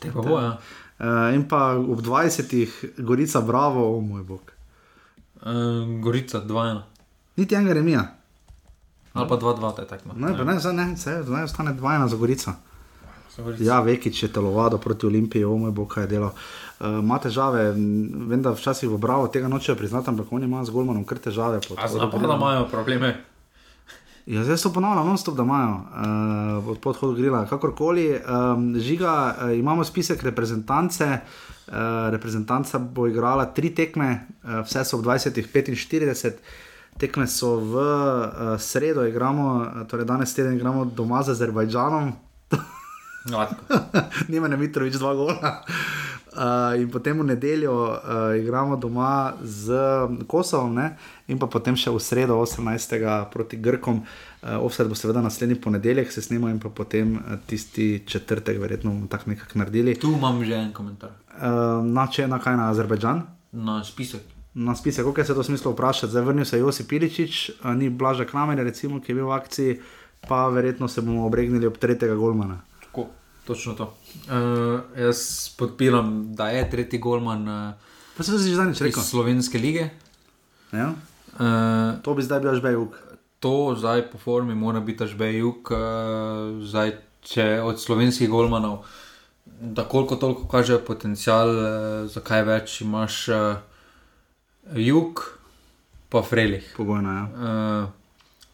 [0.00, 0.58] Te pa bo, ja.
[0.98, 2.66] Uh, in pa ob 20.
[2.98, 4.50] Gorica, bravo, o moj bog.
[5.38, 6.82] Uh, Gorica 2-1.
[7.36, 8.17] Niti enega remija.
[9.18, 10.14] Ali pa 2-2, to je tekmo.
[10.16, 12.52] Ne, ne, zdaj ne, se, zdaj ostane 2-1 za Gorico.
[13.58, 16.34] Ja, Vekič je telovado proti Olimpiji, o moj bog, kaj je delal.
[16.80, 17.70] Uh, ima težave,
[18.26, 21.60] vem, da včasih v Bravo tega nočejo priznati, ampak oni imajo z Golmanom kar težave.
[21.62, 22.36] po A odhodu znam pa, da Grila.
[22.36, 23.10] imajo probleme.
[24.28, 27.46] Ja, zdaj so ponavljam, non stop, da imajo uh, od podhodu grila.
[27.46, 31.06] Kakorkoli, um, žiga, uh, imamo spisek reprezentance.
[31.68, 31.74] Uh,
[32.10, 36.32] reprezentanca bo igrala tri tekme, uh, vse so ob 20:45.
[36.98, 42.12] Tekme so v uh, sredo, igramo, uh, torej danes teden igramo doma z Azerbajdžanom.
[44.28, 45.62] Nima ne Mitrovič dva gola.
[46.38, 49.74] Uh, in potem v nedeljo uh, igramo doma z
[50.26, 50.96] Kosovom, ne?
[51.26, 52.98] in pa potem še v sredo 18.
[53.30, 54.02] proti Grkom.
[54.42, 58.90] Uh, Offset bo seveda naslednji ponedeljek, se snema in pa potem uh, tisti četrtek, verjetno
[58.90, 59.94] bomo tako nekako naredili.
[59.98, 61.14] Tu imam že en komentar.
[61.38, 63.22] Uh, na če na kaj na Azerbajdžan?
[63.54, 64.37] Na spisek.
[64.54, 66.10] Na spisek, kako se je to smislo vprašati.
[66.10, 69.32] Zdaj vrnil se je Josip Piličič, uh, ni Blaža Klamer, recimo, ki je bil v
[69.32, 69.80] akciji,
[70.20, 72.60] pa verjetno se bomo obregnili ob tretjega golmana.
[72.82, 73.06] Tako,
[73.44, 73.94] točno to.
[74.26, 74.34] Uh,
[74.96, 75.20] jaz
[75.50, 77.72] podpiram, da je tretji golman uh,
[78.16, 79.02] Pa se si že zadnjič rekel.
[79.02, 79.90] slovenske lige.
[80.72, 80.94] Ja?
[81.34, 82.98] Uh, To bi zdaj bil Žbejuk.
[83.38, 85.78] to zdaj po formi mora biti žbejuk, uh,
[86.60, 86.92] zdaj
[87.22, 88.82] če od slovenskih golmanov,
[89.46, 91.64] da koliko toliko kaže potencial, uh,
[92.08, 93.36] zakaj več imaš uh,
[94.74, 95.22] jug,
[96.08, 96.74] pa frelih.
[96.76, 97.24] Pogojno, ja.
[97.24, 97.88] Uh,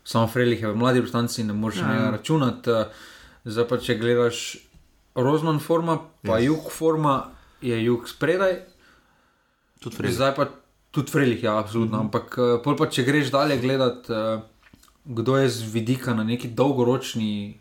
[0.05, 1.93] samo frelih je v mladi reprezentanci, ne moreš Ja.
[1.95, 2.11] ja.
[2.11, 2.71] računati.
[2.71, 2.87] Uh,
[3.45, 4.57] zdaj pa če gledaš
[5.15, 6.47] Rozman forma, pa Yes.
[6.47, 7.31] jug forma,
[7.63, 8.57] je jug spredaj.
[9.81, 10.15] Tudi Frelih.
[10.15, 10.47] Zdaj pa
[10.91, 11.99] tudi frelih, ja, absolutno.
[11.99, 12.05] Mm -hmm.
[12.05, 14.41] Ampak uh, pol pa če greš dalje gledati, uh,
[15.05, 17.59] kdo je z vidika na neki dolgoročni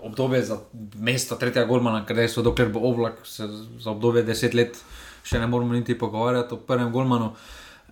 [0.00, 0.58] obdobje za
[0.94, 3.48] mesto tretjega golmana, ker so dokler bo oblak, se
[3.80, 4.78] za obdobje deset let
[5.26, 7.32] še ne moramo niti pogovarjati o prvem golmanu.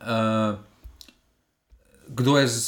[0.01, 0.55] Uh,
[2.09, 2.61] kdo je z,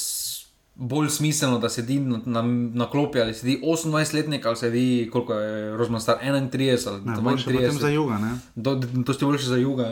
[0.75, 2.43] bolj smiselno, da sedi na, na,
[2.75, 7.53] na klopi ali sedi 28-letnik ali sedi, koliko je Rozman star, 31 ali Ne, boljše
[7.53, 8.39] potem za juga, ne?
[8.55, 9.87] Do, to ste boljše za juga.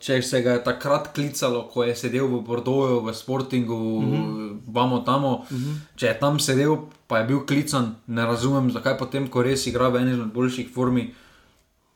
[0.00, 4.10] Če se ga je takrat klicalo, ko je sedel v Bordeauxu, v Sportingu, Mhm.
[4.10, 4.58] mm -hmm.
[4.66, 5.22] vamo tam.
[5.22, 5.76] Mm -hmm.
[5.96, 6.76] Če je tam sedel,
[7.06, 10.70] pa je bil klican, ne razumem, zakaj potem, ko res igra v eni izmed boljših
[10.74, 11.14] formi,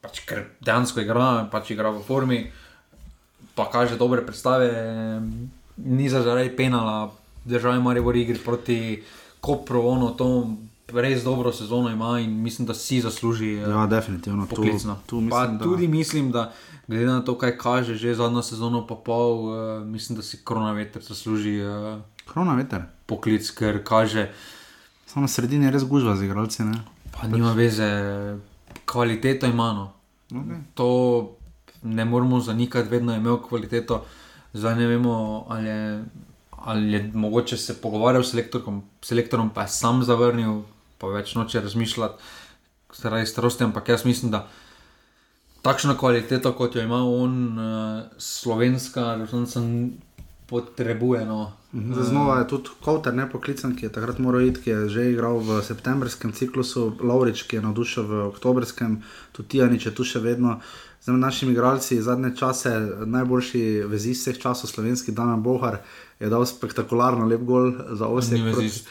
[0.05, 2.39] pač ker dejansko igra, pač igra v formi,
[3.56, 4.68] pa kaže dobre predstave,
[5.81, 7.09] ni za zaradi penala,
[7.44, 9.02] državi Maribor igri proti
[9.40, 10.28] Kopru, ono to.
[10.94, 13.55] Res dobro sezono ima in mislim, da si zasluži.
[13.56, 14.47] eh, Ja, definitivno.
[14.47, 14.98] Tu, poklicno.
[15.06, 15.64] tu pa mislim, da...
[15.64, 16.52] tudi mislim, da
[16.86, 21.02] glede na to, kaj kaže že zadnjo sezono, pa pol, uh, mislim, da si koronaveter
[21.02, 21.98] zasluži uh,
[22.28, 22.85] Krona veter.
[23.06, 24.28] poklic, ker kaže,
[25.06, 26.78] Samo na sredini je res gužva z igralci, ne?
[27.12, 27.89] pa nima veze,
[28.86, 29.72] kvaliteto ima.
[29.72, 29.93] No.
[30.35, 30.61] Okay.
[30.74, 30.89] To
[31.82, 34.05] ne moramo zanikati, vedno je imel kvaliteto.
[34.52, 36.05] Zdaj ne vemo, ali je,
[36.51, 40.62] ali je mogoče se pogovarjal s selektorkom, selektorom, pa je sam zavrnil,
[40.98, 42.23] pa več noče razmišljati,
[42.94, 43.65] zaradi starosti.
[43.65, 44.47] Ampak jaz mislim, da
[45.62, 49.61] takšno kvaliteto, kot jo ima on, uh, slovenska, resnica
[50.47, 51.24] potrebuje.
[51.27, 51.52] No.
[51.74, 55.38] Zdaj znova je tudi Kowter nepoklican, ki je takrat moral iti, ki je že igral
[55.38, 59.02] v septembrskem ciklusu, Laurič, ki je navdušil v oktobrskem,
[59.32, 60.60] tudi Tijanič je tu še vedno.
[61.02, 62.70] Zdaj med našimi igralci zadnje čase
[63.05, 65.82] najboljši vezist vseh časov slovenski Damian Bohar
[66.16, 68.40] je dal spektakularno lep gol za Osijek.
[68.40, 68.84] Ni proti-.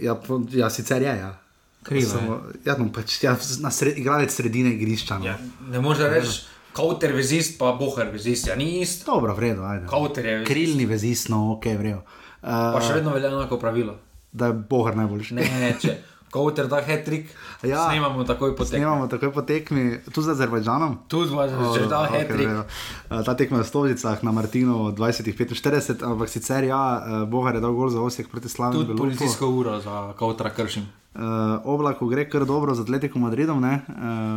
[0.00, 0.16] Ja,
[0.50, 1.12] ja, sicer je.
[1.14, 1.38] Ja.
[1.82, 2.06] Krivo je.
[2.08, 5.18] Samo- Ja, no, pač, ja, na sred, igralec sredine igrišča.
[5.18, 5.24] No.
[5.26, 6.40] Ja, ne moreš reči,
[6.72, 9.12] kauter vezist, pa boher vezist, ja ni isto.
[9.12, 9.86] Dobro, vredo, ajde.
[9.86, 10.52] Kauter je vezist.
[10.52, 12.04] Krilni vezist, no, ok, vredo.
[12.42, 13.96] Uh, Pa še vedno velja enako pravilo.
[14.32, 15.34] Da je Bohar najboljši.
[15.34, 15.96] Ne, ne, če
[16.30, 17.30] Kauter da hetrik,
[17.62, 18.82] ja, snemamo takoj po tekmi.
[18.82, 20.98] Snemamo takoj po tekmi, tu z Azerbajdžanom.
[21.08, 22.48] Tu z Azerbajdžanom, da hetrik.
[22.48, 27.72] Okay, ta tekma je v Stovicah na Martinu 20-45, ampak sicer ja, Bogar je dal
[27.72, 28.84] gol za Osijek proti Slavenu.
[28.84, 30.84] Tudi policijsko uro za Kautra kršim.
[31.18, 31.24] Uh,
[31.64, 33.70] oblak gre kar dobro z Atletico Madridom, uh,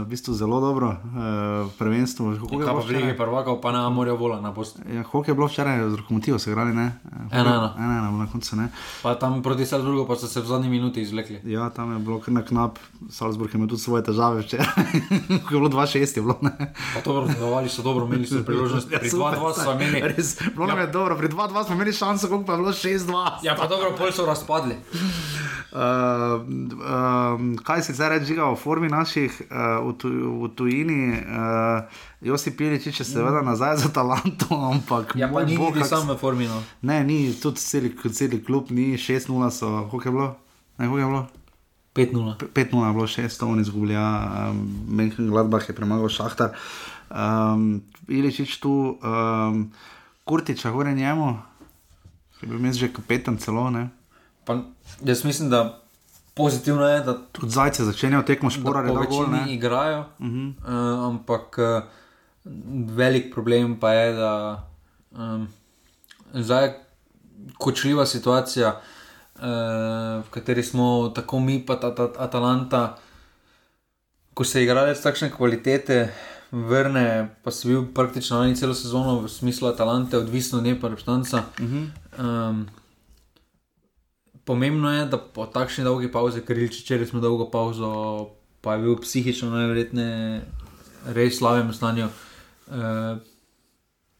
[0.01, 2.33] v bistvu zelo dobro, uh, prvenstvo.
[2.41, 3.17] Kako je bilo včeraj?
[3.17, 4.79] Prvaka, pa na morju vola na post.
[4.89, 6.97] Ja, Kako je bilo včeraj z Rokomotivo, se igrali ne?
[7.31, 7.73] Ena, ena.
[7.77, 8.67] ena, ena, na koncu ne.
[9.03, 11.41] Pa tam proti Salzburgu pa so se v zadnji minuti izvlekli.
[11.45, 12.79] Ja, tam je bilo kar na knap,
[13.09, 14.65] Salzburg je imel tudi svoje težave včeraj.
[15.45, 16.73] Kako je bilo 2-6, je bilo ne.
[16.95, 18.89] Pa dobro, delovali so dobro, imeli so priložnost.
[18.89, 20.01] Pri 2-2 smo imeli.
[20.01, 20.89] Res, bilo nam ja.
[20.89, 23.29] je dobro, pri 2-2 smo imeli šanso, koliko pa je bilo 6-2.
[23.43, 24.75] Ja, pa dobro, pol so razpadli.
[25.71, 31.83] Uh, um, kaj se zdaj reče, v formi naših uh, v, tuj, v tujini, uh,
[32.21, 36.17] Josi Piliči, če se seveda nazaj za talentom, ampak ja, pa ni bilo samo v
[36.19, 36.47] formi.
[36.47, 36.61] No.
[36.81, 40.29] Ne, ni tudi celi, celi klub, ni 6-0, so koliko je bilo?
[40.77, 41.23] Ne, koliko je bilo?
[41.95, 42.35] 5-0.
[42.55, 44.05] 5-0 je bilo 6, on izgublja,
[44.49, 46.55] um, Menken Gladbach je premagal Šahtar.
[47.11, 49.65] Um, Iličič tu, um,
[50.23, 51.35] Kurtiča, gore njemu,
[52.39, 53.89] ki bi bil že kapetan celo, ne?
[54.45, 54.61] Pa,
[55.03, 55.80] jaz mislim, da
[56.33, 59.99] pozitivno je, da tudi zajce začenjajo tekmo špora, da lahko ne igrajo.
[60.19, 60.53] Uh -huh.
[60.57, 61.83] uh, ampak uh,
[62.95, 64.63] velik problem pa je, da
[65.11, 65.47] um,
[66.33, 66.79] zdaj je
[67.57, 68.81] kočljiva situacija,
[69.35, 69.41] uh,
[70.25, 72.97] v kateri smo tako mi, pa ta, ta Atalanta,
[74.33, 76.13] ko se igralec takšne kvalitete.
[76.51, 81.43] Vrne, pa si bil praktično na celo sezono v smislu Atalante, odvisno ne pa reprezentanca.
[81.59, 81.87] Uh -huh.
[82.19, 82.67] um,
[84.45, 87.91] pomembno je, da po takšni dolgi pauzi, ker če smo dolgo pauzo,
[88.61, 90.41] pa je bil psihično najverjetneje
[91.15, 92.07] res slabem stanju.
[92.71, 93.17] Uh,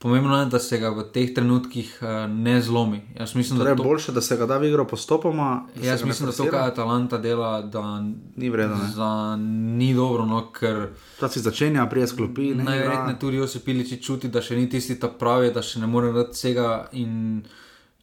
[0.02, 3.02] pomembno je, da se ga v teh trenutkih uh, ne zlomi.
[3.20, 3.84] Jaz mislim, torej, da je to...
[3.84, 5.68] boljše, da se ga da v igro postopoma.
[5.84, 9.38] Jaz mislim, da to, kar Atalanta dela, da ni vredno.
[9.78, 10.88] Ni dobro, no, ker.
[11.20, 12.54] To si začenja, prije sklopi.
[12.56, 16.38] Najverjetneje tudi Josipiliči čuti, da še ni tisti ta pravi, da še ne more dati
[16.38, 16.70] vsega.
[16.98, 17.44] In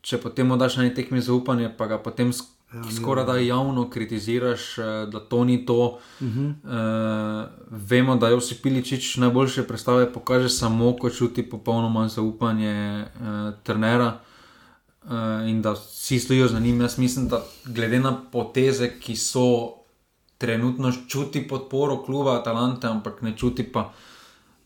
[0.08, 3.90] če potem daš na neki tekmi zaupanje, pa ga potem sk ja, skoraj da javno
[3.90, 5.98] kritiziraš, eh, da to ni to.
[6.20, 6.52] Uh -huh.
[6.64, 14.18] uh, vemo, da Josi Piličič najboljše predstave pokaže samo, ko čuti popolnoma zaupanje uh, trenera.
[15.04, 16.80] Uh, in da vsi stojijo za njim.
[16.80, 19.68] Jaz mislim, da glede na poteze, ki so
[20.38, 23.92] trenutno čuti podporo kluba Atalante, ampak ne čuti pa,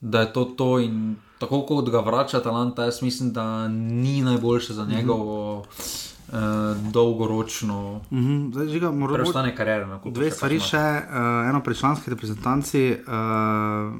[0.00, 0.78] da je to to.
[0.80, 6.76] In tako kot ga vrača Atalanta, jaz mislim, da ni najboljše za njegovo uh -huh.
[6.76, 9.14] uh, dolgoročno uh -huh.
[9.14, 9.86] preostane kariere.
[10.04, 13.94] Dve stvari še, uh, eno pri članski reprezentanci uh,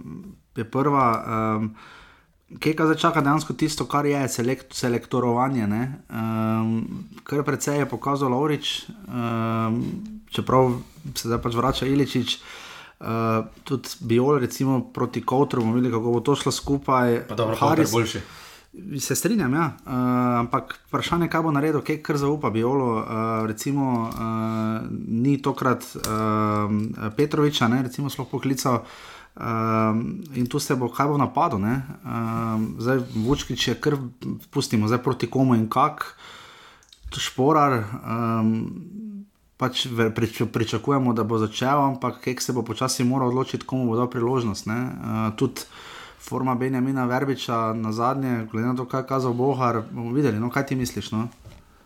[0.57, 1.25] je prva.
[1.57, 1.75] Um,
[2.61, 5.65] Kaj zdaj čaka dejansko tisto, kar je selekt, selektorovanje?
[6.11, 9.85] Um, kar precej je pokazal Laurič, um,
[10.31, 10.73] čeprav
[11.15, 12.37] se zdaj pač vrača Iličič.
[12.37, 12.62] Uh,
[13.03, 17.25] Uh, tudi Biol, recimo proti Kowtru, bomo videli, kako bo to šlo skupaj.
[17.29, 18.21] Pa dobro, Haris, boljši.
[19.01, 19.65] Se strinjam, ja.
[19.87, 19.93] uh,
[20.39, 22.93] ampak vprašanje, kaj bo naredil, kaj kar zaupa Biolu.
[23.01, 23.03] Uh,
[23.51, 28.85] recimo, uh, ni tokrat uh, Petroviča, ne, recimo, sploh poklical.
[29.35, 31.59] Um, in tu se bo, kaj bo napadlo.
[31.59, 33.97] Um, zdaj, Vučkič je kar,
[34.51, 36.05] pustimo, zdaj proti komu in kak,
[37.11, 37.83] tu šporar.
[38.05, 39.22] Um,
[39.63, 43.97] pač prič, pričakujemo, da bo začel, ampak Kek se bo počasi moral odločiti, komu bo
[43.97, 44.67] dal priložnost.
[44.67, 45.63] Uh, tudi
[46.19, 50.51] forma Benjamina Verbiča na zadnje, glede na to, kaj je kazal Bohar, bomo videli, no,
[50.51, 51.13] kaj ti misliš.
[51.15, 51.29] No?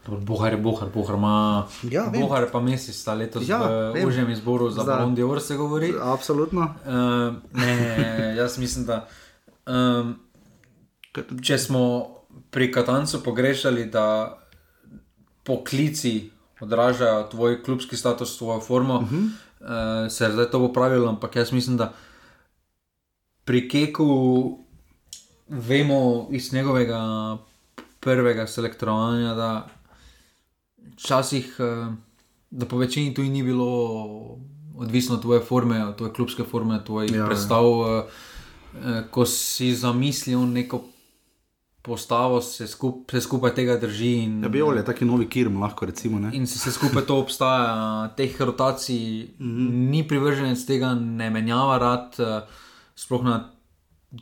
[0.06, 1.66] Bohar je bohar, bohar ima.
[1.90, 3.58] Ja, bohar pa mesec sta letos ja,
[3.92, 5.92] v užem izboru za Ballon d'Or se govori.
[6.00, 6.70] Absolutno.
[6.86, 7.74] Uh, ne,
[8.40, 9.02] jaz mislim, da
[9.66, 10.14] um,
[11.42, 11.82] če smo
[12.50, 14.38] pri Katancu pogrešali, da
[15.42, 16.30] poklici
[16.60, 19.24] odražajo tvoj klubski status, tvojo formo, uh -huh.
[19.24, 21.92] uh, se zdaj to bo pravilo, ampak jaz mislim, da
[23.44, 24.58] pri Keku
[25.48, 27.36] vemo iz njegovega
[28.00, 29.68] prvega selektorovanja, da
[30.92, 31.94] včasih, uh,
[32.50, 33.98] da po večini tu ni bilo
[34.76, 37.70] odvisno od tvoje forme, od tvoje klubske forme, tvojih ja, predstav.
[37.70, 37.86] Uh,
[39.10, 40.84] ko si zamislil neko
[41.86, 44.12] postavo se, skup, se skupaj tega drži.
[44.26, 46.18] In, ja, Biol je taki novi kirm, lahko rečemo.
[46.34, 49.90] In se, se skupaj to obstaja, teh rotacij mm -hmm.
[49.90, 52.42] ni privrženec tega, ne menjava rad, eh,
[52.94, 53.52] sploh na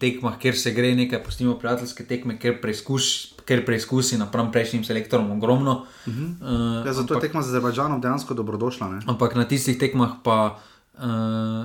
[0.00, 3.30] tekmah, kjer se gre nekaj, postimo prijateljske tekme, ker preizkusi.
[3.44, 5.86] Ker preizkusi napram prejšnjim selektorom ogromno.
[6.06, 6.80] Uh -huh.
[6.80, 8.88] uh, ja, zato ampak, je tekma z Azerbajdžanom dejansko dobrodošla.
[8.88, 9.00] Ne?
[9.06, 10.58] Ampak na tistih tekmah pa
[10.94, 11.64] uh,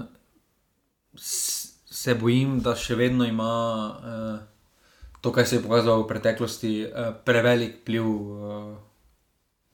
[1.86, 3.54] se bojim, da še vedno ima
[3.90, 4.49] uh,
[5.22, 8.76] to, kar se je pokazalo v preteklosti, uh, prevelik pliv uh,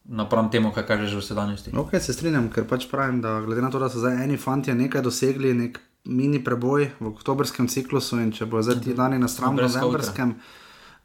[0.05, 1.73] napram temu, kaj kažeš v sedanjosti.
[1.77, 4.73] Ok, se strinjam, ker pač pravim, da glede na to, da so zdaj eni fanti
[4.73, 9.29] nekaj dosegli, nek mini preboj v oktobrskem ciklusu in če bo zdaj ti dani na
[9.31, 10.35] stran v novembrskem.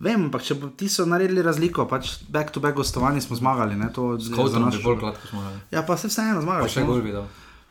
[0.01, 3.77] Vem, ampak če bo, ti so naredili razliko, pač back to back gostovanje smo zmagali.
[3.77, 5.61] Ne, to našo je bolj gladko imeli.
[5.73, 6.69] Ja, pa se vseeno zmagali.
[6.69, 7.29] Pa še gol bi dal.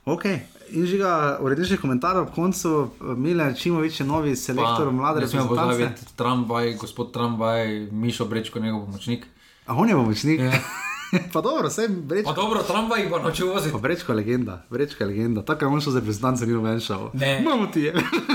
[0.09, 0.25] Ok,
[0.71, 5.79] in žiga, uredniški komentar ob koncu, Mile Čimovič je novi selektor mlade Ne smemo reprezentance.
[5.79, 9.25] pozabiti, tramvaj, gospod tramvaj, Mišo Brečko, njegov pomočnik.
[9.65, 10.39] A on je pomočnik?
[10.39, 10.51] Ja.
[11.33, 12.33] pa dobro, vse brečko.
[12.33, 13.71] Pa dobro, tramvaj pa noče voziti.
[13.71, 15.41] Pa brečko legenda, brečko legenda.
[15.41, 17.09] Tako je on šel za reprezentance, ni noben šel.
[17.13, 17.39] Ne.
[17.41, 17.93] Imamo ti je.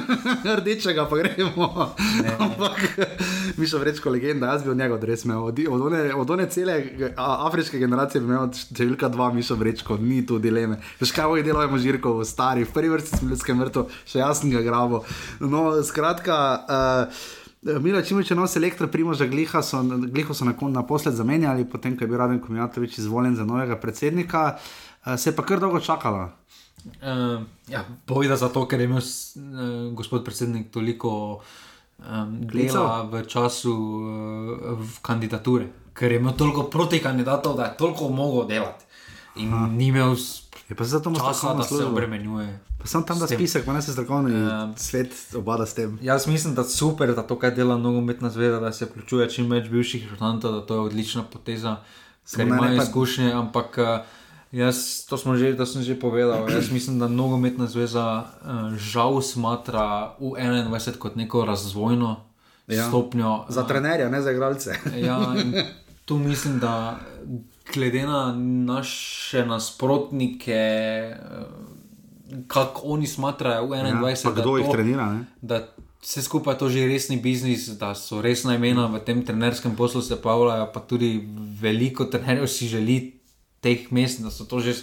[0.59, 1.95] Rdečega pa gremo.
[2.23, 2.37] Ne.
[2.39, 2.99] Ampak
[3.57, 5.45] mi še vrečko legenda, jaz bi od njega res imel.
[5.45, 6.81] Od, od, one, od one cele
[7.17, 10.81] a, afriške generacije bi imel številka dva Mišo vrečko, ni tu dileme.
[11.01, 15.05] Veš kaj je delal Žirko stari, v prvi vrsti smo ljudskem vrtu, še jasnega grabo.
[15.41, 16.37] No, skratka.
[16.65, 21.97] Uh, Milo Čimovič je nov selektor, Primoža Gliha so, Gliho so nakon, naposled zamenjali, potem
[21.97, 24.57] ko je bil Raden Komjatovič izvoljen za novega predsednika,
[25.07, 26.29] uh, se je pa kar dolgo čakalo.
[26.85, 31.41] Uh, ja, Bojda zato, ker je imel uh, gospod predsednik toliko
[31.99, 37.77] um, dela v času uh, v kandidature, ker je imel toliko proti kandidatov, da je
[37.81, 38.85] toliko mogel delati.
[39.37, 39.67] In Aha.
[39.67, 40.15] ni imel
[40.65, 42.49] Je pa zato mu časa, da se obremenjuje.
[42.79, 44.73] Pa sem tam da spisek, pa ne se strokovni Ja.
[44.77, 45.99] svet obada s tem.
[46.03, 49.47] Jaz mislim, da je super, da to, kar dela nogometna zveza, da se vključuje čim
[49.47, 51.77] več bivših reprezentantov, da to je odlična poteza,
[52.27, 54.03] ker imajo pa- izkušnje, ampak eh,
[54.55, 59.21] jaz, to, smo že, to sem že povedal, jaz mislim, da nogometna zveza uh, žal
[59.23, 62.17] smatra U21 kot neko razvojno
[62.67, 62.89] Ja.
[62.89, 63.45] stopnjo.
[63.49, 64.73] Za trenerja, ne za igralce.
[64.97, 65.35] Ja,
[66.07, 66.97] tu mislim, da
[67.73, 68.35] glede na
[68.67, 71.17] naše nasprotnike, eh,
[72.47, 74.25] kako oni smatrajo v 21.
[74.25, 75.25] Ja, kdo jih to- trenira, ne?
[75.43, 75.69] Da
[76.03, 80.17] vse skupaj to že resni biznis, da so resna imena v tem trenerskem poslu se
[80.17, 81.29] pojavljajo, pa tudi
[81.61, 83.21] veliko trenerjev si želi
[83.61, 84.75] teh mest, da so to že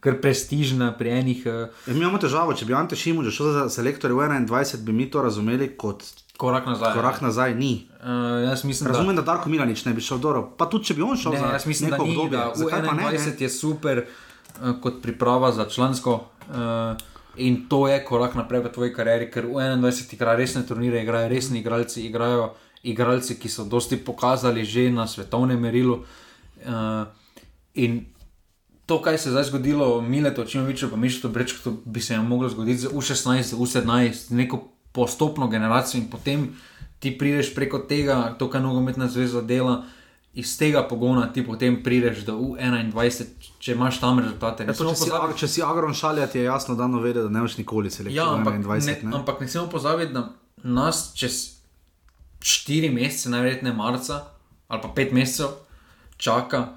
[0.00, 1.46] kar prestižna pri enih.
[1.46, 5.10] Ja, mi imamo težavo, če bi Ante Šimun šel za selektor v 21, bi mi
[5.10, 6.04] to razumeli kot
[6.38, 6.94] Korak nazaj.
[6.94, 7.88] Korak nazaj ni.
[7.98, 10.44] Uh, mislim, Razumem, da, da Darko Milanič ne bi šel dobro.
[10.58, 12.52] Pa tudi če bi on šel Ne, za jaz mislim, da neko ni, obdobje, da
[12.54, 13.02] zakaj pa ne?
[13.02, 13.18] ne?
[13.18, 16.20] U21 je super uh, kot priprava za člansko.
[16.48, 16.94] Uh,
[17.38, 21.28] In to je korak naprej v tvoji karieri, ker v 21 igra resne turnire, igrajo
[21.30, 22.48] resni igralci, igrajo
[22.82, 26.02] igralci, ki so dosti pokazali že na svetovnem merilu.
[26.66, 27.06] Uh,
[27.74, 28.06] in
[28.86, 32.26] to, kaj se je zdaj zgodilo, Mileto, Čimoviču, pa Mišlju Brečko, to bi se jim
[32.26, 36.48] moglo zgoditi z U16, z U17, z neko postopno generacijo in potem
[36.98, 39.84] ti prideš preko tega, to, kar nogometna zveza dela.
[40.34, 43.24] Iz tega pogona ti potem prideš do U21,
[43.58, 44.64] če imaš tam rezultate.
[44.64, 47.28] Ja, to, če, si, pozabiti- če si agron šaljati, je jasno, da no vede, da
[47.28, 48.86] ne boš nikoli selektor Ja, ampak, 21.
[48.86, 50.28] ne, Ne, ampak ne smemo pozabiti, da
[50.62, 51.58] nas čez
[52.40, 54.24] 4 mesece, najverjetneje marca
[54.68, 55.48] ali pa 5 mesecev,
[56.16, 56.68] čaka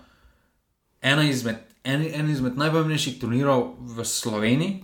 [1.01, 4.83] ena izmed, en, en izmed najpomembnejših turnirov v Sloveniji,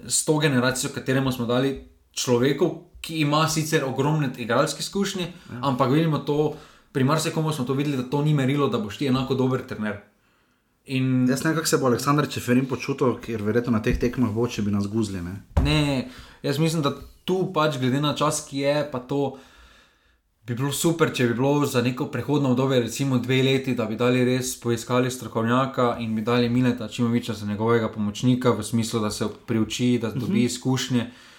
[0.00, 1.84] s to generacijo, kateremu smo dali
[2.14, 2.70] človeku,
[3.00, 5.58] ki ima sicer ogromne igralske izkušnje, ja.
[5.62, 6.54] ampak vidimo to,
[6.92, 10.00] pri marsikomu smo to videli, da to ni merilo, da boš ti enako dober trener.
[10.86, 14.30] In Jaz ne vem, kako se bo Aleksandr Čeferin počutil, ker verjetno na teh tekmah
[14.30, 15.20] bo, če bi nas guzli.
[15.20, 15.34] Ne?
[15.64, 16.08] Ne,
[16.42, 16.92] jaz mislim, da
[17.24, 19.36] tu pač glede na čas, ki je, pa to
[20.46, 23.96] bi bilo super, če bi bilo za neko prehodno obdobje, recimo dve leti, da bi
[23.96, 29.10] dali res poiskali strokovnjaka in bi dali Mileta Čimoviča za njegovega pomočnika, v smislu, da
[29.10, 30.46] se priuči, da dobi Mhm.
[30.46, 31.00] izkušnje.
[31.00, 31.33] Uh,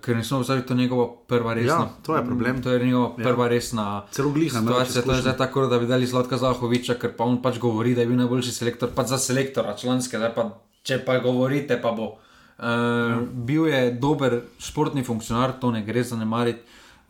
[0.00, 1.72] ker ne smo vzeli to njegovo prva resna.
[1.74, 2.62] Ja, to je problem.
[2.62, 3.24] To je njegova Ja.
[3.24, 5.02] prva resna Celo Gliha več situacija.
[5.02, 8.00] To je zdaj tako, da bi dali Zlatka Zahoviča, ker pa on pač govori, da
[8.00, 10.50] je bil najboljši selektor, pač za selektora članske, zdaj pa
[10.82, 12.16] če pa govorite, pa bo.
[12.58, 12.64] Uh,
[13.24, 16.60] bil je dober športni funkcionar, to ne gre zanemariti,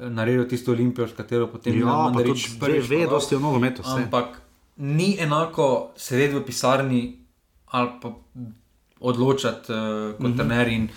[0.00, 3.10] naredil tisto olimpijo, s katero potem Ja, pa Mandarić tudi prvič ve- podal.
[3.10, 4.02] dosti o nogometu, saj.
[4.02, 4.40] Ampak
[4.78, 7.02] ni enako sedeti v pisarni
[7.68, 8.10] ali pa
[9.00, 9.78] odločati uh,
[10.12, 10.32] kot mm Mhm.
[10.32, 10.36] -hmm.
[10.38, 10.68] trener.
[10.68, 10.88] In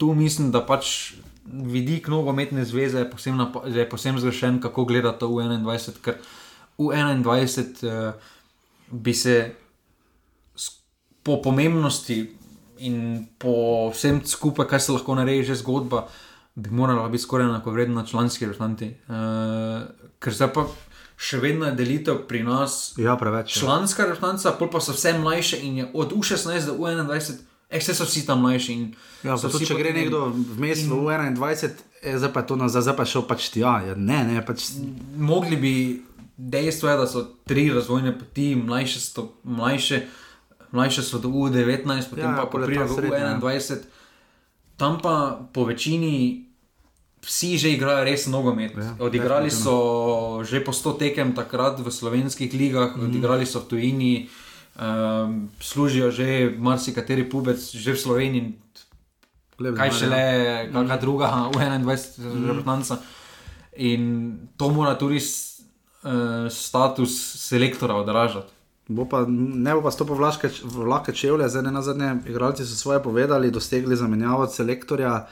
[0.00, 1.12] tu mislim, da pač
[1.46, 6.16] vidik nogometne zveze je posebno napa- je posebno zgrešen, kako gleda to v 21, ker
[6.78, 8.14] v 21 uh,
[8.90, 9.52] bi se
[10.56, 10.80] s-
[11.22, 12.20] po pomembnosti
[12.80, 12.96] in
[13.36, 13.52] po
[13.90, 16.06] vsem skupaj, kar se lahko naredi, že zgodba,
[16.54, 18.94] bi morala biti skoraj enako vredna članski reprezentanti.
[19.06, 19.84] Uh,
[20.18, 20.64] ker zdaj pa
[21.18, 22.94] še vedno je delitev pri nas.
[22.96, 23.52] Ja, preveč.
[23.52, 23.60] ja.
[23.60, 27.36] Članska reprezentanca, pol pa so vse mlajše in je od U16 do U21,
[27.70, 28.72] eh, vse so vsi tam mlajši.
[28.72, 31.00] in Ja, so pa tudi, vsi če gre nekdo vmes v
[31.36, 33.60] 21, eh, zdaj pa je to nazaj, zdaj pa šel pač ti.
[33.60, 34.72] Ja, ja, ne, ne, pač.
[35.16, 35.74] mogli bi,
[36.36, 40.06] dejstvo je, da so tri razvojne poti, mlajše, sto, mlajše,
[40.72, 43.38] mlajše so do U19, potem Ja, ja, pa ta v srednja, ja.
[43.38, 43.88] U21.
[44.80, 46.48] Tam pa po večini
[47.20, 48.72] vsi že igrajo res nogomet.
[48.76, 53.12] Ja, Odigrali so že po 100 tekem takrat v slovenskih ligah, mm.
[53.12, 54.12] odigrali so v tujini,
[54.80, 56.26] um, služijo že
[56.58, 58.58] marsikateri pubec, že v Sloveniji.
[59.58, 60.72] Lep Kaj denar, šele, ja.
[60.72, 61.84] kakšna druga, v 21,
[62.18, 62.46] Mm.
[62.46, 62.96] reprezentanca.
[63.74, 64.02] In
[64.56, 65.60] to mora tudi s-
[66.02, 68.48] eh, status selektora odražati.
[68.88, 72.26] Bo pa, ne bo pa stopil v vlaške, v vlake čevlje, zdaj ne na zadnje,
[72.26, 75.28] igralci so svoje povedali, dosegli zamenjavo selektorja,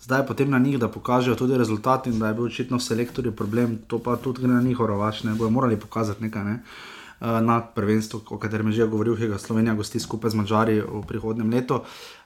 [0.00, 2.82] zdaj je potem na njih, da pokažejo tudi rezultat in da je bil očitno v
[2.82, 6.44] selektorju problem, to pa tudi gre na njihov rovač, ne bojo morali pokazati nekaj.
[6.44, 6.52] Ne?
[6.54, 6.91] eh,
[7.22, 11.06] Na prvenstvu, o katerem je že govoril, ki ga Slovenija gosti skupaj z Mačari v
[11.06, 11.78] prihodnem letu.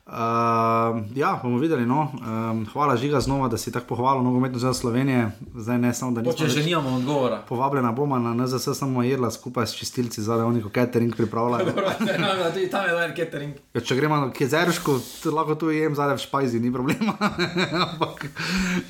[0.07, 1.83] Uh, ja, bomo videli.
[1.87, 2.15] No.
[2.15, 5.31] Um, hvala, Žiga, znova, da si tako pohvalil nogometno za Slovenijo.
[5.55, 7.43] Zdaj ne samo, da nismo Če že nimamo odgovora.
[7.49, 11.75] Povabljena bomo na NZS, samo jedla skupaj s čistilci, zdaj oni ko catering pripravljajo.
[12.55, 13.59] Tudi tam je dober catering.
[13.75, 14.97] Ja, če gremo na Kezerško,
[15.35, 17.19] lahko tu jem zadaj v špajzi, ni problema.
[17.91, 18.31] ampak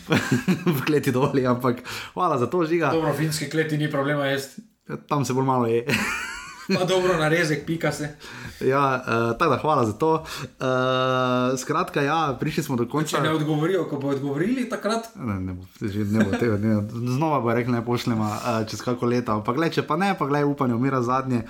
[0.77, 1.81] v kleti dolje, ampak
[2.13, 2.93] hvala za to, žiga.
[2.93, 4.76] Dobro, finski kleti ni problema jesti.
[5.09, 5.87] Tam se bolj malo je.
[6.75, 8.09] Pa dobro, narezek, pika se.
[8.61, 10.13] Ja, uh, tako da hvala za to.
[10.15, 13.17] Uh, skratka, ja, prišli smo do konca.
[13.17, 15.13] Če ne odgovorijo, ko bo odgovorili, takrat.
[15.15, 18.83] Ne, ne, bo, že ne bo tega, ne, znova bo rekli, ne pošljemo uh, čez
[18.83, 19.39] kako leto.
[19.39, 21.45] Ampak, gled, če pa ne, pa gledaj, upanje umira zadnje.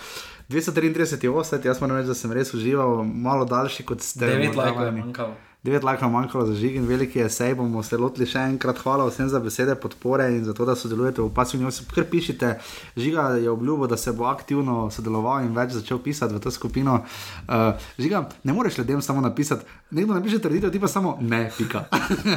[0.48, 4.26] 233 je ostat, jaz moram reči, da sem res užival, malo daljši kot ste.
[4.26, 5.34] Devet morda lajkov je manjkalo.
[5.64, 7.54] 9 lajkov manjkalo za žig in veliki esej.
[7.54, 8.78] Bomo se lotili še enkrat.
[8.78, 11.86] Hvala vsem za besede podpore in za to, da sodelujete v pasivni osi.
[11.94, 12.52] Kar pišite,
[12.96, 17.00] žiga je obljubil, da se bo aktivno sodeloval in več začel pisati v to skupino.
[17.48, 21.86] Uh, žiga, ne moreš ljudem samo napisati, nekdo napiše trditev, ti pa samo ne, pika.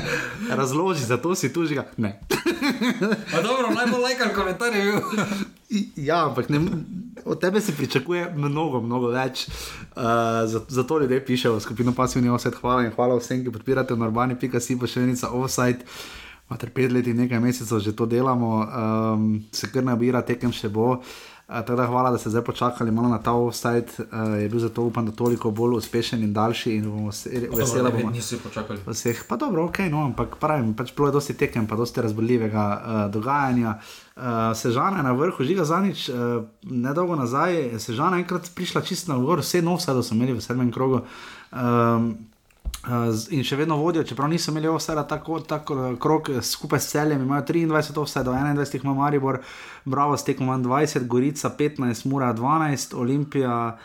[0.60, 1.86] Razloži, zato si tu žiga.
[1.98, 2.20] Ne.
[3.32, 5.02] Pa dobro, najbolj lajkan komentar je bil.
[5.96, 6.60] Ja, ampak ne,
[7.26, 9.46] od tebe se pričakuje mnogo, mnogo več.
[9.96, 12.56] Uh, zato, ljudje pišejo v skupino Pasivni offset.
[12.58, 15.84] Hvala in hvala vsem, ki podpirate normani.si, pa še enica offset.
[16.48, 20.66] Mater pet let in nekaj mesecev že to delamo, um, se kar nabira, tekem še
[20.68, 20.96] bo.
[21.46, 23.86] Uh, tako da hvala, da ste zdaj počakali malo na ta offset.
[24.00, 24.06] Uh,
[24.36, 27.92] je bil zato upam, da toliko bolj uspešen in daljši in bomo se veseli.
[27.92, 28.80] bomo- Nisi počakali.
[28.84, 32.66] vseh, pa dobro, ok, no, ampak pravim, pač bilo je dosti tekem, pa dosti razboljivega
[32.74, 32.82] uh,
[33.12, 33.78] dogajanja.
[34.16, 34.24] Uh,
[34.54, 39.18] Sežana je na vrhu, žiga zanič, uh, nedolgo nazaj je Sežana enkrat prišla čisto na
[39.20, 41.02] vrh, vse novce, da so imeli v sedmem krogu.
[41.52, 42.14] Um,
[43.30, 46.92] in še vedno vodijo, čeprav niso imeli offsajda tako, tako eh, krok eh, skupaj s
[46.94, 49.42] celjem, imajo 23 offsajdov, 21 ima Maribor,
[49.86, 53.78] Bravo s tekmo 20, Gorica 15, Mura 12, Olimpija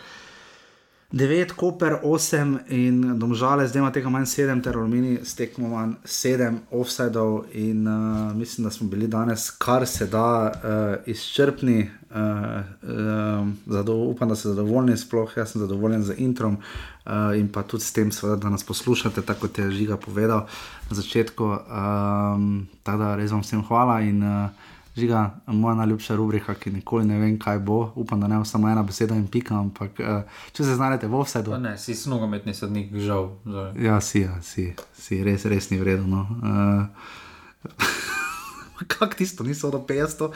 [1.15, 5.93] 9, Koper 8 in Domžale, zdaj ima tega manj 7, ter Alumini s tekmo manj
[6.05, 7.35] 7 offsajdov.
[7.35, 7.45] Uh,
[8.35, 11.91] mislim, da smo bili danes kar se da uh, izčrpni.
[12.11, 16.57] Uh, uh, zado, upam, da ste zadovoljni, sploh jaz sem zadovoljen z introm
[17.07, 20.47] uh, in pa tudi s tem, seveda, da nas poslušate, tako kot je Žiga povedal
[20.91, 21.45] na začetku.
[21.45, 24.51] Um, tako da res vam vsem hvala in uh,
[24.95, 27.93] Žiga, moja najljubša rubrika, ki nikoli ne vem, kaj bo.
[27.99, 30.23] Upam, da ne bo samo ena beseda in pika, ampak uh,
[30.55, 31.51] če se znajdete v offsetu.
[31.51, 33.33] Pa ne, si nogometni sodnik, žal.
[33.45, 33.73] žal.
[33.75, 36.27] Ja, si, ja, si, si res, res ni vredno.
[36.43, 36.89] No.
[37.65, 38.15] Uh,
[38.87, 40.31] Kako tisto, niso do 500.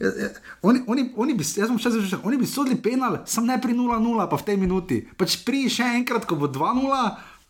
[0.00, 0.28] Ja, ja,
[0.62, 3.58] Oni, oni, oni bi, jaz bom še zdaj rekel, oni bi sodili penal, sem ne
[3.60, 4.98] pri 0-0, pa v tej minuti.
[5.20, 6.88] Pač pri še enkrat, ko bo 2-0,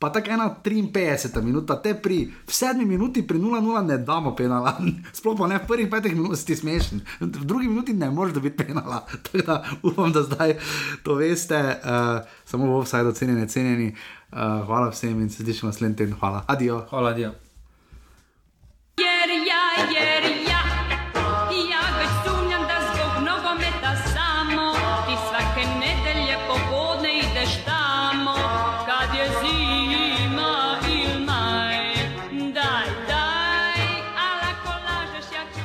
[0.05, 4.77] pa tako ena 53 minuta, te pri 7 minuti, pri 0-0 ne damo penala,
[5.17, 8.61] sploh pa ne v prvih 5 minutah si smešen, v drugi minuti ne moreš dobiti
[8.61, 9.01] penala.
[9.25, 10.59] Tako da upam, da zdaj
[11.03, 13.95] to veste, uh, samo bo vsaj docenjeni, cenjeni.
[14.35, 16.15] Uh, hvala vsem in se slišimo naslednji teden.
[16.21, 16.85] Hvala, adijo.
[16.91, 17.33] Hvala, adijo.
[18.99, 20.14] Yeah, yeah, yeah.